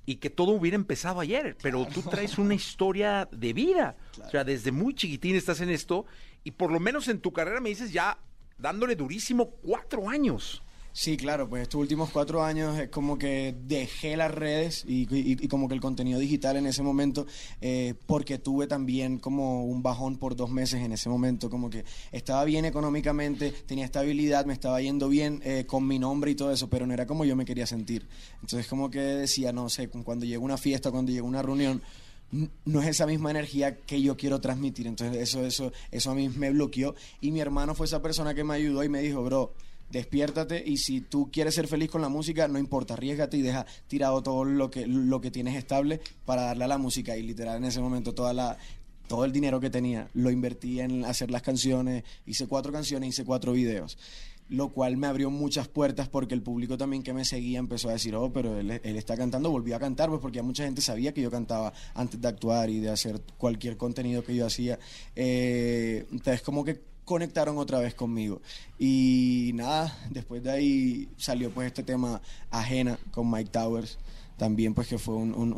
y 0.05 0.17
que 0.17 0.29
todo 0.29 0.51
hubiera 0.51 0.75
empezado 0.75 1.19
ayer, 1.19 1.57
pero 1.63 1.87
tú 1.87 2.03
traes 2.03 2.37
una 2.37 2.53
historia 2.53 3.27
de 3.31 3.53
vida. 3.53 3.95
O 4.23 4.29
sea, 4.29 4.43
desde 4.43 4.71
muy 4.71 4.93
chiquitín 4.93 5.35
estás 5.35 5.61
en 5.61 5.71
esto 5.71 6.05
y 6.43 6.51
por 6.51 6.71
lo 6.71 6.79
menos 6.79 7.07
en 7.07 7.21
tu 7.21 7.33
carrera 7.33 7.59
me 7.59 7.69
dices 7.69 7.91
ya 7.91 8.19
dándole 8.59 8.95
durísimo 8.95 9.49
cuatro 9.49 10.07
años. 10.07 10.61
Sí, 10.97 11.17
claro, 11.17 11.49
pues 11.49 11.63
estos 11.63 11.81
últimos 11.81 12.09
cuatro 12.09 12.41
años 12.41 12.79
es 12.79 12.87
como 12.87 13.17
que 13.17 13.53
dejé 13.67 14.15
las 14.15 14.31
redes 14.33 14.85
y, 14.87 15.45
como 15.49 15.67
que 15.67 15.73
el 15.73 15.81
contenido 15.81 16.21
digital 16.21 16.55
en 16.55 16.67
ese 16.67 16.83
momento, 16.83 17.25
eh, 17.59 17.95
porque 18.05 18.37
tuve 18.37 18.65
también 18.65 19.17
como 19.19 19.65
un 19.65 19.83
bajón 19.83 20.15
por 20.15 20.37
dos 20.37 20.49
meses 20.49 20.81
en 20.81 20.93
ese 20.93 21.09
momento, 21.09 21.49
como 21.49 21.69
que 21.69 21.83
estaba 22.13 22.45
bien 22.45 22.63
económicamente, 22.63 23.51
tenía 23.51 23.83
estabilidad, 23.83 24.45
me 24.45 24.53
estaba 24.53 24.79
yendo 24.79 25.09
bien 25.09 25.41
eh, 25.43 25.65
con 25.67 25.85
mi 25.85 25.99
nombre 25.99 26.31
y 26.31 26.35
todo 26.35 26.53
eso, 26.53 26.69
pero 26.69 26.87
no 26.87 26.93
era 26.93 27.05
como 27.05 27.25
yo 27.25 27.35
me 27.35 27.43
quería 27.43 27.67
sentir. 27.67 28.07
Entonces 28.35 28.65
como 28.65 28.89
que 28.89 28.99
decía, 29.01 29.51
no 29.51 29.67
sé, 29.67 29.89
cu- 29.89 30.01
cuando 30.05 30.25
llega 30.25 30.39
una 30.39 30.55
fiesta, 30.55 30.91
cuando 30.91 31.11
llega 31.11 31.23
una 31.25 31.41
reunión, 31.41 31.81
no 32.63 32.81
es 32.81 32.87
esa 32.87 33.05
misma 33.05 33.31
energía 33.31 33.81
que 33.81 34.01
yo 34.01 34.15
quiero 34.15 34.39
transmitir. 34.39 34.87
Entonces 34.87 35.21
eso, 35.21 35.45
eso, 35.45 35.73
eso 35.91 36.11
a 36.11 36.15
mí 36.15 36.29
me 36.29 36.51
bloqueó. 36.51 36.95
Y 37.19 37.31
mi 37.31 37.41
hermano 37.41 37.75
fue 37.75 37.85
esa 37.85 38.01
persona 38.01 38.33
que 38.33 38.45
me 38.45 38.53
ayudó 38.53 38.81
y 38.81 38.87
me 38.87 39.01
dijo, 39.01 39.21
bro, 39.25 39.53
despiértate 39.89 40.63
y 40.65 40.77
si 40.77 41.01
tú 41.01 41.29
quieres 41.31 41.55
ser 41.55 41.67
feliz 41.67 41.89
con 41.89 42.01
la 42.01 42.09
música, 42.09 42.47
no 42.47 42.59
importa, 42.59 42.95
arriesgate 42.95 43.37
y 43.37 43.41
deja 43.41 43.65
tirado 43.87 44.21
todo 44.23 44.43
lo 44.43 44.69
que, 44.69 44.87
lo 44.87 45.21
que 45.21 45.31
tienes 45.31 45.55
estable 45.55 46.01
para 46.25 46.43
darle 46.43 46.65
a 46.65 46.67
la 46.67 46.77
música. 46.77 47.15
Y 47.17 47.23
literal 47.23 47.57
en 47.57 47.65
ese 47.65 47.81
momento 47.81 48.13
toda 48.13 48.33
la, 48.33 48.57
todo 49.07 49.25
el 49.25 49.31
dinero 49.31 49.59
que 49.59 49.69
tenía 49.69 50.09
lo 50.13 50.31
invertí 50.31 50.79
en 50.79 51.05
hacer 51.05 51.31
las 51.31 51.41
canciones, 51.41 52.03
hice 52.25 52.47
cuatro 52.47 52.71
canciones, 52.71 53.09
hice 53.09 53.25
cuatro 53.25 53.53
videos. 53.53 53.97
Lo 54.47 54.69
cual 54.69 54.95
me 54.95 55.07
abrió 55.07 55.31
muchas 55.31 55.67
puertas 55.67 56.07
porque 56.07 56.35
el 56.35 56.43
público 56.43 56.77
también 56.77 57.01
que 57.01 57.13
me 57.13 57.25
seguía 57.25 57.57
empezó 57.57 57.89
a 57.89 57.93
decir, 57.93 58.15
oh, 58.15 58.31
pero 58.31 58.59
él, 58.59 58.69
está 58.83 59.17
cantando, 59.17 59.49
volvió 59.49 59.75
a 59.75 59.79
cantar, 59.79 60.09
pues 60.09 60.21
porque 60.21 60.35
ya 60.35 60.43
mucha 60.43 60.65
gente 60.65 60.81
sabía 60.81 61.15
que 61.15 61.21
yo 61.21 61.31
cantaba 61.31 61.73
antes 61.95 62.21
de 62.21 62.27
actuar 62.27 62.69
y 62.69 62.79
de 62.79 62.89
hacer 62.89 63.21
cualquier 63.37 63.75
contenido 63.75 64.23
que 64.23 64.35
yo 64.35 64.45
hacía. 64.45 64.77
Eh, 65.15 66.05
entonces 66.11 66.43
como 66.43 66.63
que 66.63 66.79
conectaron 67.05 67.57
otra 67.57 67.79
vez 67.79 67.93
conmigo. 67.93 68.41
Y 68.77 69.51
nada, 69.53 69.97
después 70.09 70.43
de 70.43 70.51
ahí 70.51 71.07
salió 71.17 71.51
pues 71.51 71.67
este 71.67 71.83
tema 71.83 72.21
Ajena 72.51 72.99
con 73.11 73.29
Mike 73.31 73.51
Towers. 73.51 73.97
También 74.37 74.73
pues 74.73 74.89
que 74.89 74.97
fue 74.97 75.13
un, 75.15 75.33
un- 75.33 75.53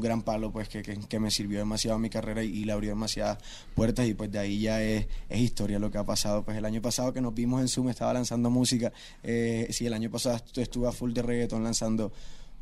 gran 0.00 0.22
palo 0.22 0.50
pues 0.50 0.66
que, 0.70 0.82
que- 0.82 0.96
me 1.20 1.30
sirvió 1.30 1.58
demasiado 1.58 1.98
mi 1.98 2.08
carrera 2.08 2.42
y, 2.42 2.64
le 2.64 2.72
abrió 2.72 2.88
demasiadas 2.88 3.36
puertas 3.74 4.06
y 4.08 4.14
pues 4.14 4.32
de 4.32 4.38
ahí 4.38 4.60
ya 4.60 4.82
es, 4.82 5.06
historia 5.42 5.78
lo 5.78 5.90
que 5.90 5.98
ha 5.98 6.04
pasado. 6.04 6.42
Pues 6.42 6.56
el 6.56 6.64
año 6.64 6.80
pasado 6.80 7.12
que 7.12 7.20
nos 7.20 7.34
vimos 7.34 7.60
en 7.60 7.68
Zoom 7.68 7.90
estaba 7.90 8.14
lanzando 8.14 8.48
música. 8.48 8.94
Eh, 9.22 9.66
sí, 9.72 9.84
el 9.84 9.92
año 9.92 10.10
pasado 10.10 10.38
estu- 10.38 10.62
estuve 10.62 10.88
a 10.88 10.92
full 10.92 11.12
de 11.12 11.20
reggaetón 11.20 11.64
lanzando 11.64 12.12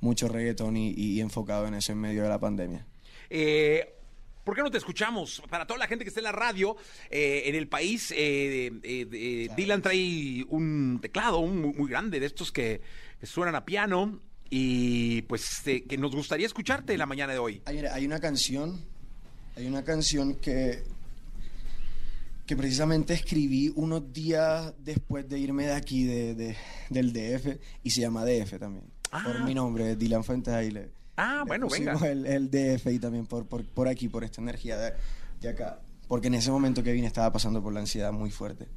mucho 0.00 0.26
reggaetón 0.26 0.76
y, 0.76 0.90
y 0.96 1.20
enfocado 1.20 1.68
en 1.68 1.74
eso 1.74 1.92
en 1.92 1.98
medio 1.98 2.24
de 2.24 2.28
la 2.28 2.40
pandemia. 2.40 2.84
Eh, 3.30 3.94
¿Por 4.44 4.56
qué 4.56 4.62
no 4.62 4.70
te 4.70 4.78
escuchamos? 4.78 5.42
Para 5.48 5.66
toda 5.66 5.78
la 5.78 5.86
gente 5.86 6.04
que 6.04 6.08
está 6.08 6.20
en 6.20 6.24
la 6.24 6.32
radio, 6.32 6.76
eh, 7.10 7.42
en 7.46 7.54
el 7.54 7.68
país, 7.68 8.12
eh, 8.16 8.72
eh, 8.82 9.48
Dylan 9.56 9.82
trae 9.82 10.44
un 10.48 10.98
teclado 11.00 11.38
un 11.38 11.60
muy, 11.76 11.88
grande 11.88 12.18
de 12.18 12.26
estos 12.26 12.50
que, 12.50 12.80
que 13.20 13.26
suenan 13.26 13.54
a 13.54 13.64
piano 13.64 14.20
y 14.50 15.22
pues 15.22 15.66
eh, 15.66 15.84
que 15.84 15.96
nos 15.96 16.14
gustaría 16.14 16.46
escucharte 16.46 16.98
la 16.98 17.06
mañana 17.06 17.32
de 17.32 17.38
hoy. 17.38 17.62
Hay, 17.66 17.78
hay 17.78 18.04
una 18.04 18.18
canción, 18.18 18.84
hay 19.56 19.66
una 19.66 19.84
canción 19.84 20.34
que, 20.34 20.82
que 22.46 22.56
precisamente 22.56 23.14
escribí 23.14 23.72
unos 23.76 24.12
días 24.12 24.74
después 24.78 25.28
de 25.28 25.38
irme 25.38 25.66
de 25.66 25.72
aquí, 25.74 26.04
de, 26.04 26.34
de- 26.34 26.56
del 26.90 27.12
DF, 27.12 27.58
y 27.84 27.90
se 27.90 28.00
llama 28.00 28.24
DF 28.24 28.58
también. 28.58 28.84
Por 29.10 29.36
Ah. 29.36 29.44
mi 29.44 29.54
nombre, 29.54 29.94
Dylan 29.94 30.24
Fuentes 30.24 30.52
ahí 30.52 30.70
le- 30.70 30.90
Ah, 31.16 31.40
le 31.44 31.48
bueno, 31.48 31.68
venga. 31.68 31.94
El, 32.08 32.26
el 32.26 32.50
DF 32.50 32.86
y 32.86 32.98
también 32.98 33.26
por, 33.26 33.46
por, 33.46 33.64
por 33.64 33.88
aquí, 33.88 34.08
por 34.08 34.24
esta 34.24 34.40
energía 34.40 34.76
de, 34.78 34.92
de 35.40 35.48
acá. 35.48 35.80
Porque 36.08 36.28
en 36.28 36.34
ese 36.34 36.50
momento 36.50 36.82
que 36.82 36.92
vine 36.92 37.06
estaba 37.06 37.32
pasando 37.32 37.62
por 37.62 37.72
la 37.72 37.80
ansiedad 37.80 38.12
muy 38.12 38.30
fuerte. 38.30 38.68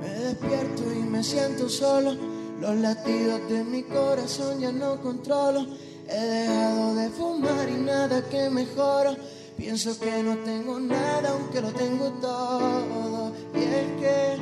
Me 0.00 0.08
despierto 0.08 0.92
y 0.92 1.02
me 1.02 1.22
siento 1.22 1.68
solo. 1.68 2.14
Los 2.60 2.74
latidos 2.76 3.48
de 3.50 3.64
mi 3.64 3.82
corazón 3.82 4.60
ya 4.60 4.72
no 4.72 5.00
controlo. 5.00 5.66
He 6.08 6.20
dejado 6.20 6.94
de 6.94 7.08
fumar 7.10 7.68
y 7.68 7.80
nada 7.80 8.22
que 8.28 8.48
mejoro. 8.50 9.16
Pienso 9.56 9.98
que 9.98 10.22
no 10.22 10.36
tengo 10.38 10.78
nada 10.78 11.30
aunque 11.30 11.60
lo 11.60 11.72
tengo 11.72 12.10
todo. 12.20 13.32
Y 13.54 13.62
es 13.62 14.00
que 14.00 14.36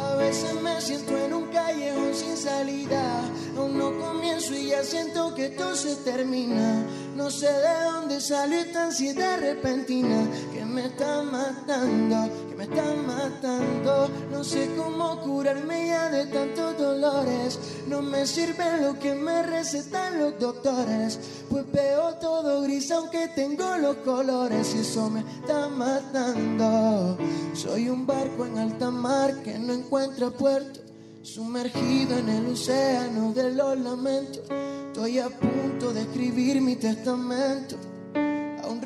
a 0.00 0.14
veces 0.16 0.54
me 0.62 0.80
siento 0.80 1.18
en 1.18 1.34
un 1.34 1.46
callejón 1.48 2.14
sin 2.14 2.36
salida. 2.36 3.20
Aún 3.56 3.76
no 3.76 3.98
comienzo 3.98 4.54
y 4.54 4.68
ya 4.68 4.82
siento 4.84 5.34
que 5.34 5.50
todo 5.50 5.74
se 5.74 5.96
termina. 5.96 6.86
No 7.14 7.30
sé 7.30 7.50
de 7.52 7.84
dónde 7.84 8.20
salió 8.20 8.60
esta 8.60 8.84
ansiedad 8.84 9.38
repentina 9.38 10.28
me 10.76 10.84
está 10.84 11.22
matando, 11.22 12.30
que 12.50 12.54
me 12.54 12.64
está 12.64 12.84
matando. 13.06 14.10
No 14.30 14.44
sé 14.44 14.74
cómo 14.76 15.18
curarme 15.22 15.88
ya 15.88 16.10
de 16.10 16.26
tantos 16.26 16.76
dolores. 16.76 17.58
No 17.88 18.02
me 18.02 18.26
sirve 18.26 18.82
lo 18.82 18.98
que 18.98 19.14
me 19.14 19.42
recetan 19.42 20.18
los 20.18 20.38
doctores. 20.38 21.18
Pues 21.48 21.64
veo 21.72 22.16
todo 22.16 22.60
gris 22.60 22.90
aunque 22.90 23.28
tengo 23.28 23.78
los 23.78 23.96
colores 24.04 24.74
y 24.74 24.80
eso 24.80 25.08
me 25.08 25.20
está 25.20 25.70
matando. 25.70 27.16
Soy 27.54 27.88
un 27.88 28.06
barco 28.06 28.44
en 28.44 28.58
alta 28.58 28.90
mar 28.90 29.42
que 29.42 29.58
no 29.58 29.72
encuentra 29.72 30.28
puerto. 30.28 30.80
Sumergido 31.22 32.18
en 32.18 32.28
el 32.28 32.46
océano 32.52 33.32
de 33.32 33.50
los 33.54 33.78
lamentos, 33.80 34.42
estoy 34.88 35.20
a 35.20 35.30
punto 35.30 35.94
de 35.94 36.02
escribir 36.02 36.60
mi 36.60 36.76
testamento. 36.76 37.76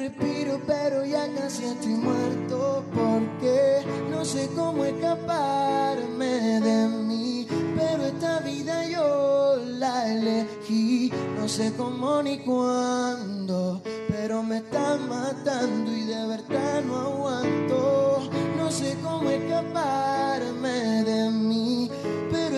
Respiro, 0.01 0.59
pero 0.67 1.05
ya 1.05 1.29
casi 1.35 1.63
estoy 1.63 1.93
muerto. 1.93 2.83
Porque 2.95 3.85
no 4.11 4.25
sé 4.25 4.49
cómo 4.57 4.83
escaparme 4.87 6.59
de 6.61 6.89
mí. 6.89 7.47
Pero 7.77 8.05
esta 8.05 8.39
vida 8.39 8.87
yo 8.89 9.57
la 9.57 10.11
elegí. 10.11 11.13
No 11.39 11.47
sé 11.47 11.75
cómo 11.77 12.23
ni 12.23 12.39
cuándo. 12.39 13.83
Pero 14.09 14.43
me 14.43 14.57
está 14.59 14.97
matando 14.97 15.93
y 15.95 16.05
de 16.05 16.27
verdad 16.29 16.83
no 16.83 16.97
aguanto. 16.97 18.31
No 18.57 18.71
sé 18.71 18.97
cómo 19.03 19.29
escaparme 19.29 21.05
de 21.05 21.31
mí. 21.31 21.91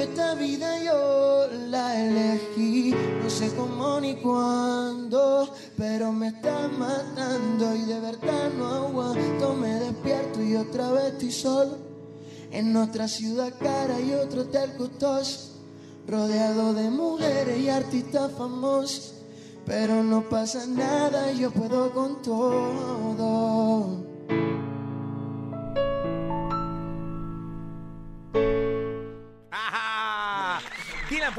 Esta 0.03 0.35
vida 0.35 0.83
yo 0.83 1.47
la 1.69 2.05
elegí. 2.05 2.93
No 3.23 3.31
sé 3.31 3.55
cómo 3.55 4.01
ni 4.01 4.17
cuándo. 4.17 5.49
Pero 5.79 6.11
me 6.11 6.29
está 6.29 6.67
matando 6.67 7.77
y 7.77 7.85
de 7.85 8.01
verdad 8.01 8.51
no 8.59 8.67
aguanto. 8.67 9.55
Me 9.55 9.75
despierto 9.75 10.43
y 10.43 10.57
otra 10.57 10.91
vez 10.91 11.13
estoy 11.13 11.31
solo. 11.31 11.77
En 12.51 12.77
otra 12.77 13.07
ciudad 13.07 13.55
cara 13.61 14.01
y 14.01 14.13
otro 14.15 14.43
hotel 14.43 14.75
costoso. 14.77 15.61
Rodeado 16.09 16.75
de 16.75 16.91
mujeres 16.91 17.61
y 17.61 17.69
artistas 17.69 18.33
famosos. 18.33 19.15
Pero 19.65 20.03
no 20.03 20.29
pasa 20.29 20.67
nada, 20.67 21.31
yo 21.31 21.53
puedo 21.53 21.93
con 21.95 22.21
todo. 22.23 24.12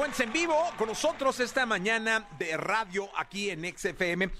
En 0.06 0.34
vivo 0.34 0.54
con 0.78 0.90
nosotros 0.90 1.40
esta 1.40 1.66
mañana 1.66 2.28
de 2.38 2.58
radio 2.58 3.10
aquí 3.18 3.50
en 3.50 3.64
XFM. 3.64 4.32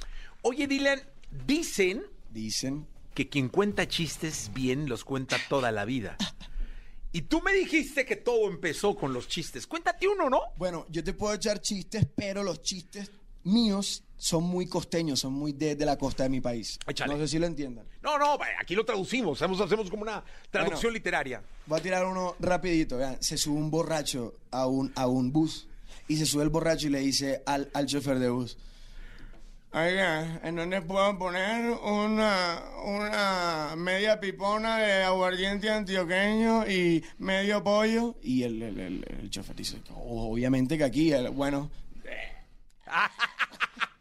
Oye, 0.42 0.68
Dylan, 0.68 1.02
dicen 1.32 2.04
Dicen. 2.30 2.86
que 3.14 3.30
quien 3.30 3.48
cuenta 3.48 3.88
chistes 3.88 4.52
bien 4.54 4.90
los 4.90 5.06
cuenta 5.06 5.38
toda 5.48 5.72
la 5.72 5.86
vida. 5.86 6.18
Y 7.14 7.22
tú 7.24 7.42
me 7.42 7.54
dijiste 7.54 8.06
que 8.06 8.18
todo 8.18 8.50
empezó 8.50 8.94
con 8.98 9.14
los 9.14 9.30
chistes. 9.30 9.66
Cuéntate 9.66 10.06
uno, 10.06 10.30
¿no? 10.30 10.42
Bueno, 10.58 10.86
yo 10.90 11.02
te 11.02 11.14
puedo 11.14 11.34
echar 11.34 11.62
chistes, 11.62 12.06
pero 12.14 12.44
los 12.44 12.62
chistes 12.62 13.10
míos 13.44 14.04
son 14.24 14.46
muy 14.46 14.68
costeños, 14.68 15.20
son 15.20 15.34
muy 15.34 15.52
de, 15.52 15.76
de 15.76 15.86
la 15.86 15.98
costa 15.98 16.24
de 16.24 16.30
mi 16.30 16.40
país. 16.40 16.80
Échale. 16.88 17.14
No 17.14 17.20
sé 17.20 17.28
si 17.28 17.40
lo 17.40 17.46
entiendan. 17.46 17.86
No, 18.02 18.18
no, 18.18 18.38
aquí 18.58 18.74
lo 18.74 18.86
traducimos. 18.86 19.42
Hacemos, 19.42 19.60
hacemos 19.60 19.90
como 19.90 20.04
una 20.04 20.24
traducción 20.50 20.84
Bueno. 20.92 20.94
literaria. 20.94 21.42
Voy 21.66 21.78
a 21.80 21.84
tirar 21.84 22.06
uno 22.06 22.34
rapidito. 22.40 22.96
vean. 22.98 23.18
Se 23.22 23.38
sube 23.38 23.58
un 23.58 23.70
borracho 23.70 24.34
a 24.52 24.66
un, 24.66 24.94
a 24.96 25.08
un 25.08 25.34
bus 25.34 25.68
y 26.08 26.16
se 26.16 26.26
sube 26.26 26.44
el 26.44 26.50
borracho 26.50 26.88
y 26.88 26.92
le 26.92 27.00
dice 27.00 27.44
al, 27.46 27.70
al 27.74 27.86
chofer 27.86 28.18
de 28.20 28.30
bus. 28.30 28.58
Oiga, 29.74 30.40
¿en 30.44 30.56
dónde 30.56 30.82
puedo 30.84 31.18
poner 31.18 31.72
una, 31.72 32.64
una 32.86 33.74
media 33.76 34.20
pipona 34.22 34.78
de 34.78 35.04
aguardiente 35.04 35.70
antioqueño 35.70 36.66
y 36.70 37.04
medio 37.18 37.62
pollo? 37.62 38.16
Y 38.22 38.44
el, 38.44 38.62
el, 38.62 38.80
el- 38.80 39.06
el 39.20 39.30
chofer 39.30 39.56
dice, 39.56 39.82
obviamente 39.94 40.78
que 40.78 40.84
aquí, 40.86 41.12
bueno... 41.34 41.70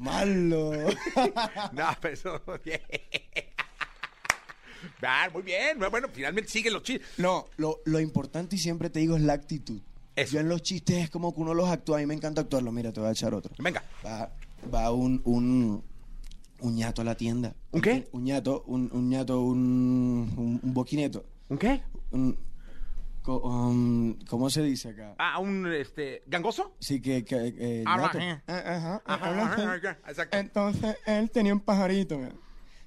Malo. 0.00 0.72
No, 1.72 1.86
pero 2.00 2.14
eso... 2.14 2.42
bien. 2.64 2.80
Ah, 5.02 5.28
muy 5.32 5.42
bien. 5.42 5.78
Bueno, 5.90 6.08
finalmente 6.12 6.50
siguen 6.50 6.72
los 6.72 6.82
chistes. 6.82 7.06
No, 7.18 7.46
lo, 7.56 7.80
lo 7.84 8.00
importante 8.00 8.56
y 8.56 8.58
siempre 8.58 8.90
te 8.90 9.00
digo 9.00 9.16
es 9.16 9.22
la 9.22 9.32
actitud. 9.32 9.80
Eso. 10.14 10.34
Yo 10.34 10.40
en 10.40 10.48
los 10.48 10.62
chistes 10.62 11.04
es 11.04 11.10
como 11.10 11.34
que 11.34 11.40
uno 11.40 11.54
los 11.54 11.68
actúa. 11.68 11.98
A 11.98 12.00
mí 12.00 12.06
me 12.06 12.14
encanta 12.14 12.40
actuarlo. 12.42 12.72
Mira, 12.72 12.92
te 12.92 13.00
voy 13.00 13.08
a 13.08 13.12
echar 13.12 13.34
otro. 13.34 13.52
Venga. 13.58 13.82
Va, 14.04 14.32
va 14.72 14.92
un, 14.92 15.20
un, 15.24 15.84
un 16.60 16.74
ñato 16.74 17.02
a 17.02 17.04
la 17.04 17.16
tienda. 17.16 17.54
¿Un 17.72 17.80
qué? 17.80 18.08
Un 18.12 18.24
ñato, 18.24 18.64
un, 18.66 18.88
un 18.92 19.08
ñato, 19.08 19.40
un, 19.40 20.32
un, 20.36 20.60
un 20.62 20.74
boquineto. 20.74 21.24
¿Un 21.48 21.58
qué? 21.58 21.82
Un, 22.10 22.36
um, 23.36 24.18
¿Cómo 24.28 24.50
se 24.50 24.62
dice 24.62 24.90
acá? 24.90 25.14
Ah, 25.18 25.38
un 25.38 25.70
este 25.72 26.22
gangoso. 26.26 26.74
Sí, 26.80 27.00
que... 27.00 27.24
que 27.24 27.54
eh, 27.58 27.84
ajá, 27.86 28.10
Ajá, 28.46 29.02
ajá, 29.04 29.98
exacto. 30.08 30.36
Entonces 30.36 30.96
él 31.06 31.30
tenía 31.30 31.52
un 31.52 31.60
pajarito. 31.60 32.18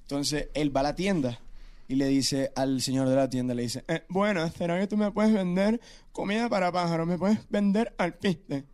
Entonces 0.02 0.50
él 0.54 0.76
va 0.76 0.82
a 0.82 0.84
la 0.84 0.96
tienda 0.96 1.40
y 1.88 1.96
le 1.96 2.08
dice 2.08 2.52
al 2.56 2.82
señor 2.82 3.08
de 3.10 3.16
la 3.16 3.30
tienda, 3.30 3.54
le 3.54 3.64
dice, 3.64 3.84
"Eh, 3.88 4.04
bueno, 4.10 4.50
¿será 4.50 4.80
que 4.80 4.88
tú 4.88 4.98
me 4.98 5.12
puedes 5.12 5.34
vender 5.34 5.80
comida 6.12 6.50
para 6.50 6.72
pájaros? 6.72 7.08
¿Me 7.08 7.18
puedes 7.18 7.40
vender 7.50 7.94
alpiste? 7.98 8.66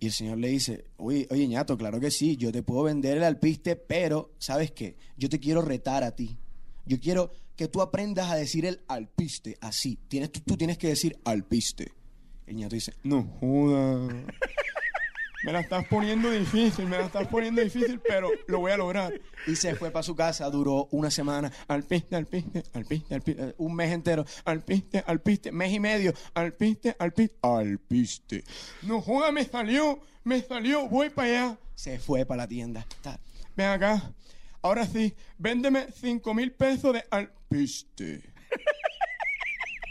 Y 0.00 0.06
el 0.06 0.12
señor 0.12 0.38
le 0.38 0.48
dice, 0.48 0.84
oye, 0.96 1.26
oye, 1.30 1.48
ñato, 1.48 1.78
claro 1.78 1.98
que 2.00 2.10
sí, 2.10 2.36
yo 2.36 2.52
te 2.52 2.62
puedo 2.62 2.82
vender 2.82 3.16
el 3.16 3.24
alpiste, 3.24 3.76
pero, 3.76 4.32
¿sabes 4.38 4.70
qué? 4.72 4.96
Yo 5.16 5.28
te 5.28 5.38
quiero 5.40 5.62
retar 5.62 6.02
a 6.02 6.10
ti. 6.10 6.36
Yo 6.84 7.00
quiero 7.00 7.32
que 7.56 7.68
tú 7.68 7.82
aprendas 7.82 8.30
a 8.30 8.36
decir 8.36 8.66
el 8.66 8.82
alpiste 8.88 9.56
así. 9.60 9.98
Tienes, 10.08 10.32
tú, 10.32 10.40
tú 10.40 10.56
tienes 10.56 10.78
que 10.78 10.88
decir 10.88 11.18
alpiste. 11.24 11.92
El 12.46 12.56
ñato 12.56 12.74
dice, 12.74 12.94
no 13.02 13.22
joda. 13.40 14.08
Me 15.44 15.52
la 15.52 15.60
estás 15.60 15.86
poniendo 15.88 16.30
difícil, 16.30 16.86
me 16.86 16.96
la 16.96 17.04
estás 17.04 17.28
poniendo 17.28 17.60
difícil, 17.60 18.00
pero 18.00 18.30
lo 18.46 18.60
voy 18.60 18.72
a 18.72 18.78
lograr. 18.78 19.12
Y 19.46 19.56
se 19.56 19.74
fue 19.74 19.90
para 19.90 20.02
su 20.02 20.16
casa, 20.16 20.48
duró 20.48 20.88
una 20.90 21.10
semana, 21.10 21.52
alpiste, 21.68 22.16
alpiste, 22.16 22.62
alpiste, 22.72 23.14
alpiste, 23.14 23.54
un 23.58 23.74
mes 23.74 23.92
entero, 23.92 24.24
alpiste, 24.46 25.04
alpiste, 25.06 25.52
mes 25.52 25.70
y 25.70 25.80
medio, 25.80 26.14
alpiste, 26.32 26.96
alpiste, 26.98 27.36
alpiste. 27.42 28.42
No 28.80 29.02
joda, 29.02 29.32
me 29.32 29.44
salió, 29.44 30.00
me 30.24 30.40
salió, 30.40 30.88
voy 30.88 31.10
para 31.10 31.28
allá. 31.28 31.58
Se 31.74 31.98
fue 31.98 32.24
para 32.24 32.44
la 32.44 32.48
tienda. 32.48 32.86
Ven 33.54 33.66
acá, 33.66 34.14
ahora 34.62 34.86
sí, 34.86 35.14
véndeme 35.36 35.88
cinco 35.92 36.32
mil 36.32 36.52
pesos 36.52 36.94
de 36.94 37.04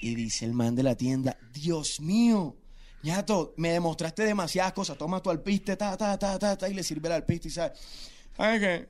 Y 0.01 0.15
dice 0.15 0.45
el 0.45 0.53
man 0.53 0.75
de 0.75 0.83
la 0.83 0.95
tienda, 0.95 1.37
Dios 1.53 2.01
mío, 2.01 2.57
ñato, 3.03 3.53
me 3.57 3.71
demostraste 3.71 4.23
demasiadas 4.23 4.73
cosas. 4.73 4.97
Toma 4.97 5.21
tu 5.21 5.29
alpiste, 5.29 5.77
ta, 5.77 5.95
ta, 5.95 6.19
ta, 6.19 6.37
ta, 6.37 6.57
ta, 6.57 6.69
y 6.69 6.73
le 6.73 6.83
sirve 6.83 7.07
el 7.07 7.13
alpiste 7.13 7.47
y 7.47 7.51
sabe. 7.51 7.73
¿Sabes 8.35 8.59
qué? 8.59 8.89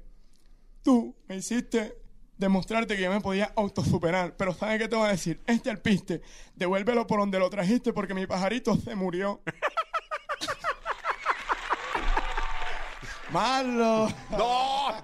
Tú 0.82 1.16
me 1.28 1.38
hiciste 1.38 1.98
demostrarte 2.38 2.96
que 2.96 3.04
yo 3.04 3.12
me 3.12 3.22
podía 3.22 3.54
autosuperar. 3.56 4.36
Pero 4.38 4.54
¿sabes 4.54 4.80
qué 4.80 4.88
te 4.88 4.96
voy 4.96 5.08
a 5.08 5.12
decir? 5.12 5.42
Este 5.46 5.70
alpiste, 5.70 6.22
devuélvelo 6.56 7.06
por 7.08 7.20
donde 7.20 7.40
lo 7.40 7.50
trajiste 7.50 7.94
porque 7.94 8.14
mi 8.14 8.26
pajarito 8.28 8.76
se 8.78 8.96
murió. 8.96 9.42
Malo. 13.32 14.08
No. 14.32 15.04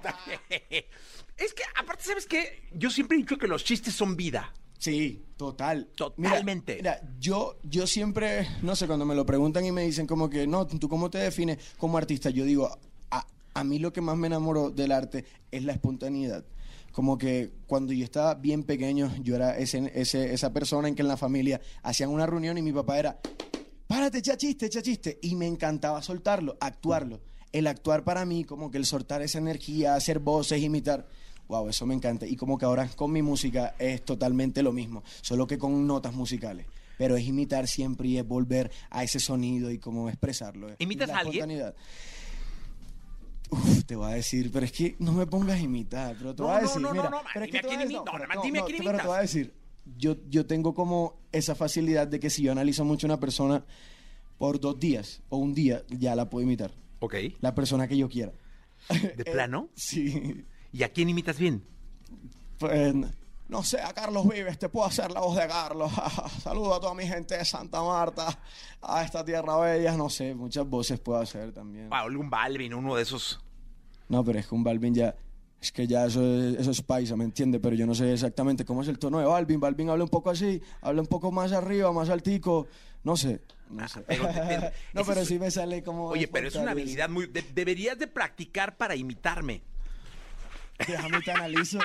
Es 1.39 1.53
que 1.53 1.63
aparte, 1.79 2.03
¿sabes 2.03 2.25
qué? 2.25 2.63
Yo 2.73 2.89
siempre 2.89 3.17
he 3.17 3.21
dicho 3.21 3.37
que 3.37 3.47
los 3.47 3.63
chistes 3.63 3.93
son 3.95 4.15
vida. 4.15 4.53
Sí, 4.77 5.25
total. 5.35 5.89
Totalmente. 5.95 6.77
Mira, 6.77 6.99
mira, 7.01 7.15
yo, 7.19 7.57
yo 7.63 7.85
siempre, 7.85 8.47
no 8.61 8.75
sé, 8.75 8.87
cuando 8.87 9.05
me 9.05 9.13
lo 9.13 9.25
preguntan 9.25 9.65
y 9.65 9.71
me 9.71 9.83
dicen 9.83 10.07
como 10.07 10.29
que, 10.29 10.47
no, 10.47 10.65
¿tú 10.65 10.87
cómo 10.87 11.09
te 11.09 11.17
defines 11.17 11.57
como 11.77 11.97
artista? 11.97 12.29
Yo 12.29 12.45
digo, 12.45 12.69
a, 13.11 13.27
a 13.53 13.63
mí 13.63 13.79
lo 13.79 13.91
que 13.91 13.99
más 14.01 14.17
me 14.17 14.27
enamoró 14.27 14.69
del 14.69 14.93
arte 14.93 15.25
es 15.51 15.63
la 15.63 15.73
espontaneidad. 15.73 16.45
Como 16.93 17.17
que 17.17 17.51
cuando 17.67 17.93
yo 17.93 18.03
estaba 18.03 18.35
bien 18.35 18.63
pequeño, 18.63 19.13
yo 19.21 19.35
era 19.35 19.57
ese, 19.57 19.91
ese, 19.93 20.33
esa 20.33 20.53
persona 20.53 20.87
en 20.87 20.95
que 20.95 21.01
en 21.01 21.07
la 21.07 21.17
familia 21.17 21.61
hacían 21.83 22.09
una 22.09 22.25
reunión 22.25 22.57
y 22.57 22.61
mi 22.61 22.71
papá 22.71 22.97
era, 22.97 23.19
párate, 23.87 24.19
echa 24.19 24.37
chiste, 24.37 24.67
echa 24.67 24.81
chiste. 24.81 25.19
Y 25.21 25.35
me 25.35 25.45
encantaba 25.45 26.01
soltarlo, 26.01 26.57
actuarlo. 26.61 27.21
El 27.51 27.67
actuar 27.67 28.03
para 28.03 28.25
mí, 28.25 28.43
como 28.43 28.71
que 28.71 28.77
el 28.77 28.85
soltar 28.85 29.21
esa 29.21 29.39
energía, 29.39 29.95
hacer 29.95 30.19
voces, 30.19 30.61
imitar. 30.61 31.07
Wow, 31.49 31.67
eso 31.67 31.85
me 31.85 31.95
encanta. 31.95 32.25
Y 32.25 32.35
como 32.35 32.57
que 32.57 32.65
ahora 32.65 32.87
con 32.95 33.11
mi 33.11 33.21
música 33.21 33.75
es 33.79 34.05
totalmente 34.05 34.63
lo 34.63 34.71
mismo, 34.71 35.03
solo 35.21 35.47
que 35.47 35.57
con 35.57 35.85
notas 35.85 36.13
musicales. 36.13 36.65
Pero 36.97 37.17
es 37.17 37.25
imitar 37.25 37.67
siempre 37.67 38.07
y 38.07 38.17
es 38.17 38.27
volver 38.27 38.71
a 38.89 39.03
ese 39.03 39.19
sonido 39.19 39.71
y 39.71 39.79
cómo 39.79 40.09
expresarlo. 40.09 40.67
¿Imitas 40.79 41.09
a 41.09 41.19
alguien? 41.19 41.73
Uf, 43.51 43.83
te 43.85 43.95
voy 43.95 44.11
a 44.11 44.15
decir, 44.15 44.51
pero 44.51 44.65
es 44.65 44.71
que 44.71 44.95
no 44.99 45.11
me 45.11 45.25
pongas 45.25 45.57
a 45.57 45.59
imitar, 45.59 46.15
pero 46.19 46.35
te 46.35 46.43
No, 46.43 46.49
voy 46.49 46.57
a 46.57 46.61
no, 46.61 46.67
decir, 46.67 46.81
no, 46.81 46.87
no, 46.89 46.93
mira, 46.93 47.09
no, 47.09 47.21
pero 47.33 47.45
es 47.45 47.51
que 47.51 47.59
te 47.61 47.67
voy 47.67 47.75
a-. 47.77 48.35
No, 48.35 48.41
dime 48.43 48.59
a 48.59 48.65
quién 48.65 48.83
pero 48.83 48.97
te 48.99 49.07
voy 49.07 49.17
a 49.17 49.21
decir, 49.21 49.53
yo, 49.97 50.17
yo 50.29 50.45
tengo 50.45 50.75
como 50.75 51.19
esa 51.31 51.55
facilidad 51.55 52.07
de 52.07 52.19
que 52.19 52.29
si 52.29 52.43
yo 52.43 52.51
analizo 52.51 52.85
mucho 52.85 53.07
a 53.07 53.09
una 53.09 53.19
persona 53.19 53.65
por 54.37 54.59
dos 54.59 54.79
días 54.79 55.23
o 55.29 55.37
un 55.37 55.55
día, 55.55 55.83
ya 55.89 56.15
la 56.15 56.29
puedo 56.29 56.45
imitar. 56.45 56.71
Ok. 56.99 57.15
La 57.41 57.55
persona 57.55 57.87
que 57.87 57.97
yo 57.97 58.07
quiera. 58.07 58.33
¿De 59.17 59.23
plano? 59.31 59.69
Sí. 59.73 60.45
¿Y 60.71 60.83
a 60.83 60.89
quién 60.89 61.09
imitas 61.09 61.37
bien? 61.37 61.63
Pues, 62.57 62.93
no 63.47 63.63
sé, 63.63 63.81
a 63.81 63.93
Carlos 63.93 64.27
Vives, 64.27 64.59
te 64.59 64.69
puedo 64.69 64.85
hacer 64.85 65.11
la 65.11 65.21
voz 65.21 65.35
de 65.37 65.47
Carlos. 65.47 65.91
Saludo 66.43 66.75
a 66.75 66.79
toda 66.79 66.93
mi 66.93 67.07
gente 67.07 67.37
de 67.37 67.45
Santa 67.45 67.81
Marta, 67.81 68.37
a 68.81 69.03
esta 69.03 69.23
tierra 69.25 69.57
bella. 69.57 69.95
No 69.97 70.09
sé, 70.09 70.35
muchas 70.35 70.67
voces 70.67 70.99
puedo 70.99 71.19
hacer 71.19 71.51
también. 71.51 71.87
Ah, 71.91 72.01
algún 72.01 72.29
Balvin, 72.29 72.73
uno 72.73 72.95
de 72.95 73.03
esos. 73.03 73.39
No, 74.07 74.23
pero 74.23 74.39
es 74.39 74.47
que 74.47 74.55
un 74.55 74.63
Balvin 74.63 74.93
ya. 74.93 75.15
Es 75.61 75.73
que 75.73 75.87
ya 75.87 76.05
eso 76.05 76.21
es, 76.23 76.55
eso 76.59 76.71
es 76.71 76.81
paisa, 76.81 77.17
¿me 77.17 77.25
entiende? 77.25 77.59
Pero 77.59 77.75
yo 77.75 77.85
no 77.85 77.93
sé 77.93 78.13
exactamente 78.13 78.63
cómo 78.63 78.81
es 78.81 78.87
el 78.87 78.97
tono 78.97 79.19
de 79.19 79.25
Balvin. 79.25 79.59
Balvin 79.59 79.89
habla 79.89 80.05
un 80.05 80.09
poco 80.09 80.29
así, 80.29 80.61
habla 80.81 81.01
un 81.01 81.07
poco 81.07 81.31
más 81.33 81.51
arriba, 81.51 81.91
más 81.91 82.09
altico. 82.09 82.67
No 83.03 83.17
sé. 83.17 83.41
No 83.69 83.85
sé. 83.87 83.99
Ah, 83.99 84.03
pero 84.07 84.23
depende. 84.27 84.71
no, 84.93 85.03
pero 85.05 85.21
es- 85.21 85.27
sí 85.27 85.37
me 85.39 85.51
sale 85.51 85.83
como. 85.83 86.05
Oye, 86.07 86.27
pero 86.27 86.47
es 86.47 86.55
una 86.55 86.71
habilidad 86.71 87.09
muy... 87.09 87.25
de- 87.27 87.41
deberías 87.53 87.97
de 87.99 88.07
practicar 88.07 88.77
para 88.77 88.95
imitarme. 88.95 89.61
Déjame 90.87 91.21
te 91.21 91.31
analizo. 91.31 91.79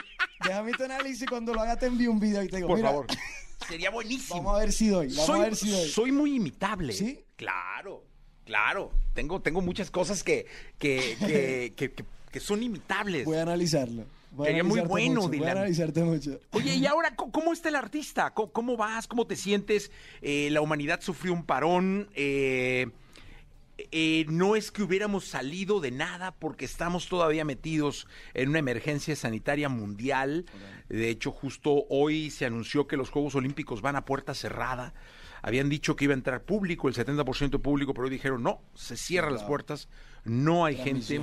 Déjame 0.44 0.72
te 0.72 0.84
analizo 0.84 1.24
y 1.24 1.26
cuando 1.28 1.54
lo 1.54 1.60
haga 1.60 1.76
te 1.76 1.86
envío 1.86 2.10
un 2.10 2.20
video 2.20 2.42
y 2.42 2.48
te 2.48 2.56
digo, 2.56 2.68
Por 2.68 2.76
mira, 2.76 2.90
favor. 2.90 3.06
Sería 3.68 3.90
buenísimo. 3.90 4.36
Vamos 4.42 4.56
a 4.56 4.58
ver 4.60 4.72
si 4.72 4.88
doy. 4.88 5.08
Vamos 5.08 5.26
soy, 5.26 5.40
a 5.40 5.42
ver 5.44 5.56
si 5.56 5.70
doy. 5.70 5.88
soy 5.88 6.12
muy 6.12 6.36
imitable. 6.36 6.92
¿Sí? 6.92 7.24
Claro, 7.36 8.04
claro. 8.44 8.90
Tengo, 9.14 9.40
tengo 9.40 9.60
muchas 9.62 9.90
cosas 9.90 10.22
que, 10.22 10.46
que, 10.78 11.72
que, 11.76 11.94
que- 12.30 12.40
son 12.40 12.62
imitables. 12.62 13.24
Voy 13.24 13.36
a 13.36 13.42
analizarlo. 13.42 14.04
Voy 14.32 14.46
a 14.46 14.50
Sería 14.50 14.64
muy 14.64 14.80
bueno, 14.80 15.22
mucho, 15.22 15.38
Voy 15.38 15.46
a 15.46 15.52
analizarte 15.52 16.02
mucho. 16.02 16.40
Oye, 16.50 16.74
¿y 16.74 16.84
ahora 16.86 17.14
cómo 17.14 17.52
está 17.52 17.68
el 17.68 17.76
artista? 17.76 18.32
¿Cómo, 18.34 18.50
cómo 18.52 18.76
vas? 18.76 19.06
¿Cómo 19.06 19.26
te 19.26 19.36
sientes? 19.36 19.92
Eh, 20.20 20.48
la 20.50 20.60
humanidad 20.60 21.00
sufrió 21.00 21.32
un 21.32 21.44
parón. 21.46 22.08
eh, 22.16 22.88
eh, 23.76 24.24
no 24.28 24.56
es 24.56 24.70
que 24.70 24.82
hubiéramos 24.82 25.24
salido 25.24 25.80
de 25.80 25.90
nada 25.90 26.32
porque 26.32 26.64
estamos 26.64 27.08
todavía 27.08 27.44
metidos 27.44 28.06
en 28.32 28.50
una 28.50 28.58
emergencia 28.60 29.16
sanitaria 29.16 29.68
mundial. 29.68 30.44
De 30.88 31.08
hecho, 31.10 31.30
justo 31.32 31.84
hoy 31.88 32.30
se 32.30 32.46
anunció 32.46 32.86
que 32.86 32.96
los 32.96 33.10
Juegos 33.10 33.34
Olímpicos 33.34 33.82
van 33.82 33.96
a 33.96 34.04
puerta 34.04 34.34
cerrada. 34.34 34.94
Habían 35.42 35.68
dicho 35.68 35.96
que 35.96 36.04
iba 36.04 36.14
a 36.14 36.16
entrar 36.16 36.42
público, 36.42 36.88
el 36.88 36.94
70% 36.94 37.60
público, 37.60 37.92
pero 37.94 38.04
hoy 38.04 38.10
dijeron 38.10 38.42
no, 38.42 38.62
se 38.74 38.96
cierran 38.96 39.32
las 39.34 39.42
puertas, 39.44 39.88
no 40.24 40.64
hay 40.64 40.76
gente, 40.76 41.20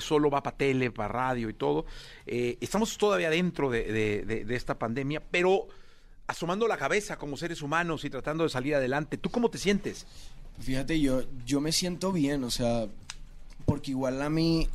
solo 0.00 0.30
va 0.30 0.42
para 0.42 0.56
tele, 0.56 0.90
para 0.90 1.08
radio 1.08 1.48
y 1.48 1.54
todo. 1.54 1.84
Eh, 2.26 2.56
estamos 2.60 2.96
todavía 2.98 3.30
dentro 3.30 3.70
de, 3.70 3.84
de- 3.84 4.24
de- 4.24 4.44
de 4.44 4.56
esta 4.56 4.78
pandemia, 4.78 5.22
pero 5.30 5.68
asomando 6.26 6.66
la 6.66 6.76
cabeza 6.76 7.16
como 7.16 7.36
seres 7.36 7.60
humanos 7.62 8.04
y 8.04 8.10
tratando 8.10 8.44
de 8.44 8.50
salir 8.50 8.74
adelante. 8.74 9.18
¿Tú 9.18 9.30
cómo 9.30 9.50
te 9.50 9.58
sientes? 9.58 10.06
Fíjate, 10.60 11.00
yo, 11.00 11.22
yo 11.46 11.60
me 11.60 11.72
siento 11.72 12.12
bien, 12.12 12.44
o 12.44 12.50
sea, 12.50 12.86
porque 13.64 13.92
igual 13.92 14.20
a 14.22 14.28
mí 14.28 14.68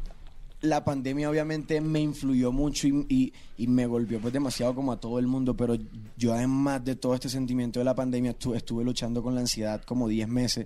la 0.62 0.84
pandemia 0.84 1.30
obviamente 1.30 1.80
me 1.80 2.00
influyó 2.00 2.52
mucho 2.52 2.88
y, 2.88 3.32
y- 3.58 3.68
me 3.68 3.86
golpeó 3.86 4.20
pues 4.20 4.34
demasiado 4.34 4.74
como 4.74 4.92
a 4.92 5.00
todo 5.00 5.20
el 5.20 5.28
mundo, 5.28 5.56
pero 5.56 5.78
yo 6.18 6.34
además 6.34 6.84
de 6.84 6.96
todo 6.96 7.14
este 7.14 7.30
sentimiento 7.30 7.80
de 7.80 7.86
la 7.86 7.94
pandemia 7.94 8.32
estuve, 8.32 8.58
estuve 8.58 8.84
luchando 8.84 9.22
con 9.22 9.36
la 9.36 9.42
ansiedad 9.42 9.84
como 9.84 10.08
10 10.08 10.28
meses 10.28 10.66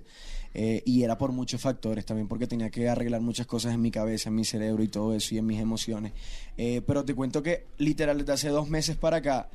eh, 0.54 0.82
y 0.86 1.02
era 1.02 1.18
por 1.18 1.32
muchos 1.32 1.60
factores, 1.60 2.06
también 2.06 2.28
porque 2.28 2.46
tenía 2.46 2.70
que 2.70 2.88
arreglar 2.88 3.20
muchas 3.20 3.46
cosas 3.46 3.74
en 3.74 3.82
mi 3.82 3.90
cabeza, 3.90 4.30
en 4.30 4.36
mi 4.36 4.44
cerebro 4.46 4.82
y 4.82 4.88
todo 4.88 5.12
eso 5.14 5.34
y 5.34 5.38
en 5.38 5.44
mis 5.46 5.60
emociones. 5.60 6.12
Eh, 6.56 6.80
pero 6.86 7.04
te 7.04 7.14
cuento 7.14 7.42
que 7.42 7.66
literal 7.76 8.16
desde 8.18 8.32
hace 8.32 8.48
dos 8.48 8.70
meses 8.70 8.96
para 8.96 9.18
acá 9.18 9.50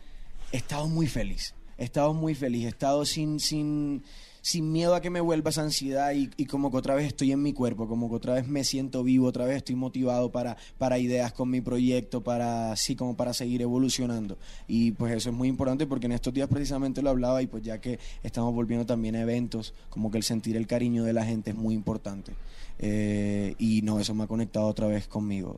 he 0.51 0.57
estado 0.57 0.87
muy 0.87 1.07
feliz, 1.07 1.55
he 1.79 1.85
estado 1.85 2.13
muy 2.13 2.35
feliz, 2.35 2.65
he 2.65 2.69
estado 2.69 3.03
sin... 3.03 3.39
sin 3.39 4.03
sin 4.45 4.71
miedo 4.71 4.93
a 4.93 5.01
que 5.01 5.09
me 5.09 5.21
vuelva 5.21 5.49
esa 5.49 5.63
ansiedad 5.63 6.13
y, 6.13 6.29
y 6.37 6.45
como 6.45 6.69
que 6.69 6.77
otra 6.77 6.93
vez 6.93 7.07
estoy 7.07 7.31
en 7.31 7.41
mi 7.41 7.51
cuerpo, 7.51 7.87
como 7.87 8.09
que 8.09 8.15
otra 8.17 8.35
vez 8.35 8.47
me 8.47 8.63
siento 8.63 9.03
vivo, 9.03 9.25
otra 9.25 9.43
vez 9.45 9.57
estoy 9.57 9.73
motivado 9.73 10.31
para, 10.31 10.55
para 10.77 10.99
ideas 10.99 11.33
con 11.33 11.49
mi 11.49 11.61
proyecto, 11.61 12.21
para 12.21 12.71
así 12.71 12.95
como 12.95 13.17
para 13.17 13.33
seguir 13.33 13.63
evolucionando. 13.63 14.37
Y 14.67 14.91
pues 14.91 15.15
eso 15.15 15.31
es 15.31 15.35
muy 15.35 15.47
importante 15.47 15.87
porque 15.87 16.05
en 16.05 16.11
estos 16.11 16.31
días 16.31 16.47
precisamente 16.47 17.01
lo 17.01 17.09
hablaba 17.09 17.41
y 17.41 17.47
pues 17.47 17.63
ya 17.63 17.81
que 17.81 17.97
estamos 18.21 18.53
volviendo 18.53 18.85
también 18.85 19.15
a 19.15 19.21
eventos, 19.21 19.73
como 19.89 20.11
que 20.11 20.19
el 20.19 20.23
sentir 20.23 20.55
el 20.57 20.67
cariño 20.67 21.03
de 21.03 21.13
la 21.13 21.25
gente 21.25 21.49
es 21.49 21.55
muy 21.55 21.73
importante. 21.73 22.33
Eh, 22.77 23.55
y 23.57 23.81
no, 23.81 23.99
eso 23.99 24.13
me 24.13 24.25
ha 24.25 24.27
conectado 24.27 24.67
otra 24.67 24.85
vez 24.85 25.07
conmigo. 25.07 25.57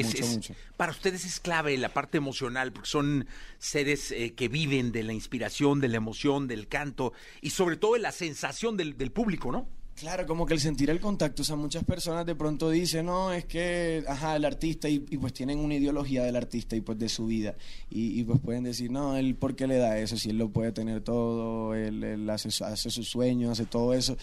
Es- 0.00 0.06
mucho, 0.06 0.24
es- 0.24 0.34
mucho. 0.34 0.54
Para 0.76 0.92
ustedes 0.92 1.24
es 1.24 1.40
clave 1.40 1.76
la 1.78 1.88
parte 1.90 2.18
emocional, 2.18 2.72
porque 2.72 2.88
son 2.88 3.26
seres 3.58 4.10
eh, 4.12 4.32
que 4.34 4.48
viven 4.48 4.92
de 4.92 5.02
la 5.02 5.12
inspiración, 5.12 5.80
de 5.80 5.88
la 5.88 5.96
emoción, 5.96 6.46
del 6.48 6.68
canto 6.68 7.12
y 7.40 7.50
sobre 7.50 7.76
todo 7.76 7.94
de 7.94 8.00
la 8.00 8.12
sensación 8.12 8.76
del, 8.76 8.96
del 8.98 9.10
público, 9.12 9.52
¿no? 9.52 9.66
Claro, 9.96 10.26
como 10.26 10.44
que 10.44 10.54
el 10.54 10.60
sentir 10.60 10.90
el 10.90 10.98
contacto, 10.98 11.42
o 11.42 11.44
sea, 11.44 11.54
muchas 11.54 11.84
personas 11.84 12.26
de 12.26 12.34
pronto 12.34 12.68
dicen, 12.68 13.06
no, 13.06 13.32
es 13.32 13.44
que, 13.44 14.02
ajá, 14.08 14.34
el 14.34 14.44
artista, 14.44 14.88
y, 14.88 15.04
y 15.08 15.18
pues 15.18 15.32
tienen 15.32 15.60
una 15.60 15.76
ideología 15.76 16.24
del 16.24 16.34
artista 16.34 16.74
y 16.74 16.80
pues 16.80 16.98
de 16.98 17.08
su 17.08 17.26
vida, 17.26 17.54
y, 17.90 18.18
y 18.18 18.24
pues 18.24 18.40
pueden 18.40 18.64
decir, 18.64 18.90
no, 18.90 19.16
él, 19.16 19.36
¿por 19.36 19.54
qué 19.54 19.68
le 19.68 19.76
da 19.76 19.96
eso? 20.00 20.16
Si 20.16 20.30
él 20.30 20.38
lo 20.38 20.48
puede 20.48 20.72
tener 20.72 21.00
todo, 21.02 21.76
él, 21.76 22.02
él 22.02 22.28
hace, 22.28 22.48
hace 22.64 22.90
sus 22.90 23.08
sueños, 23.08 23.52
hace 23.52 23.66
todo 23.66 23.94
eso. 23.94 24.16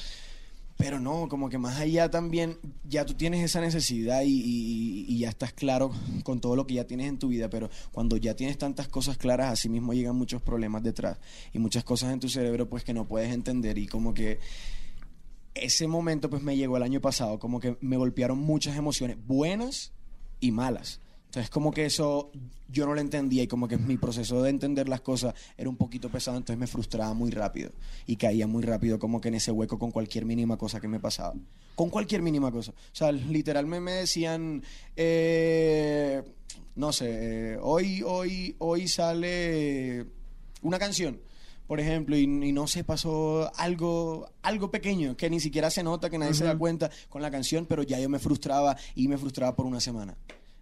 Pero 0.81 0.99
no, 0.99 1.29
como 1.29 1.47
que 1.47 1.59
más 1.59 1.79
allá 1.79 2.09
también, 2.09 2.57
ya 2.83 3.05
tú 3.05 3.13
tienes 3.13 3.43
esa 3.45 3.61
necesidad 3.61 4.23
y, 4.25 5.15
ya 5.19 5.29
estás 5.29 5.53
claro 5.53 5.91
con 6.23 6.41
todo 6.41 6.55
lo 6.55 6.65
que 6.65 6.73
ya 6.73 6.87
tienes 6.87 7.07
en 7.07 7.19
tu 7.19 7.27
vida, 7.27 7.51
pero 7.51 7.69
cuando 7.91 8.17
ya 8.17 8.35
tienes 8.35 8.57
tantas 8.57 8.87
cosas 8.87 9.15
claras, 9.15 9.53
así 9.53 9.69
mismo 9.69 9.93
llegan 9.93 10.15
muchos 10.15 10.41
problemas 10.41 10.81
detrás 10.81 11.19
y 11.53 11.59
muchas 11.59 11.83
cosas 11.83 12.11
en 12.11 12.19
tu 12.19 12.27
cerebro 12.29 12.67
pues 12.67 12.83
que 12.83 12.95
no 12.95 13.07
puedes 13.07 13.31
entender 13.31 13.77
y 13.77 13.85
como 13.85 14.15
que 14.15 14.39
ese 15.53 15.87
momento 15.87 16.31
pues 16.31 16.41
me 16.41 16.57
llegó 16.57 16.77
el 16.77 16.83
año 16.83 16.99
pasado, 16.99 17.37
como 17.37 17.59
que 17.59 17.77
me 17.81 17.97
golpearon 17.97 18.39
muchas 18.39 18.75
emociones, 18.75 19.17
buenas 19.27 19.91
y 20.39 20.51
malas. 20.51 20.99
Entonces 21.31 21.49
como 21.49 21.71
que 21.71 21.85
eso 21.85 22.29
yo 22.67 22.85
no 22.85 22.93
lo 22.93 22.99
entendía 22.99 23.41
y 23.43 23.47
como 23.47 23.69
que 23.69 23.77
mi 23.77 23.95
proceso 23.95 24.43
de 24.43 24.49
entender 24.49 24.89
las 24.89 24.99
cosas 24.99 25.33
era 25.57 25.69
un 25.69 25.77
poquito 25.77 26.09
pesado, 26.09 26.35
entonces 26.35 26.59
me 26.59 26.67
frustraba 26.67 27.13
muy 27.13 27.31
rápido 27.31 27.71
y 28.05 28.17
caía 28.17 28.47
muy 28.47 28.63
rápido 28.63 28.99
como 28.99 29.21
que 29.21 29.29
en 29.29 29.35
ese 29.35 29.49
hueco 29.49 29.79
con 29.79 29.91
cualquier 29.91 30.25
mínima 30.25 30.57
cosa 30.57 30.81
que 30.81 30.89
me 30.89 30.99
pasaba. 30.99 31.33
Con 31.75 31.89
cualquier 31.89 32.21
mínima 32.21 32.51
cosa. 32.51 32.71
O 32.71 32.75
sea, 32.91 33.13
literalmente 33.13 33.79
me 33.81 33.91
decían, 33.93 34.61
eh, 34.97 36.21
no 36.75 36.91
sé, 36.91 37.53
eh, 37.53 37.57
hoy, 37.61 38.03
hoy, 38.05 38.57
hoy 38.59 38.89
sale 38.89 40.05
una 40.63 40.79
canción 40.79 41.17
por 41.65 41.79
ejemplo, 41.79 42.17
y, 42.17 42.23
y 42.23 42.51
no 42.51 42.67
se 42.67 42.83
pasó 42.83 43.49
algo, 43.55 44.29
algo 44.41 44.69
pequeño 44.69 45.15
que 45.15 45.29
ni 45.29 45.39
siquiera 45.39 45.69
se 45.71 45.81
nota, 45.81 46.09
que 46.09 46.17
nadie 46.17 46.33
se 46.33 46.43
da 46.43 46.57
cuenta 46.57 46.91
con 47.07 47.21
la 47.21 47.31
canción, 47.31 47.65
pero 47.65 47.83
ya 47.83 47.97
yo 47.97 48.09
me 48.09 48.19
frustraba 48.19 48.75
y 48.95 49.07
me 49.07 49.17
frustraba 49.17 49.55
por 49.55 49.65
una 49.65 49.79
semana. 49.79 50.17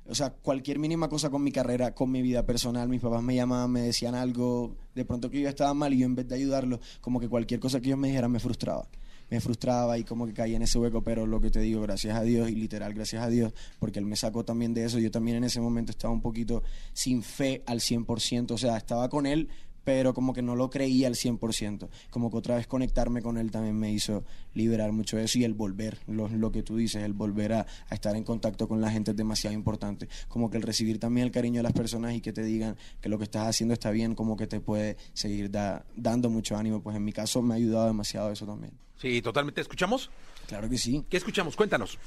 O 0.09 0.15
sea, 0.15 0.31
cualquier 0.31 0.79
mínima 0.79 1.07
cosa 1.07 1.29
con 1.29 1.43
mi 1.43 1.51
carrera, 1.51 1.93
con 1.93 2.09
mi 2.09 2.23
vida 2.23 2.43
personal, 2.43 2.89
mis 2.89 2.99
papás 2.99 3.21
me 3.21 3.35
llamaban, 3.35 3.71
me 3.71 3.81
decían 3.81 4.15
algo, 4.15 4.75
de 4.95 5.05
pronto 5.05 5.29
que 5.29 5.39
yo 5.39 5.47
estaba 5.47 5.73
mal 5.75 5.93
y 5.93 5.99
yo 5.99 6.05
en 6.07 6.15
vez 6.15 6.27
de 6.27 6.35
ayudarlos, 6.35 6.79
como 6.99 7.19
que 7.19 7.29
cualquier 7.29 7.59
cosa 7.59 7.79
que 7.79 7.87
ellos 7.87 7.99
me 7.99 8.07
dijeran 8.07 8.31
me 8.31 8.39
frustraba. 8.39 8.87
Me 9.29 9.39
frustraba 9.39 9.99
y 9.99 10.03
como 10.03 10.25
que 10.25 10.33
caía 10.33 10.55
en 10.55 10.63
ese 10.63 10.79
hueco, 10.79 11.03
pero 11.03 11.27
lo 11.27 11.39
que 11.39 11.51
te 11.51 11.59
digo, 11.59 11.81
gracias 11.81 12.17
a 12.17 12.23
Dios 12.23 12.49
y 12.49 12.55
literal 12.55 12.95
gracias 12.95 13.21
a 13.21 13.29
Dios, 13.29 13.53
porque 13.77 13.99
Él 13.99 14.05
me 14.05 14.15
sacó 14.15 14.43
también 14.43 14.73
de 14.73 14.85
eso. 14.85 14.97
Yo 14.97 15.11
también 15.11 15.37
en 15.37 15.43
ese 15.43 15.61
momento 15.61 15.91
estaba 15.91 16.11
un 16.11 16.21
poquito 16.21 16.63
sin 16.93 17.21
fe 17.21 17.61
al 17.67 17.79
100%, 17.79 18.51
o 18.51 18.57
sea, 18.57 18.77
estaba 18.77 19.07
con 19.09 19.27
Él, 19.27 19.49
pero 19.83 20.13
como 20.13 20.33
que 20.33 20.41
no 20.41 20.55
lo 20.55 20.69
creía 20.69 21.07
al 21.07 21.15
100%. 21.15 21.87
Como 22.09 22.29
que 22.31 22.37
otra 22.37 22.55
vez 22.55 22.67
conectarme 22.67 23.21
con 23.21 23.37
él 23.37 23.51
también 23.51 23.77
me 23.77 23.91
hizo 23.91 24.23
liberar 24.53 24.91
mucho 24.91 25.17
de 25.17 25.23
eso 25.23 25.39
y 25.39 25.43
el 25.43 25.53
volver, 25.53 25.99
lo, 26.07 26.27
lo 26.27 26.51
que 26.51 26.63
tú 26.63 26.77
dices, 26.77 27.03
el 27.03 27.13
volver 27.13 27.53
a, 27.53 27.65
a 27.89 27.93
estar 27.95 28.15
en 28.15 28.23
contacto 28.23 28.67
con 28.67 28.81
la 28.81 28.91
gente 28.91 29.11
es 29.11 29.17
demasiado 29.17 29.53
importante. 29.53 30.07
Como 30.27 30.49
que 30.49 30.57
el 30.57 30.63
recibir 30.63 30.99
también 30.99 31.25
el 31.25 31.31
cariño 31.31 31.57
de 31.59 31.63
las 31.63 31.73
personas 31.73 32.13
y 32.13 32.21
que 32.21 32.33
te 32.33 32.43
digan 32.43 32.75
que 33.01 33.09
lo 33.09 33.17
que 33.17 33.23
estás 33.25 33.47
haciendo 33.47 33.73
está 33.73 33.91
bien, 33.91 34.15
como 34.15 34.37
que 34.37 34.47
te 34.47 34.59
puede 34.59 34.97
seguir 35.13 35.49
da- 35.51 35.85
dando 35.95 36.29
mucho 36.29 36.55
ánimo. 36.57 36.81
Pues 36.81 36.95
en 36.95 37.03
mi 37.03 37.13
caso 37.13 37.41
me 37.41 37.53
ha 37.53 37.57
ayudado 37.57 37.87
demasiado 37.87 38.31
eso 38.31 38.45
también. 38.45 38.73
Sí, 39.01 39.21
totalmente. 39.21 39.61
¿Escuchamos? 39.61 40.09
Claro 40.47 40.69
que 40.69 40.77
sí. 40.77 41.03
¿Qué 41.09 41.17
escuchamos? 41.17 41.55
Cuéntanos. 41.55 41.97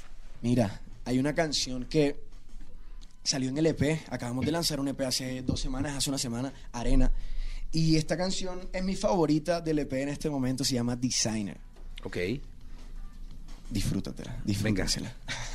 Mira, 0.41 0.81
hay 1.05 1.17
una 1.19 1.33
canción 1.33 1.85
que 1.85 2.17
salió 3.23 3.49
en 3.49 3.57
el 3.57 3.65
EP. 3.67 4.01
Acabamos 4.09 4.45
de 4.45 4.51
lanzar 4.51 4.79
un 4.79 4.89
EP 4.89 5.01
hace 5.01 5.41
dos 5.41 5.59
semanas, 5.59 5.95
hace 5.97 6.09
una 6.09 6.17
semana, 6.19 6.53
Arena. 6.73 7.11
Y 7.73 7.97
esta 7.97 8.15
canción 8.15 8.69
es 8.71 8.83
mi 8.83 8.95
favorita 8.95 9.59
del 9.59 9.79
EP 9.79 9.93
en 9.93 10.09
este 10.09 10.29
momento. 10.29 10.63
Se 10.63 10.75
llama 10.75 10.95
Designer. 10.95 11.57
Ok. 12.03 12.17
Disfrútatela, 13.69 14.39
disfrútasela. 14.45 15.09
I 15.09 15.52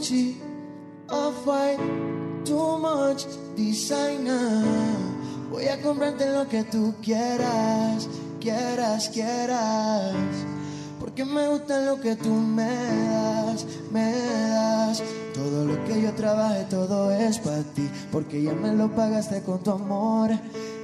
Gucci, 0.00 0.34
Off-White, 1.10 1.82
too 2.46 2.78
much 2.78 3.26
designer. 3.54 4.64
Voy 5.50 5.68
a 5.68 5.78
comprarte 5.82 6.32
lo 6.32 6.48
que 6.48 6.64
tú 6.64 6.94
quieras, 7.02 8.08
quieras, 8.40 9.10
quieras. 9.10 10.14
Porque 10.98 11.26
me 11.26 11.48
gusta 11.48 11.82
lo 11.82 12.00
que 12.00 12.16
tú 12.16 12.30
me 12.30 12.64
das, 12.64 13.66
me 13.92 14.12
das. 14.48 15.02
Todo 15.34 15.66
lo 15.66 15.84
que 15.84 16.00
yo 16.00 16.14
trabaje, 16.14 16.64
todo 16.70 17.12
es 17.12 17.38
para 17.38 17.62
ti. 17.62 17.86
Porque 18.10 18.42
ya 18.42 18.54
me 18.54 18.72
lo 18.72 18.94
pagaste 18.94 19.42
con 19.42 19.62
tu 19.62 19.72
amor. 19.72 20.30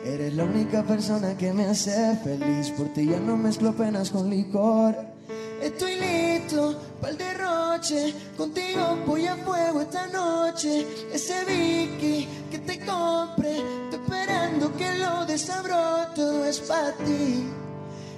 Eres 0.04 0.34
la 0.34 0.44
única 0.44 0.82
persona 0.82 1.38
que 1.38 1.54
me 1.54 1.64
hace 1.64 2.16
feliz. 2.16 2.70
Por 2.70 2.88
ti 2.92 3.06
ya 3.06 3.18
no 3.18 3.38
mezclo 3.38 3.74
penas 3.74 4.10
con 4.10 4.28
licor. 4.28 4.94
Estoy 5.62 5.94
listo 6.46 6.74
para 7.00 7.12
el 7.12 7.18
derroche. 7.18 8.14
Contigo 8.36 8.98
voy 9.06 9.26
a 9.26 9.36
fuego 9.36 9.80
esta 9.80 10.06
noche. 10.06 10.86
Ese 11.12 11.44
Vicky 11.44 12.28
que 12.50 12.58
te 12.58 12.78
compre. 12.80 13.56
Estoy 13.84 14.00
esperando 14.02 14.76
que 14.76 14.94
lo 14.98 15.26
desabro. 15.26 15.76
Todo 16.14 16.44
es 16.44 16.60
para 16.60 16.92
ti. 16.92 17.46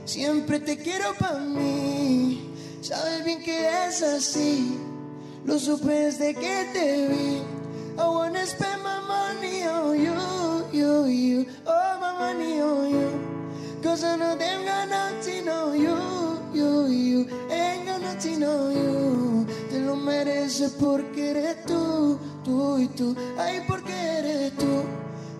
Siempre 0.05 0.61
te 0.61 0.77
quiero 0.79 1.15
para 1.19 1.39
mí. 1.39 2.53
Sabes 2.81 3.25
bien 3.25 3.43
que 3.43 3.87
es 3.87 4.03
así. 4.03 4.79
Lo 5.45 5.59
supe 5.59 5.93
desde 5.93 6.35
que 6.35 6.69
te 6.73 7.09
vi. 7.09 7.43
I 8.01 8.07
wanna 8.09 8.47
spend 8.47 8.81
my 8.85 9.01
money 9.09 9.65
on 9.65 9.99
you, 9.99 10.65
you, 10.73 11.07
you. 11.07 11.47
All 11.67 11.99
my 11.99 12.13
money 12.13 12.61
on 12.61 12.91
you. 12.91 13.29
Cause 13.83 14.05
I 14.05 14.17
know 14.17 14.37
them 14.37 14.65
got 14.65 14.89
nothing 14.89 15.49
on 15.49 15.81
you, 15.81 16.39
you, 16.53 16.87
you. 16.89 17.48
Ain't 18.25 18.41
got 18.41 18.41
nothing 18.41 18.41
no 18.41 18.71
you. 18.71 19.47
Te 19.71 19.81
lo 19.81 19.95
mereces 19.97 20.73
porque 20.73 21.31
eres 21.31 21.65
tú, 21.65 22.19
tú 22.45 22.79
y 22.79 22.89
tú. 22.89 23.15
Ay, 23.39 23.63
porque 23.69 23.93
eres 23.93 24.57
tú. 24.57 24.85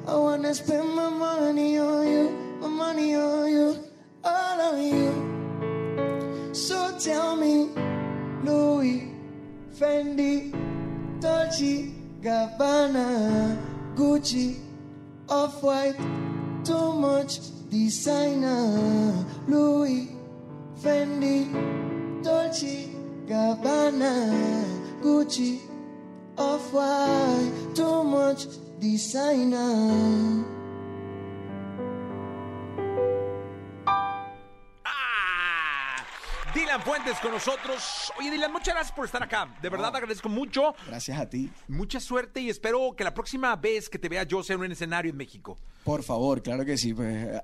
I 0.07 0.15
wanna 0.15 0.55
spend 0.55 0.95
my 0.95 1.11
money 1.11 1.79
on 1.79 2.07
you, 2.07 2.31
my 2.61 2.69
money 2.69 3.15
on 3.15 3.51
you, 3.51 3.77
all 4.25 4.61
on 4.61 4.83
you. 4.83 6.55
So 6.55 6.97
tell 6.99 7.37
me, 7.37 7.71
Louis, 8.45 9.11
Fendi, 9.77 10.53
Dolce, 11.21 11.93
Gabbana, 12.23 13.57
Gucci, 13.95 14.57
Off-White, 15.29 15.99
too 16.65 16.93
much 16.95 17.41
designer. 17.69 19.27
Louis, 19.47 20.09
Fendi, 20.81 21.88
Dolce, 22.23 22.89
Gabbana, 23.27 24.65
Gucci, 25.03 25.61
Off-White, 26.37 27.75
too 27.75 28.05
much 28.05 28.47
designer. 28.79 30.45
¡Ah! 34.85 36.05
Dylan 36.55 36.81
Fuentes 36.83 37.19
con 37.21 37.33
nosotros. 37.33 38.13
Oye, 38.19 38.31
Dylan, 38.31 38.53
muchas 38.53 38.75
gracias 38.75 38.95
por 38.95 39.05
estar 39.05 39.23
acá. 39.23 39.55
De 39.63 39.69
verdad, 39.69 39.91
te 39.93 39.99
agradezco 39.99 40.29
mucho. 40.29 40.75
Gracias 40.87 41.19
a 41.19 41.29
ti. 41.29 41.51
Mucha 41.69 42.01
suerte 42.01 42.41
y 42.41 42.51
espero 42.51 42.95
que 42.97 43.05
la 43.05 43.15
próxima 43.15 43.55
vez 43.57 43.89
que 43.89 43.99
te 43.99 44.09
vea 44.09 44.25
yo 44.25 44.43
sea 44.43 44.57
en 44.57 44.63
un 44.63 44.73
escenario 44.73 45.11
en 45.11 45.17
México. 45.17 45.59
Por 45.85 46.03
favor, 46.03 46.43
claro 46.43 46.65
que 46.65 46.77
sí. 46.77 46.95
Pues, 46.95 47.43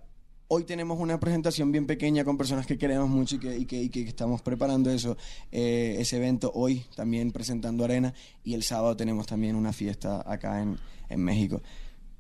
hoy 0.55 0.63
tenemos 0.63 1.01
una 1.01 1.19
presentación 1.19 1.73
bien 1.73 1.85
pequeña 1.85 2.25
con 2.25 2.39
personas 2.39 2.65
que 2.65 2.79
queremos 2.79 3.09
mucho 3.09 3.35
y 3.35 3.65
que, 3.67 3.83
y 3.83 3.89
que, 3.89 4.03
estamos 4.03 4.41
preparando 4.41 4.89
eso, 4.89 5.17
eh, 5.51 5.97
ese 5.99 6.17
evento 6.17 6.53
hoy, 6.55 6.85
también 6.95 7.33
presentando 7.33 7.83
Arena. 7.85 8.15
Y 8.45 8.55
el 8.55 8.63
sábado 8.63 8.97
tenemos 8.97 9.27
también 9.27 9.57
una 9.57 9.73
fiesta 9.73 10.23
acá 10.25 10.63
en 10.63 11.21
México. 11.21 11.61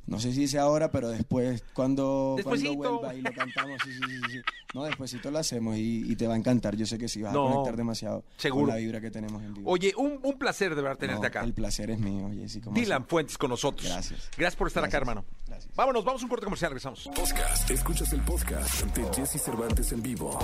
No 0.07 0.21
sé 0.21 0.33
si 0.33 0.41
dice 0.41 0.59
ahora, 0.59 0.91
pero 0.91 1.09
después, 1.09 1.65
cuando, 1.73 2.37
cuando 2.45 2.75
vuelva 2.75 3.15
y 3.15 3.23
lo 3.23 3.33
cantamos, 3.33 3.81
sí, 3.85 3.91
sí, 3.95 4.01
sí, 4.07 4.33
sí. 4.33 4.39
No, 4.75 4.85
despuésito 4.85 5.31
lo 5.31 5.39
hacemos 5.39 5.77
y, 5.77 6.11
y 6.11 6.17
te 6.17 6.27
va 6.27 6.35
a 6.35 6.37
encantar. 6.37 6.77
Yo 6.77 6.85
sé 6.85 6.99
que 6.99 7.09
sí, 7.09 7.23
vas 7.23 7.33
No, 7.33 7.49
a 7.49 7.53
conectar 7.53 7.77
demasiado 7.77 8.25
seguro. 8.37 8.67
con 8.67 8.75
la 8.75 8.77
vibra 8.81 9.01
que 9.01 9.11
tenemos 9.11 9.43
en 9.43 9.55
vivo. 9.55 9.71
Oye, 9.71 9.95
un, 9.97 10.19
un 10.23 10.39
placer 10.39 10.75
de 10.75 10.83
verdad 10.83 10.99
tenerte 10.99 11.23
No, 11.23 11.27
acá. 11.29 11.41
El 11.45 11.55
placer 11.55 11.91
es 11.91 11.99
mío, 12.01 12.29
Jessy. 12.35 12.61
¿cómo 12.61 12.75
Dylan 12.77 13.03
así? 13.03 13.11
Fuentes 13.11 13.39
con 13.39 13.51
nosotros. 13.51 13.89
Gracias. 13.89 14.29
Gracias 14.37 14.57
por 14.57 14.67
estar 14.69 14.85
acá, 14.85 14.97
hermano. 14.99 15.25
Gracias. 15.47 15.75
Vámonos, 15.75 16.05
vamos 16.05 16.21
a 16.23 16.25
un 16.25 16.29
corte 16.29 16.45
comercial, 16.45 16.71
regresamos. 16.73 17.09
Podcast. 17.15 17.71
Escuchas 17.71 18.13
el 18.13 18.21
podcast 18.23 18.83
de 18.97 19.05
Jesse 19.15 19.41
Cervantes 19.43 19.93
en 19.93 20.03
vivo. 20.03 20.39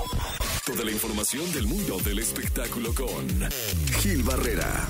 Toda 0.64 0.84
la 0.84 0.90
información 0.92 1.50
del 1.52 1.66
mundo 1.66 1.98
del 1.98 2.20
espectáculo 2.20 2.94
con 2.94 3.26
Gil 4.00 4.22
Barrera. 4.22 4.88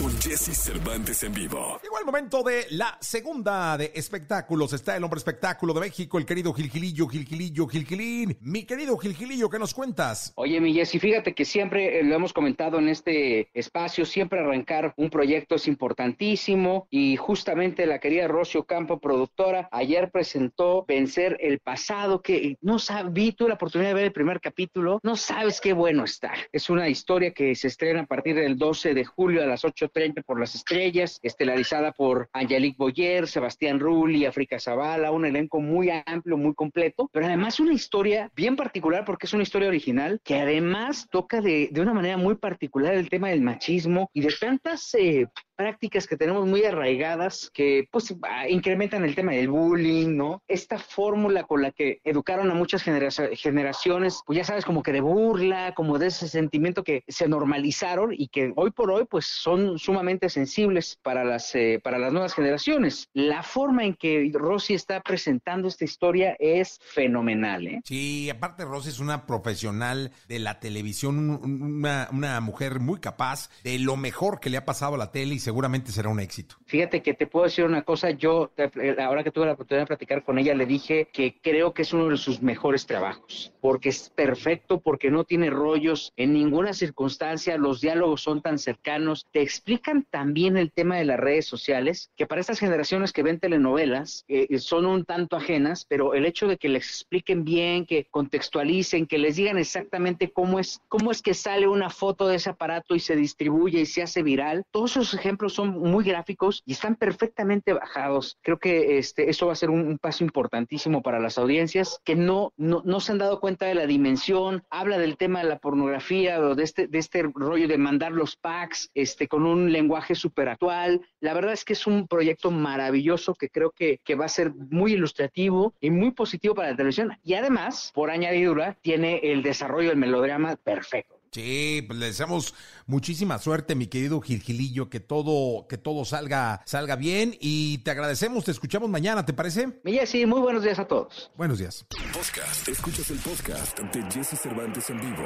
Con 0.00 0.18
Jesse 0.18 0.56
Cervantes 0.56 1.22
en 1.24 1.34
vivo. 1.34 1.78
Llegó 1.82 1.98
el 1.98 2.06
momento 2.06 2.42
de 2.42 2.64
la 2.70 2.96
segunda 3.02 3.76
de 3.76 3.92
espectáculos. 3.94 4.72
Está 4.72 4.96
el 4.96 5.04
hombre 5.04 5.18
espectáculo 5.18 5.74
de 5.74 5.80
México, 5.80 6.16
el 6.16 6.24
querido 6.24 6.54
Gilgilillo, 6.54 7.06
Gilgilillo, 7.06 7.66
Gilgilín. 7.66 8.38
Mi 8.40 8.64
querido 8.64 8.96
Gilgilillo, 8.96 9.50
¿qué 9.50 9.58
nos 9.58 9.74
cuentas? 9.74 10.32
Oye, 10.36 10.58
mi 10.58 10.72
Jessy, 10.72 10.98
fíjate 10.98 11.34
que 11.34 11.44
siempre 11.44 12.00
eh, 12.00 12.02
lo 12.02 12.14
hemos 12.14 12.32
comentado 12.32 12.78
en 12.78 12.88
este 12.88 13.50
espacio, 13.52 14.06
siempre 14.06 14.40
arrancar 14.40 14.94
un 14.96 15.10
proyecto 15.10 15.56
es 15.56 15.68
importantísimo 15.68 16.88
y 16.88 17.16
justamente 17.16 17.84
la 17.84 17.98
querida 17.98 18.26
Rocio 18.26 18.64
Campo, 18.64 19.00
productora, 19.00 19.68
ayer 19.70 20.10
presentó 20.10 20.86
Vencer 20.88 21.36
el 21.40 21.58
Pasado, 21.58 22.22
que 22.22 22.56
no 22.62 22.78
sabes, 22.78 23.12
vi 23.12 23.32
tuve 23.32 23.50
la 23.50 23.56
oportunidad 23.56 23.90
de 23.90 23.94
ver 23.94 24.04
el 24.04 24.12
primer 24.12 24.40
capítulo, 24.40 24.98
no 25.02 25.16
sabes 25.16 25.60
qué 25.60 25.74
bueno 25.74 26.04
está. 26.04 26.32
Es 26.52 26.70
una 26.70 26.88
historia 26.88 27.34
que 27.34 27.54
se 27.54 27.68
estrena 27.68 28.00
a 28.00 28.06
partir 28.06 28.34
del 28.34 28.56
12 28.56 28.94
de 28.94 29.04
julio 29.04 29.42
a 29.42 29.46
las 29.46 29.62
8.30 29.92 30.24
por 30.24 30.38
las 30.38 30.54
estrellas, 30.54 31.18
estelarizada 31.22 31.92
por 31.92 32.28
Angelique 32.32 32.76
Boyer, 32.78 33.26
Sebastián 33.26 33.80
Rulli, 33.80 34.26
África 34.26 34.58
Zavala, 34.58 35.10
un 35.10 35.26
elenco 35.26 35.60
muy 35.60 35.90
amplio, 36.06 36.36
muy 36.36 36.54
completo, 36.54 37.08
pero 37.12 37.26
además 37.26 37.60
una 37.60 37.72
historia 37.72 38.30
bien 38.34 38.56
particular 38.56 39.04
porque 39.04 39.26
es 39.26 39.32
una 39.32 39.42
historia 39.42 39.68
original 39.68 40.20
que 40.24 40.40
además 40.40 41.08
toca 41.10 41.40
de, 41.40 41.68
de 41.70 41.80
una 41.80 41.94
manera 41.94 42.16
muy 42.16 42.36
particular 42.36 42.94
el 42.94 43.08
tema 43.08 43.28
del 43.28 43.42
machismo 43.42 44.10
y 44.12 44.22
de 44.22 44.34
tantas 44.38 44.94
eh, 44.94 45.26
prácticas 45.64 46.06
que 46.06 46.16
tenemos 46.16 46.46
muy 46.46 46.64
arraigadas 46.64 47.50
que 47.52 47.86
pues 47.90 48.14
ah, 48.22 48.48
incrementan 48.48 49.04
el 49.04 49.14
tema 49.14 49.32
del 49.32 49.48
bullying, 49.50 50.16
¿no? 50.16 50.42
Esta 50.48 50.78
fórmula 50.78 51.42
con 51.44 51.60
la 51.60 51.70
que 51.70 52.00
educaron 52.02 52.50
a 52.50 52.54
muchas 52.54 52.82
genera- 52.82 53.10
generaciones, 53.34 54.22
pues 54.26 54.38
ya 54.38 54.44
sabes, 54.44 54.64
como 54.64 54.82
que 54.82 54.92
de 54.92 55.02
burla, 55.02 55.74
como 55.74 55.98
de 55.98 56.06
ese 56.06 56.28
sentimiento 56.28 56.82
que 56.82 57.04
se 57.08 57.28
normalizaron 57.28 58.14
y 58.16 58.28
que 58.28 58.54
hoy 58.56 58.70
por 58.70 58.90
hoy 58.90 59.04
pues 59.04 59.26
son 59.26 59.78
sumamente 59.78 60.30
sensibles 60.30 60.98
para 61.02 61.24
las, 61.24 61.54
eh, 61.54 61.78
para 61.84 61.98
las 61.98 62.10
nuevas 62.10 62.32
generaciones. 62.32 63.10
La 63.12 63.42
forma 63.42 63.84
en 63.84 63.92
que 63.94 64.30
Rosy 64.32 64.72
está 64.72 65.02
presentando 65.02 65.68
esta 65.68 65.84
historia 65.84 66.36
es 66.38 66.78
fenomenal, 66.82 67.66
¿eh? 67.66 67.80
Sí, 67.84 68.30
aparte 68.30 68.64
Rosy 68.64 68.88
es 68.88 68.98
una 68.98 69.26
profesional 69.26 70.10
de 70.26 70.38
la 70.38 70.58
televisión, 70.58 71.18
un- 71.18 71.30
un- 71.44 71.62
una, 71.80 72.08
una 72.12 72.40
mujer 72.40 72.80
muy 72.80 72.98
capaz 72.98 73.50
de 73.62 73.78
lo 73.78 73.98
mejor 73.98 74.40
que 74.40 74.48
le 74.48 74.56
ha 74.56 74.64
pasado 74.64 74.94
a 74.94 74.98
la 74.98 75.10
tele 75.12 75.34
y 75.34 75.38
seguramente 75.50 75.90
será 75.90 76.08
un 76.08 76.20
éxito. 76.20 76.54
Fíjate 76.66 77.02
que 77.02 77.12
te 77.12 77.26
puedo 77.26 77.44
decir 77.44 77.64
una 77.64 77.82
cosa, 77.82 78.10
yo 78.10 78.52
eh, 78.56 78.96
ahora 79.00 79.24
que 79.24 79.32
tuve 79.32 79.46
la 79.46 79.54
oportunidad 79.54 79.82
de 79.82 79.88
platicar 79.88 80.22
con 80.22 80.38
ella 80.38 80.54
le 80.54 80.64
dije 80.64 81.08
que 81.12 81.40
creo 81.42 81.74
que 81.74 81.82
es 81.82 81.92
uno 81.92 82.08
de 82.08 82.16
sus 82.18 82.40
mejores 82.40 82.86
trabajos, 82.86 83.52
porque 83.60 83.88
es 83.88 84.10
perfecto, 84.10 84.78
porque 84.78 85.10
no 85.10 85.24
tiene 85.24 85.50
rollos 85.50 86.12
en 86.16 86.34
ninguna 86.34 86.72
circunstancia, 86.72 87.58
los 87.58 87.80
diálogos 87.80 88.22
son 88.22 88.42
tan 88.42 88.60
cercanos, 88.60 89.26
te 89.32 89.42
explican 89.42 90.06
también 90.08 90.56
el 90.56 90.70
tema 90.70 90.98
de 90.98 91.04
las 91.04 91.18
redes 91.18 91.46
sociales, 91.46 92.12
que 92.16 92.28
para 92.28 92.40
estas 92.40 92.60
generaciones 92.60 93.12
que 93.12 93.24
ven 93.24 93.40
telenovelas 93.40 94.24
eh, 94.28 94.56
son 94.60 94.86
un 94.86 95.04
tanto 95.04 95.34
ajenas, 95.36 95.84
pero 95.84 96.14
el 96.14 96.26
hecho 96.26 96.46
de 96.46 96.58
que 96.58 96.68
les 96.68 96.86
expliquen 96.86 97.42
bien, 97.42 97.86
que 97.86 98.06
contextualicen, 98.08 99.08
que 99.08 99.18
les 99.18 99.34
digan 99.34 99.58
exactamente 99.58 100.30
cómo 100.30 100.60
es, 100.60 100.80
cómo 100.86 101.10
es 101.10 101.22
que 101.22 101.34
sale 101.34 101.66
una 101.66 101.90
foto 101.90 102.28
de 102.28 102.36
ese 102.36 102.50
aparato 102.50 102.94
y 102.94 103.00
se 103.00 103.16
distribuye 103.16 103.80
y 103.80 103.86
se 103.86 104.02
hace 104.02 104.22
viral, 104.22 104.62
todos 104.70 104.92
esos 104.92 105.12
ejemplos 105.14 105.29
son 105.48 105.78
muy 105.78 106.04
gráficos 106.04 106.62
y 106.66 106.72
están 106.72 106.96
perfectamente 106.96 107.72
bajados. 107.72 108.38
Creo 108.42 108.58
que 108.58 108.98
este, 108.98 109.30
eso 109.30 109.46
va 109.46 109.52
a 109.52 109.56
ser 109.56 109.70
un, 109.70 109.80
un 109.86 109.98
paso 109.98 110.24
importantísimo 110.24 111.02
para 111.02 111.20
las 111.20 111.38
audiencias 111.38 112.00
que 112.04 112.14
no, 112.14 112.52
no, 112.56 112.82
no 112.84 113.00
se 113.00 113.12
han 113.12 113.18
dado 113.18 113.40
cuenta 113.40 113.66
de 113.66 113.74
la 113.74 113.86
dimensión. 113.86 114.62
Habla 114.70 114.98
del 114.98 115.16
tema 115.16 115.42
de 115.42 115.48
la 115.48 115.58
pornografía 115.58 116.40
o 116.40 116.54
de 116.54 116.64
este, 116.64 116.86
de 116.86 116.98
este 116.98 117.22
rollo 117.34 117.68
de 117.68 117.78
mandar 117.78 118.12
los 118.12 118.36
packs 118.36 118.90
este, 118.94 119.28
con 119.28 119.46
un 119.46 119.72
lenguaje 119.72 120.14
súper 120.14 120.48
actual. 120.48 121.00
La 121.20 121.34
verdad 121.34 121.52
es 121.52 121.64
que 121.64 121.74
es 121.74 121.86
un 121.86 122.06
proyecto 122.06 122.50
maravilloso 122.50 123.34
que 123.34 123.48
creo 123.48 123.70
que, 123.70 124.00
que 124.04 124.14
va 124.14 124.26
a 124.26 124.28
ser 124.28 124.52
muy 124.54 124.94
ilustrativo 124.94 125.74
y 125.80 125.90
muy 125.90 126.12
positivo 126.12 126.54
para 126.54 126.70
la 126.70 126.76
televisión. 126.76 127.16
Y 127.22 127.34
además, 127.34 127.90
por 127.94 128.10
añadidura, 128.10 128.76
tiene 128.80 129.20
el 129.22 129.42
desarrollo 129.42 129.90
del 129.90 129.98
melodrama 129.98 130.56
perfecto. 130.56 131.19
Sí, 131.32 131.84
pues 131.86 131.96
le 131.98 132.06
deseamos 132.06 132.54
muchísima 132.86 133.38
suerte, 133.38 133.76
mi 133.76 133.86
querido 133.86 134.20
Gilgilillo, 134.20 134.90
que 134.90 134.98
todo, 134.98 135.68
que 135.68 135.78
todo 135.78 136.04
salga, 136.04 136.60
salga 136.66 136.96
bien 136.96 137.36
y 137.40 137.78
te 137.78 137.92
agradecemos, 137.92 138.44
te 138.44 138.50
escuchamos 138.50 138.90
mañana, 138.90 139.24
¿te 139.24 139.32
parece? 139.32 139.80
Muy 140.26 140.40
buenos 140.40 140.64
días 140.64 140.80
a 140.80 140.88
todos. 140.88 141.30
Buenos 141.36 141.58
días. 141.58 141.86
Podcast. 142.12 142.68
Escuchas 142.68 143.10
el 143.10 143.18
podcast 143.18 143.78
de 143.78 144.02
Jesse 144.10 144.40
Cervantes 144.40 144.90
en 144.90 145.00
vivo. 145.00 145.22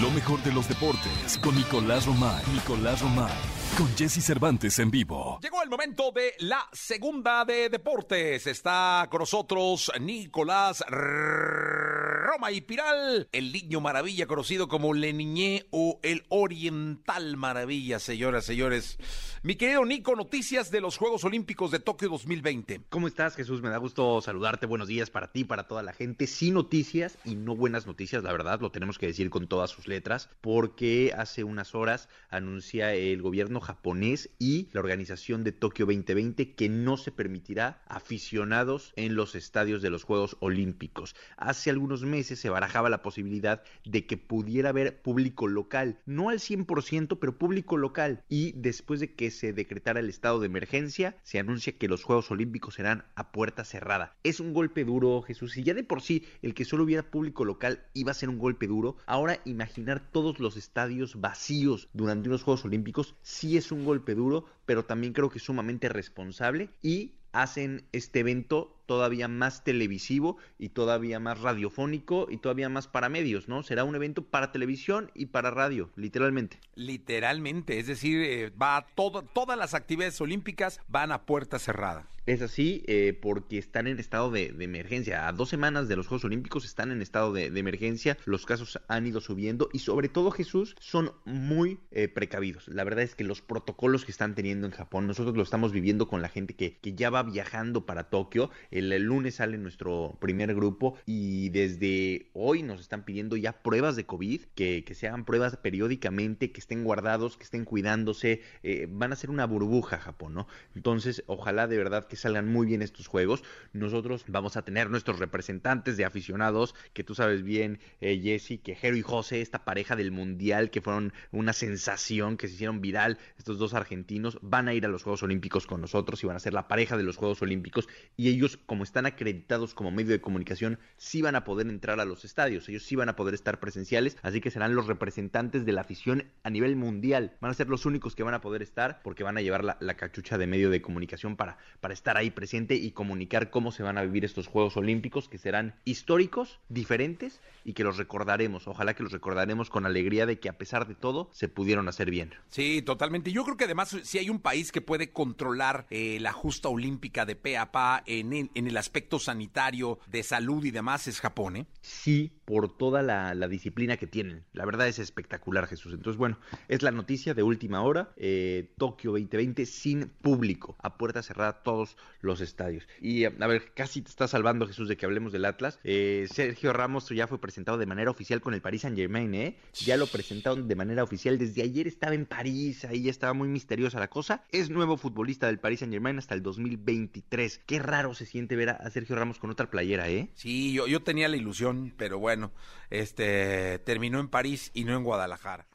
Lo 0.00 0.10
mejor 0.10 0.42
de 0.42 0.52
los 0.52 0.68
deportes 0.68 1.38
con 1.42 1.54
Nicolás 1.54 2.04
Romay. 2.06 2.44
Nicolás 2.52 3.00
Romay. 3.00 3.57
Con 3.78 3.96
Jesse 3.96 4.20
Cervantes 4.24 4.76
en 4.80 4.90
vivo. 4.90 5.38
Llegó 5.40 5.62
el 5.62 5.70
momento 5.70 6.10
de 6.10 6.34
la 6.40 6.68
segunda 6.72 7.44
de 7.44 7.68
deportes. 7.68 8.48
Está 8.48 9.06
con 9.08 9.20
nosotros 9.20 9.92
Nicolás 10.00 10.82
Roma 10.88 12.50
y 12.50 12.60
Piral, 12.60 13.28
el 13.30 13.52
niño 13.52 13.80
maravilla 13.80 14.26
conocido 14.26 14.66
como 14.66 14.94
Le 14.94 15.12
Niñé 15.12 15.66
o 15.70 16.00
el 16.02 16.26
Oriental 16.28 17.36
Maravilla, 17.36 18.00
señoras, 18.00 18.46
señores. 18.46 18.98
Mi 19.44 19.54
querido 19.54 19.84
Nico, 19.84 20.16
noticias 20.16 20.72
de 20.72 20.80
los 20.80 20.96
Juegos 20.96 21.22
Olímpicos 21.22 21.70
de 21.70 21.78
Tokio 21.78 22.08
2020. 22.08 22.80
¿Cómo 22.88 23.06
estás, 23.06 23.36
Jesús? 23.36 23.62
Me 23.62 23.68
da 23.68 23.76
gusto 23.76 24.20
saludarte. 24.20 24.66
Buenos 24.66 24.88
días 24.88 25.10
para 25.10 25.30
ti, 25.30 25.44
para 25.44 25.68
toda 25.68 25.84
la 25.84 25.92
gente. 25.92 26.26
Sí 26.26 26.50
noticias 26.50 27.16
y 27.24 27.36
no 27.36 27.54
buenas 27.54 27.86
noticias, 27.86 28.24
la 28.24 28.32
verdad, 28.32 28.60
lo 28.60 28.72
tenemos 28.72 28.98
que 28.98 29.06
decir 29.06 29.30
con 29.30 29.46
todas 29.46 29.70
sus 29.70 29.86
letras, 29.86 30.28
porque 30.40 31.14
hace 31.16 31.44
unas 31.44 31.76
horas 31.76 32.08
anuncia 32.30 32.94
el 32.94 33.22
gobierno 33.22 33.60
japonés 33.60 34.28
y 34.40 34.70
la 34.72 34.80
organización 34.80 35.44
de 35.44 35.52
Tokio 35.52 35.86
2020 35.86 36.54
que 36.54 36.68
no 36.68 36.96
se 36.96 37.12
permitirá 37.12 37.80
aficionados 37.86 38.92
en 38.96 39.14
los 39.14 39.36
estadios 39.36 39.82
de 39.82 39.90
los 39.90 40.02
Juegos 40.02 40.36
Olímpicos. 40.40 41.14
Hace 41.36 41.70
algunos 41.70 42.02
meses 42.02 42.40
se 42.40 42.50
barajaba 42.50 42.90
la 42.90 43.02
posibilidad 43.02 43.62
de 43.84 44.04
que 44.04 44.16
pudiera 44.16 44.70
haber 44.70 45.00
público 45.00 45.46
local, 45.46 46.00
no 46.06 46.28
al 46.28 46.40
100%, 46.40 47.18
pero 47.20 47.38
público 47.38 47.76
local. 47.76 48.24
Y 48.28 48.50
después 48.56 48.98
de 48.98 49.14
que 49.14 49.27
se 49.30 49.52
decretara 49.52 50.00
el 50.00 50.08
estado 50.08 50.40
de 50.40 50.46
emergencia, 50.46 51.16
se 51.22 51.38
anuncia 51.38 51.76
que 51.76 51.88
los 51.88 52.04
Juegos 52.04 52.30
Olímpicos 52.30 52.74
serán 52.74 53.04
a 53.14 53.32
puerta 53.32 53.64
cerrada. 53.64 54.16
Es 54.22 54.40
un 54.40 54.52
golpe 54.52 54.84
duro, 54.84 55.22
Jesús, 55.22 55.56
y 55.56 55.62
ya 55.62 55.74
de 55.74 55.84
por 55.84 56.02
sí 56.02 56.24
el 56.42 56.54
que 56.54 56.64
solo 56.64 56.84
hubiera 56.84 57.10
público 57.10 57.44
local 57.44 57.84
iba 57.94 58.10
a 58.12 58.14
ser 58.14 58.28
un 58.28 58.38
golpe 58.38 58.66
duro. 58.66 58.96
Ahora 59.06 59.40
imaginar 59.44 60.10
todos 60.12 60.38
los 60.40 60.56
estadios 60.56 61.20
vacíos 61.20 61.88
durante 61.92 62.28
unos 62.28 62.42
Juegos 62.42 62.64
Olímpicos 62.64 63.14
sí 63.22 63.56
es 63.56 63.72
un 63.72 63.84
golpe 63.84 64.14
duro, 64.14 64.46
pero 64.66 64.84
también 64.84 65.12
creo 65.12 65.30
que 65.30 65.38
sumamente 65.38 65.88
responsable 65.88 66.70
y 66.82 67.14
hacen 67.32 67.86
este 67.92 68.20
evento 68.20 68.77
todavía 68.88 69.28
más 69.28 69.62
televisivo 69.62 70.38
y 70.58 70.70
todavía 70.70 71.20
más 71.20 71.40
radiofónico 71.40 72.26
y 72.30 72.38
todavía 72.38 72.70
más 72.70 72.88
para 72.88 73.10
medios, 73.10 73.46
¿no? 73.46 73.62
Será 73.62 73.84
un 73.84 73.94
evento 73.94 74.22
para 74.22 74.50
televisión 74.50 75.12
y 75.14 75.26
para 75.26 75.50
radio, 75.50 75.90
literalmente. 75.94 76.58
Literalmente, 76.74 77.78
es 77.78 77.86
decir, 77.86 78.22
eh, 78.22 78.50
va 78.50 78.86
todo, 78.94 79.22
todas 79.22 79.58
las 79.58 79.74
actividades 79.74 80.20
olímpicas 80.20 80.80
van 80.88 81.12
a 81.12 81.26
puerta 81.26 81.58
cerrada. 81.58 82.08
Es 82.28 82.42
así 82.42 82.82
eh, 82.86 83.18
porque 83.18 83.56
están 83.56 83.86
en 83.86 83.98
estado 83.98 84.30
de, 84.30 84.52
de, 84.52 84.64
emergencia. 84.64 85.28
A 85.28 85.32
dos 85.32 85.48
semanas 85.48 85.88
de 85.88 85.96
los 85.96 86.08
Juegos 86.08 86.26
Olímpicos 86.26 86.66
están 86.66 86.92
en 86.92 87.00
estado 87.00 87.32
de, 87.32 87.50
de 87.50 87.58
emergencia. 87.58 88.18
Los 88.26 88.44
casos 88.44 88.78
han 88.86 89.06
ido 89.06 89.22
subiendo 89.22 89.70
y 89.72 89.78
sobre 89.78 90.10
todo 90.10 90.30
Jesús 90.30 90.76
son 90.78 91.12
muy 91.24 91.80
eh, 91.90 92.06
precavidos. 92.06 92.68
La 92.68 92.84
verdad 92.84 93.02
es 93.02 93.14
que 93.14 93.24
los 93.24 93.40
protocolos 93.40 94.04
que 94.04 94.10
están 94.10 94.34
teniendo 94.34 94.66
en 94.66 94.74
Japón, 94.74 95.06
nosotros 95.06 95.38
lo 95.38 95.42
estamos 95.42 95.72
viviendo 95.72 96.06
con 96.06 96.20
la 96.20 96.28
gente 96.28 96.54
que, 96.54 96.76
que 96.76 96.94
ya 96.94 97.08
va 97.08 97.22
viajando 97.22 97.86
para 97.86 98.10
Tokio. 98.10 98.50
El, 98.78 99.02
lunes 99.02 99.36
sale 99.36 99.58
nuestro 99.58 100.16
primer 100.20 100.54
grupo 100.54 100.96
y 101.06 101.48
desde 101.50 102.30
hoy 102.32 102.62
nos 102.62 102.80
están 102.80 103.04
pidiendo 103.04 103.36
ya 103.36 103.62
pruebas 103.62 103.96
de 103.96 104.06
COVID, 104.06 104.42
que, 104.54 104.84
que 104.84 104.94
se 104.94 105.08
hagan 105.08 105.24
pruebas 105.24 105.56
periódicamente, 105.56 106.52
que 106.52 106.60
estén 106.60 106.84
guardados, 106.84 107.36
que 107.36 107.44
estén 107.44 107.64
cuidándose. 107.64 108.42
Eh, 108.62 108.86
van 108.90 109.12
a 109.12 109.16
ser 109.16 109.30
una 109.30 109.46
burbuja 109.46 109.98
Japón, 109.98 110.34
¿no? 110.34 110.46
Entonces, 110.74 111.22
ojalá 111.26 111.66
de 111.66 111.76
verdad 111.76 112.06
que 112.06 112.16
salgan 112.16 112.48
muy 112.50 112.66
bien 112.66 112.82
estos 112.82 113.06
juegos. 113.06 113.42
Nosotros 113.72 114.24
vamos 114.28 114.56
a 114.56 114.62
tener 114.62 114.90
nuestros 114.90 115.18
representantes 115.18 115.96
de 115.96 116.04
aficionados, 116.04 116.74
que 116.92 117.04
tú 117.04 117.14
sabes 117.14 117.42
bien, 117.42 117.80
eh, 118.00 118.20
Jesse, 118.22 118.60
que 118.62 118.74
Jero 118.74 118.96
y 118.96 119.02
José, 119.02 119.40
esta 119.40 119.64
pareja 119.64 119.96
del 119.96 120.12
Mundial, 120.12 120.70
que 120.70 120.80
fueron 120.80 121.12
una 121.32 121.52
sensación, 121.52 122.36
que 122.36 122.48
se 122.48 122.54
hicieron 122.54 122.80
viral, 122.80 123.18
estos 123.38 123.58
dos 123.58 123.74
argentinos, 123.74 124.38
van 124.42 124.68
a 124.68 124.74
ir 124.74 124.84
a 124.84 124.88
los 124.88 125.02
Juegos 125.02 125.22
Olímpicos 125.22 125.66
con 125.66 125.80
nosotros 125.80 126.22
y 126.22 126.26
van 126.26 126.36
a 126.36 126.40
ser 126.40 126.54
la 126.54 126.68
pareja 126.68 126.96
de 126.96 127.02
los 127.02 127.16
Juegos 127.16 127.42
Olímpicos. 127.42 127.88
Y 128.16 128.28
ellos, 128.28 128.58
como 128.68 128.84
están 128.84 129.06
acreditados 129.06 129.72
como 129.72 129.90
medio 129.90 130.10
de 130.10 130.20
comunicación, 130.20 130.78
sí 130.98 131.22
van 131.22 131.36
a 131.36 131.44
poder 131.44 131.68
entrar 131.68 132.00
a 132.00 132.04
los 132.04 132.26
estadios, 132.26 132.68
ellos 132.68 132.82
sí 132.82 132.96
van 132.96 133.08
a 133.08 133.16
poder 133.16 133.32
estar 133.32 133.60
presenciales, 133.60 134.18
así 134.20 134.42
que 134.42 134.50
serán 134.50 134.74
los 134.74 134.86
representantes 134.86 135.64
de 135.64 135.72
la 135.72 135.80
afición 135.80 136.24
a 136.42 136.50
nivel 136.50 136.76
mundial. 136.76 137.32
Van 137.40 137.50
a 137.50 137.54
ser 137.54 137.70
los 137.70 137.86
únicos 137.86 138.14
que 138.14 138.24
van 138.24 138.34
a 138.34 138.42
poder 138.42 138.60
estar 138.60 139.00
porque 139.02 139.24
van 139.24 139.38
a 139.38 139.40
llevar 139.40 139.64
la, 139.64 139.94
cachucha 139.96 140.36
de 140.36 140.46
medio 140.46 140.68
de 140.68 140.82
comunicación 140.82 141.34
para, 141.34 141.56
para 141.80 141.94
estar 141.94 142.18
ahí 142.18 142.30
presente 142.30 142.74
y 142.74 142.90
comunicar 142.90 143.48
cómo 143.48 143.72
se 143.72 143.82
van 143.82 143.96
a 143.96 144.02
vivir 144.02 144.26
estos 144.26 144.48
Juegos 144.48 144.76
Olímpicos 144.76 145.30
que 145.30 145.38
serán 145.38 145.74
históricos, 145.86 146.60
diferentes 146.68 147.40
y 147.68 147.74
que 147.74 147.84
los 147.84 147.98
recordaremos. 147.98 148.66
Ojalá 148.66 148.94
que 148.94 149.02
los 149.02 149.12
recordaremos 149.12 149.68
con 149.68 149.84
alegría 149.84 150.24
de 150.24 150.40
que 150.40 150.48
a 150.48 150.56
pesar 150.56 150.88
de 150.88 150.94
todo 150.94 151.28
se 151.34 151.50
pudieron 151.50 151.86
hacer 151.86 152.10
bien. 152.10 152.34
Sí, 152.48 152.80
totalmente. 152.80 153.30
Yo 153.30 153.44
creo 153.44 153.58
que 153.58 153.64
además 153.64 153.94
si 154.04 154.16
hay 154.16 154.30
un 154.30 154.40
país 154.40 154.72
que 154.72 154.80
puede 154.80 155.12
controlar 155.12 155.86
eh, 155.90 156.16
la 156.18 156.32
justa 156.32 156.70
olímpica 156.70 157.26
de 157.26 157.36
pe 157.36 157.58
a 157.58 157.70
pa 157.70 158.02
en 158.06 158.32
el, 158.32 158.50
en 158.54 158.68
el, 158.68 158.76
aspecto 158.78 159.18
sanitario, 159.18 159.98
de 160.06 160.22
salud 160.22 160.64
y 160.64 160.70
demás 160.70 161.08
es 161.08 161.20
Japón, 161.20 161.56
¿eh? 161.56 161.66
Sí, 161.82 162.32
por 162.46 162.74
toda 162.74 163.02
la, 163.02 163.34
la, 163.34 163.48
disciplina 163.48 163.98
que 163.98 164.06
tienen. 164.06 164.44
La 164.54 164.64
verdad 164.64 164.88
es 164.88 164.98
espectacular, 164.98 165.66
Jesús. 165.66 165.92
Entonces, 165.92 166.16
bueno, 166.16 166.38
es 166.68 166.80
la 166.80 166.90
noticia 166.90 167.34
de 167.34 167.42
última 167.42 167.82
hora. 167.82 168.12
Eh, 168.16 168.72
Tokio 168.78 169.10
2020 169.10 169.66
sin 169.66 170.08
público, 170.08 170.74
a 170.78 170.96
puerta 170.96 171.22
cerrada 171.22 171.62
todos 171.62 171.98
los 172.22 172.40
estadios. 172.40 172.88
Y 172.98 173.24
a 173.24 173.30
ver, 173.30 173.74
casi 173.74 174.00
te 174.00 174.08
está 174.08 174.26
salvando, 174.26 174.66
Jesús, 174.66 174.88
de 174.88 174.96
que 174.96 175.04
hablemos 175.04 175.32
del 175.32 175.44
Atlas. 175.44 175.78
Eh, 175.84 176.26
Sergio 176.32 176.72
Ramos 176.72 177.10
ya 177.10 177.26
fue 177.26 177.38
presentado 177.58 177.78
de 177.78 177.86
manera 177.86 178.10
oficial 178.12 178.40
con 178.40 178.54
el 178.54 178.60
Paris 178.60 178.82
Saint 178.82 178.96
Germain, 178.96 179.34
¿eh? 179.34 179.56
Ya 179.74 179.96
lo 179.96 180.06
presentaron 180.06 180.68
de 180.68 180.76
manera 180.76 181.02
oficial. 181.02 181.38
Desde 181.38 181.62
ayer 181.62 181.88
estaba 181.88 182.14
en 182.14 182.24
París, 182.24 182.84
ahí 182.84 183.02
ya 183.02 183.10
estaba 183.10 183.32
muy 183.32 183.48
misteriosa 183.48 183.98
la 183.98 184.08
cosa. 184.08 184.44
Es 184.52 184.70
nuevo 184.70 184.96
futbolista 184.96 185.48
del 185.48 185.58
Paris 185.58 185.80
Saint 185.80 185.92
Germain 185.92 186.18
hasta 186.18 186.36
el 186.36 186.42
2023. 186.44 187.62
Qué 187.66 187.80
raro 187.80 188.14
se 188.14 188.26
siente 188.26 188.54
ver 188.54 188.70
a 188.70 188.88
Sergio 188.90 189.16
Ramos 189.16 189.40
con 189.40 189.50
otra 189.50 189.70
playera, 189.70 190.08
¿eh? 190.08 190.30
Sí, 190.34 190.72
yo, 190.72 190.86
yo 190.86 191.02
tenía 191.02 191.26
la 191.26 191.36
ilusión, 191.36 191.92
pero 191.96 192.20
bueno, 192.20 192.52
este 192.90 193.80
terminó 193.80 194.20
en 194.20 194.28
París 194.28 194.70
y 194.72 194.84
no 194.84 194.96
en 194.96 195.02
Guadalajara. 195.02 195.66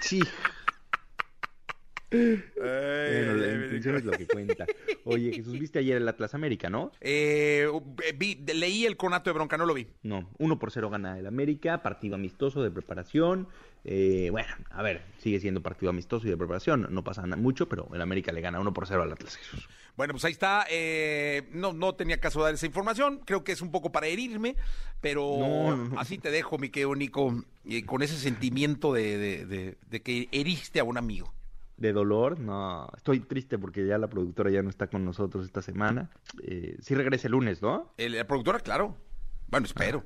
Sí. 0.00 0.20
Ay, 2.12 2.42
bueno, 2.56 3.34
la 3.34 3.52
intención 3.64 3.96
es 3.96 4.04
lo 4.04 4.12
que 4.12 4.26
cuenta. 4.26 4.66
Oye, 5.04 5.32
Jesús, 5.34 5.58
viste 5.58 5.78
ayer 5.78 5.96
el 5.98 6.08
Atlas 6.08 6.34
América, 6.34 6.68
¿no? 6.70 6.90
Eh, 7.00 7.66
vi, 8.16 8.34
leí 8.54 8.84
el 8.86 8.96
conato 8.96 9.30
de 9.30 9.34
bronca, 9.34 9.56
no 9.56 9.66
lo 9.66 9.74
vi. 9.74 9.86
No, 10.02 10.28
1 10.38 10.58
por 10.58 10.70
0 10.70 10.90
gana 10.90 11.18
el 11.18 11.26
América, 11.26 11.82
partido 11.82 12.14
amistoso 12.16 12.62
de 12.62 12.70
preparación. 12.70 13.48
Eh, 13.84 14.28
bueno, 14.30 14.48
a 14.70 14.82
ver, 14.82 15.02
sigue 15.18 15.40
siendo 15.40 15.62
partido 15.62 15.88
amistoso 15.90 16.26
y 16.26 16.30
de 16.30 16.36
preparación, 16.36 16.86
no 16.90 17.02
pasa 17.02 17.24
mucho, 17.26 17.66
pero 17.68 17.88
el 17.94 18.02
América 18.02 18.30
le 18.32 18.42
gana 18.42 18.60
1 18.60 18.72
por 18.74 18.86
0 18.86 19.02
al 19.04 19.12
Atlas 19.12 19.36
Jesús. 19.36 19.68
Bueno, 19.96 20.12
pues 20.14 20.24
ahí 20.24 20.32
está. 20.32 20.66
Eh, 20.70 21.48
no, 21.52 21.72
no 21.72 21.94
tenía 21.94 22.18
caso 22.18 22.42
dar 22.42 22.54
esa 22.54 22.66
información. 22.66 23.20
Creo 23.24 23.42
que 23.44 23.52
es 23.52 23.60
un 23.62 23.70
poco 23.70 23.90
para 23.92 24.06
herirme, 24.06 24.56
pero 25.00 25.36
No, 25.38 25.76
no, 25.76 25.84
no. 25.90 26.00
así 26.00 26.18
te 26.18 26.30
dejo, 26.30 26.58
mi 26.58 26.70
querido 26.70 26.94
Nico, 26.94 27.42
y 27.64 27.82
con 27.82 28.02
ese 28.02 28.16
sentimiento 28.16 28.92
de, 28.92 29.18
de- 29.18 29.46
de- 29.46 29.76
de 29.90 30.00
que 30.02 30.28
heriste 30.32 30.80
a 30.80 30.84
un 30.84 30.96
amigo. 30.98 31.32
De 31.80 31.92
dolor, 31.94 32.38
no, 32.38 32.88
estoy 32.96 33.20
triste 33.20 33.58
porque 33.58 33.86
ya 33.86 33.96
la 33.98 34.06
productora 34.08 34.50
ya 34.50 34.62
no 34.62 34.68
está 34.70 34.86
con 34.88 35.04
nosotros 35.04 35.44
esta 35.46 35.62
semana. 35.62 36.10
Eh, 36.42 36.76
sí 36.82 36.94
regresa 36.94 37.26
el 37.26 37.32
lunes, 37.32 37.62
¿no? 37.62 37.92
El- 37.96 38.12
la 38.16 38.26
productora, 38.26 38.60
claro. 38.60 38.96
Bueno, 39.48 39.64
espero. 39.66 40.04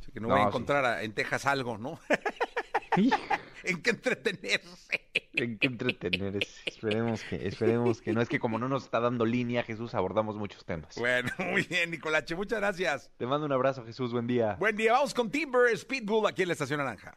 Así 0.00 0.12
que 0.12 0.20
no, 0.20 0.28
No, 0.28 0.34
voy 0.34 0.40
a 0.42 0.44
sí. 0.44 0.48
encontrar 0.48 0.84
a- 0.84 1.02
en 1.02 1.12
Texas 1.12 1.44
algo, 1.44 1.76
¿no? 1.76 1.98
en 3.64 3.82
qué 3.82 3.90
entretenerse. 3.90 5.00
En 5.34 5.58
qué 5.58 5.66
entretener, 5.66 6.36
es- 6.36 6.62
esperemos 6.66 7.22
que, 7.24 7.48
esperemos 7.48 8.00
que 8.00 8.12
no, 8.12 8.20
es 8.20 8.28
que 8.28 8.38
como 8.38 8.58
no 8.60 8.68
nos 8.68 8.84
está 8.84 9.00
dando 9.00 9.24
línea, 9.26 9.64
Jesús, 9.64 9.94
abordamos 9.94 10.36
muchos 10.36 10.64
temas. 10.64 10.94
Bueno, 10.96 11.30
muy 11.50 11.62
bien, 11.64 11.90
Nicolache, 11.90 12.36
muchas 12.36 12.60
gracias. 12.60 13.10
Te 13.16 13.26
mando 13.26 13.46
un 13.46 13.52
abrazo, 13.52 13.84
Jesús, 13.84 14.12
buen 14.12 14.28
día. 14.28 14.54
Buen 14.60 14.76
día, 14.76 14.92
vamos 14.92 15.14
con 15.14 15.30
Timber 15.30 15.76
Speedbull 15.76 16.28
aquí 16.28 16.42
en 16.42 16.48
la 16.48 16.52
Estación 16.52 16.78
Naranja. 16.78 17.16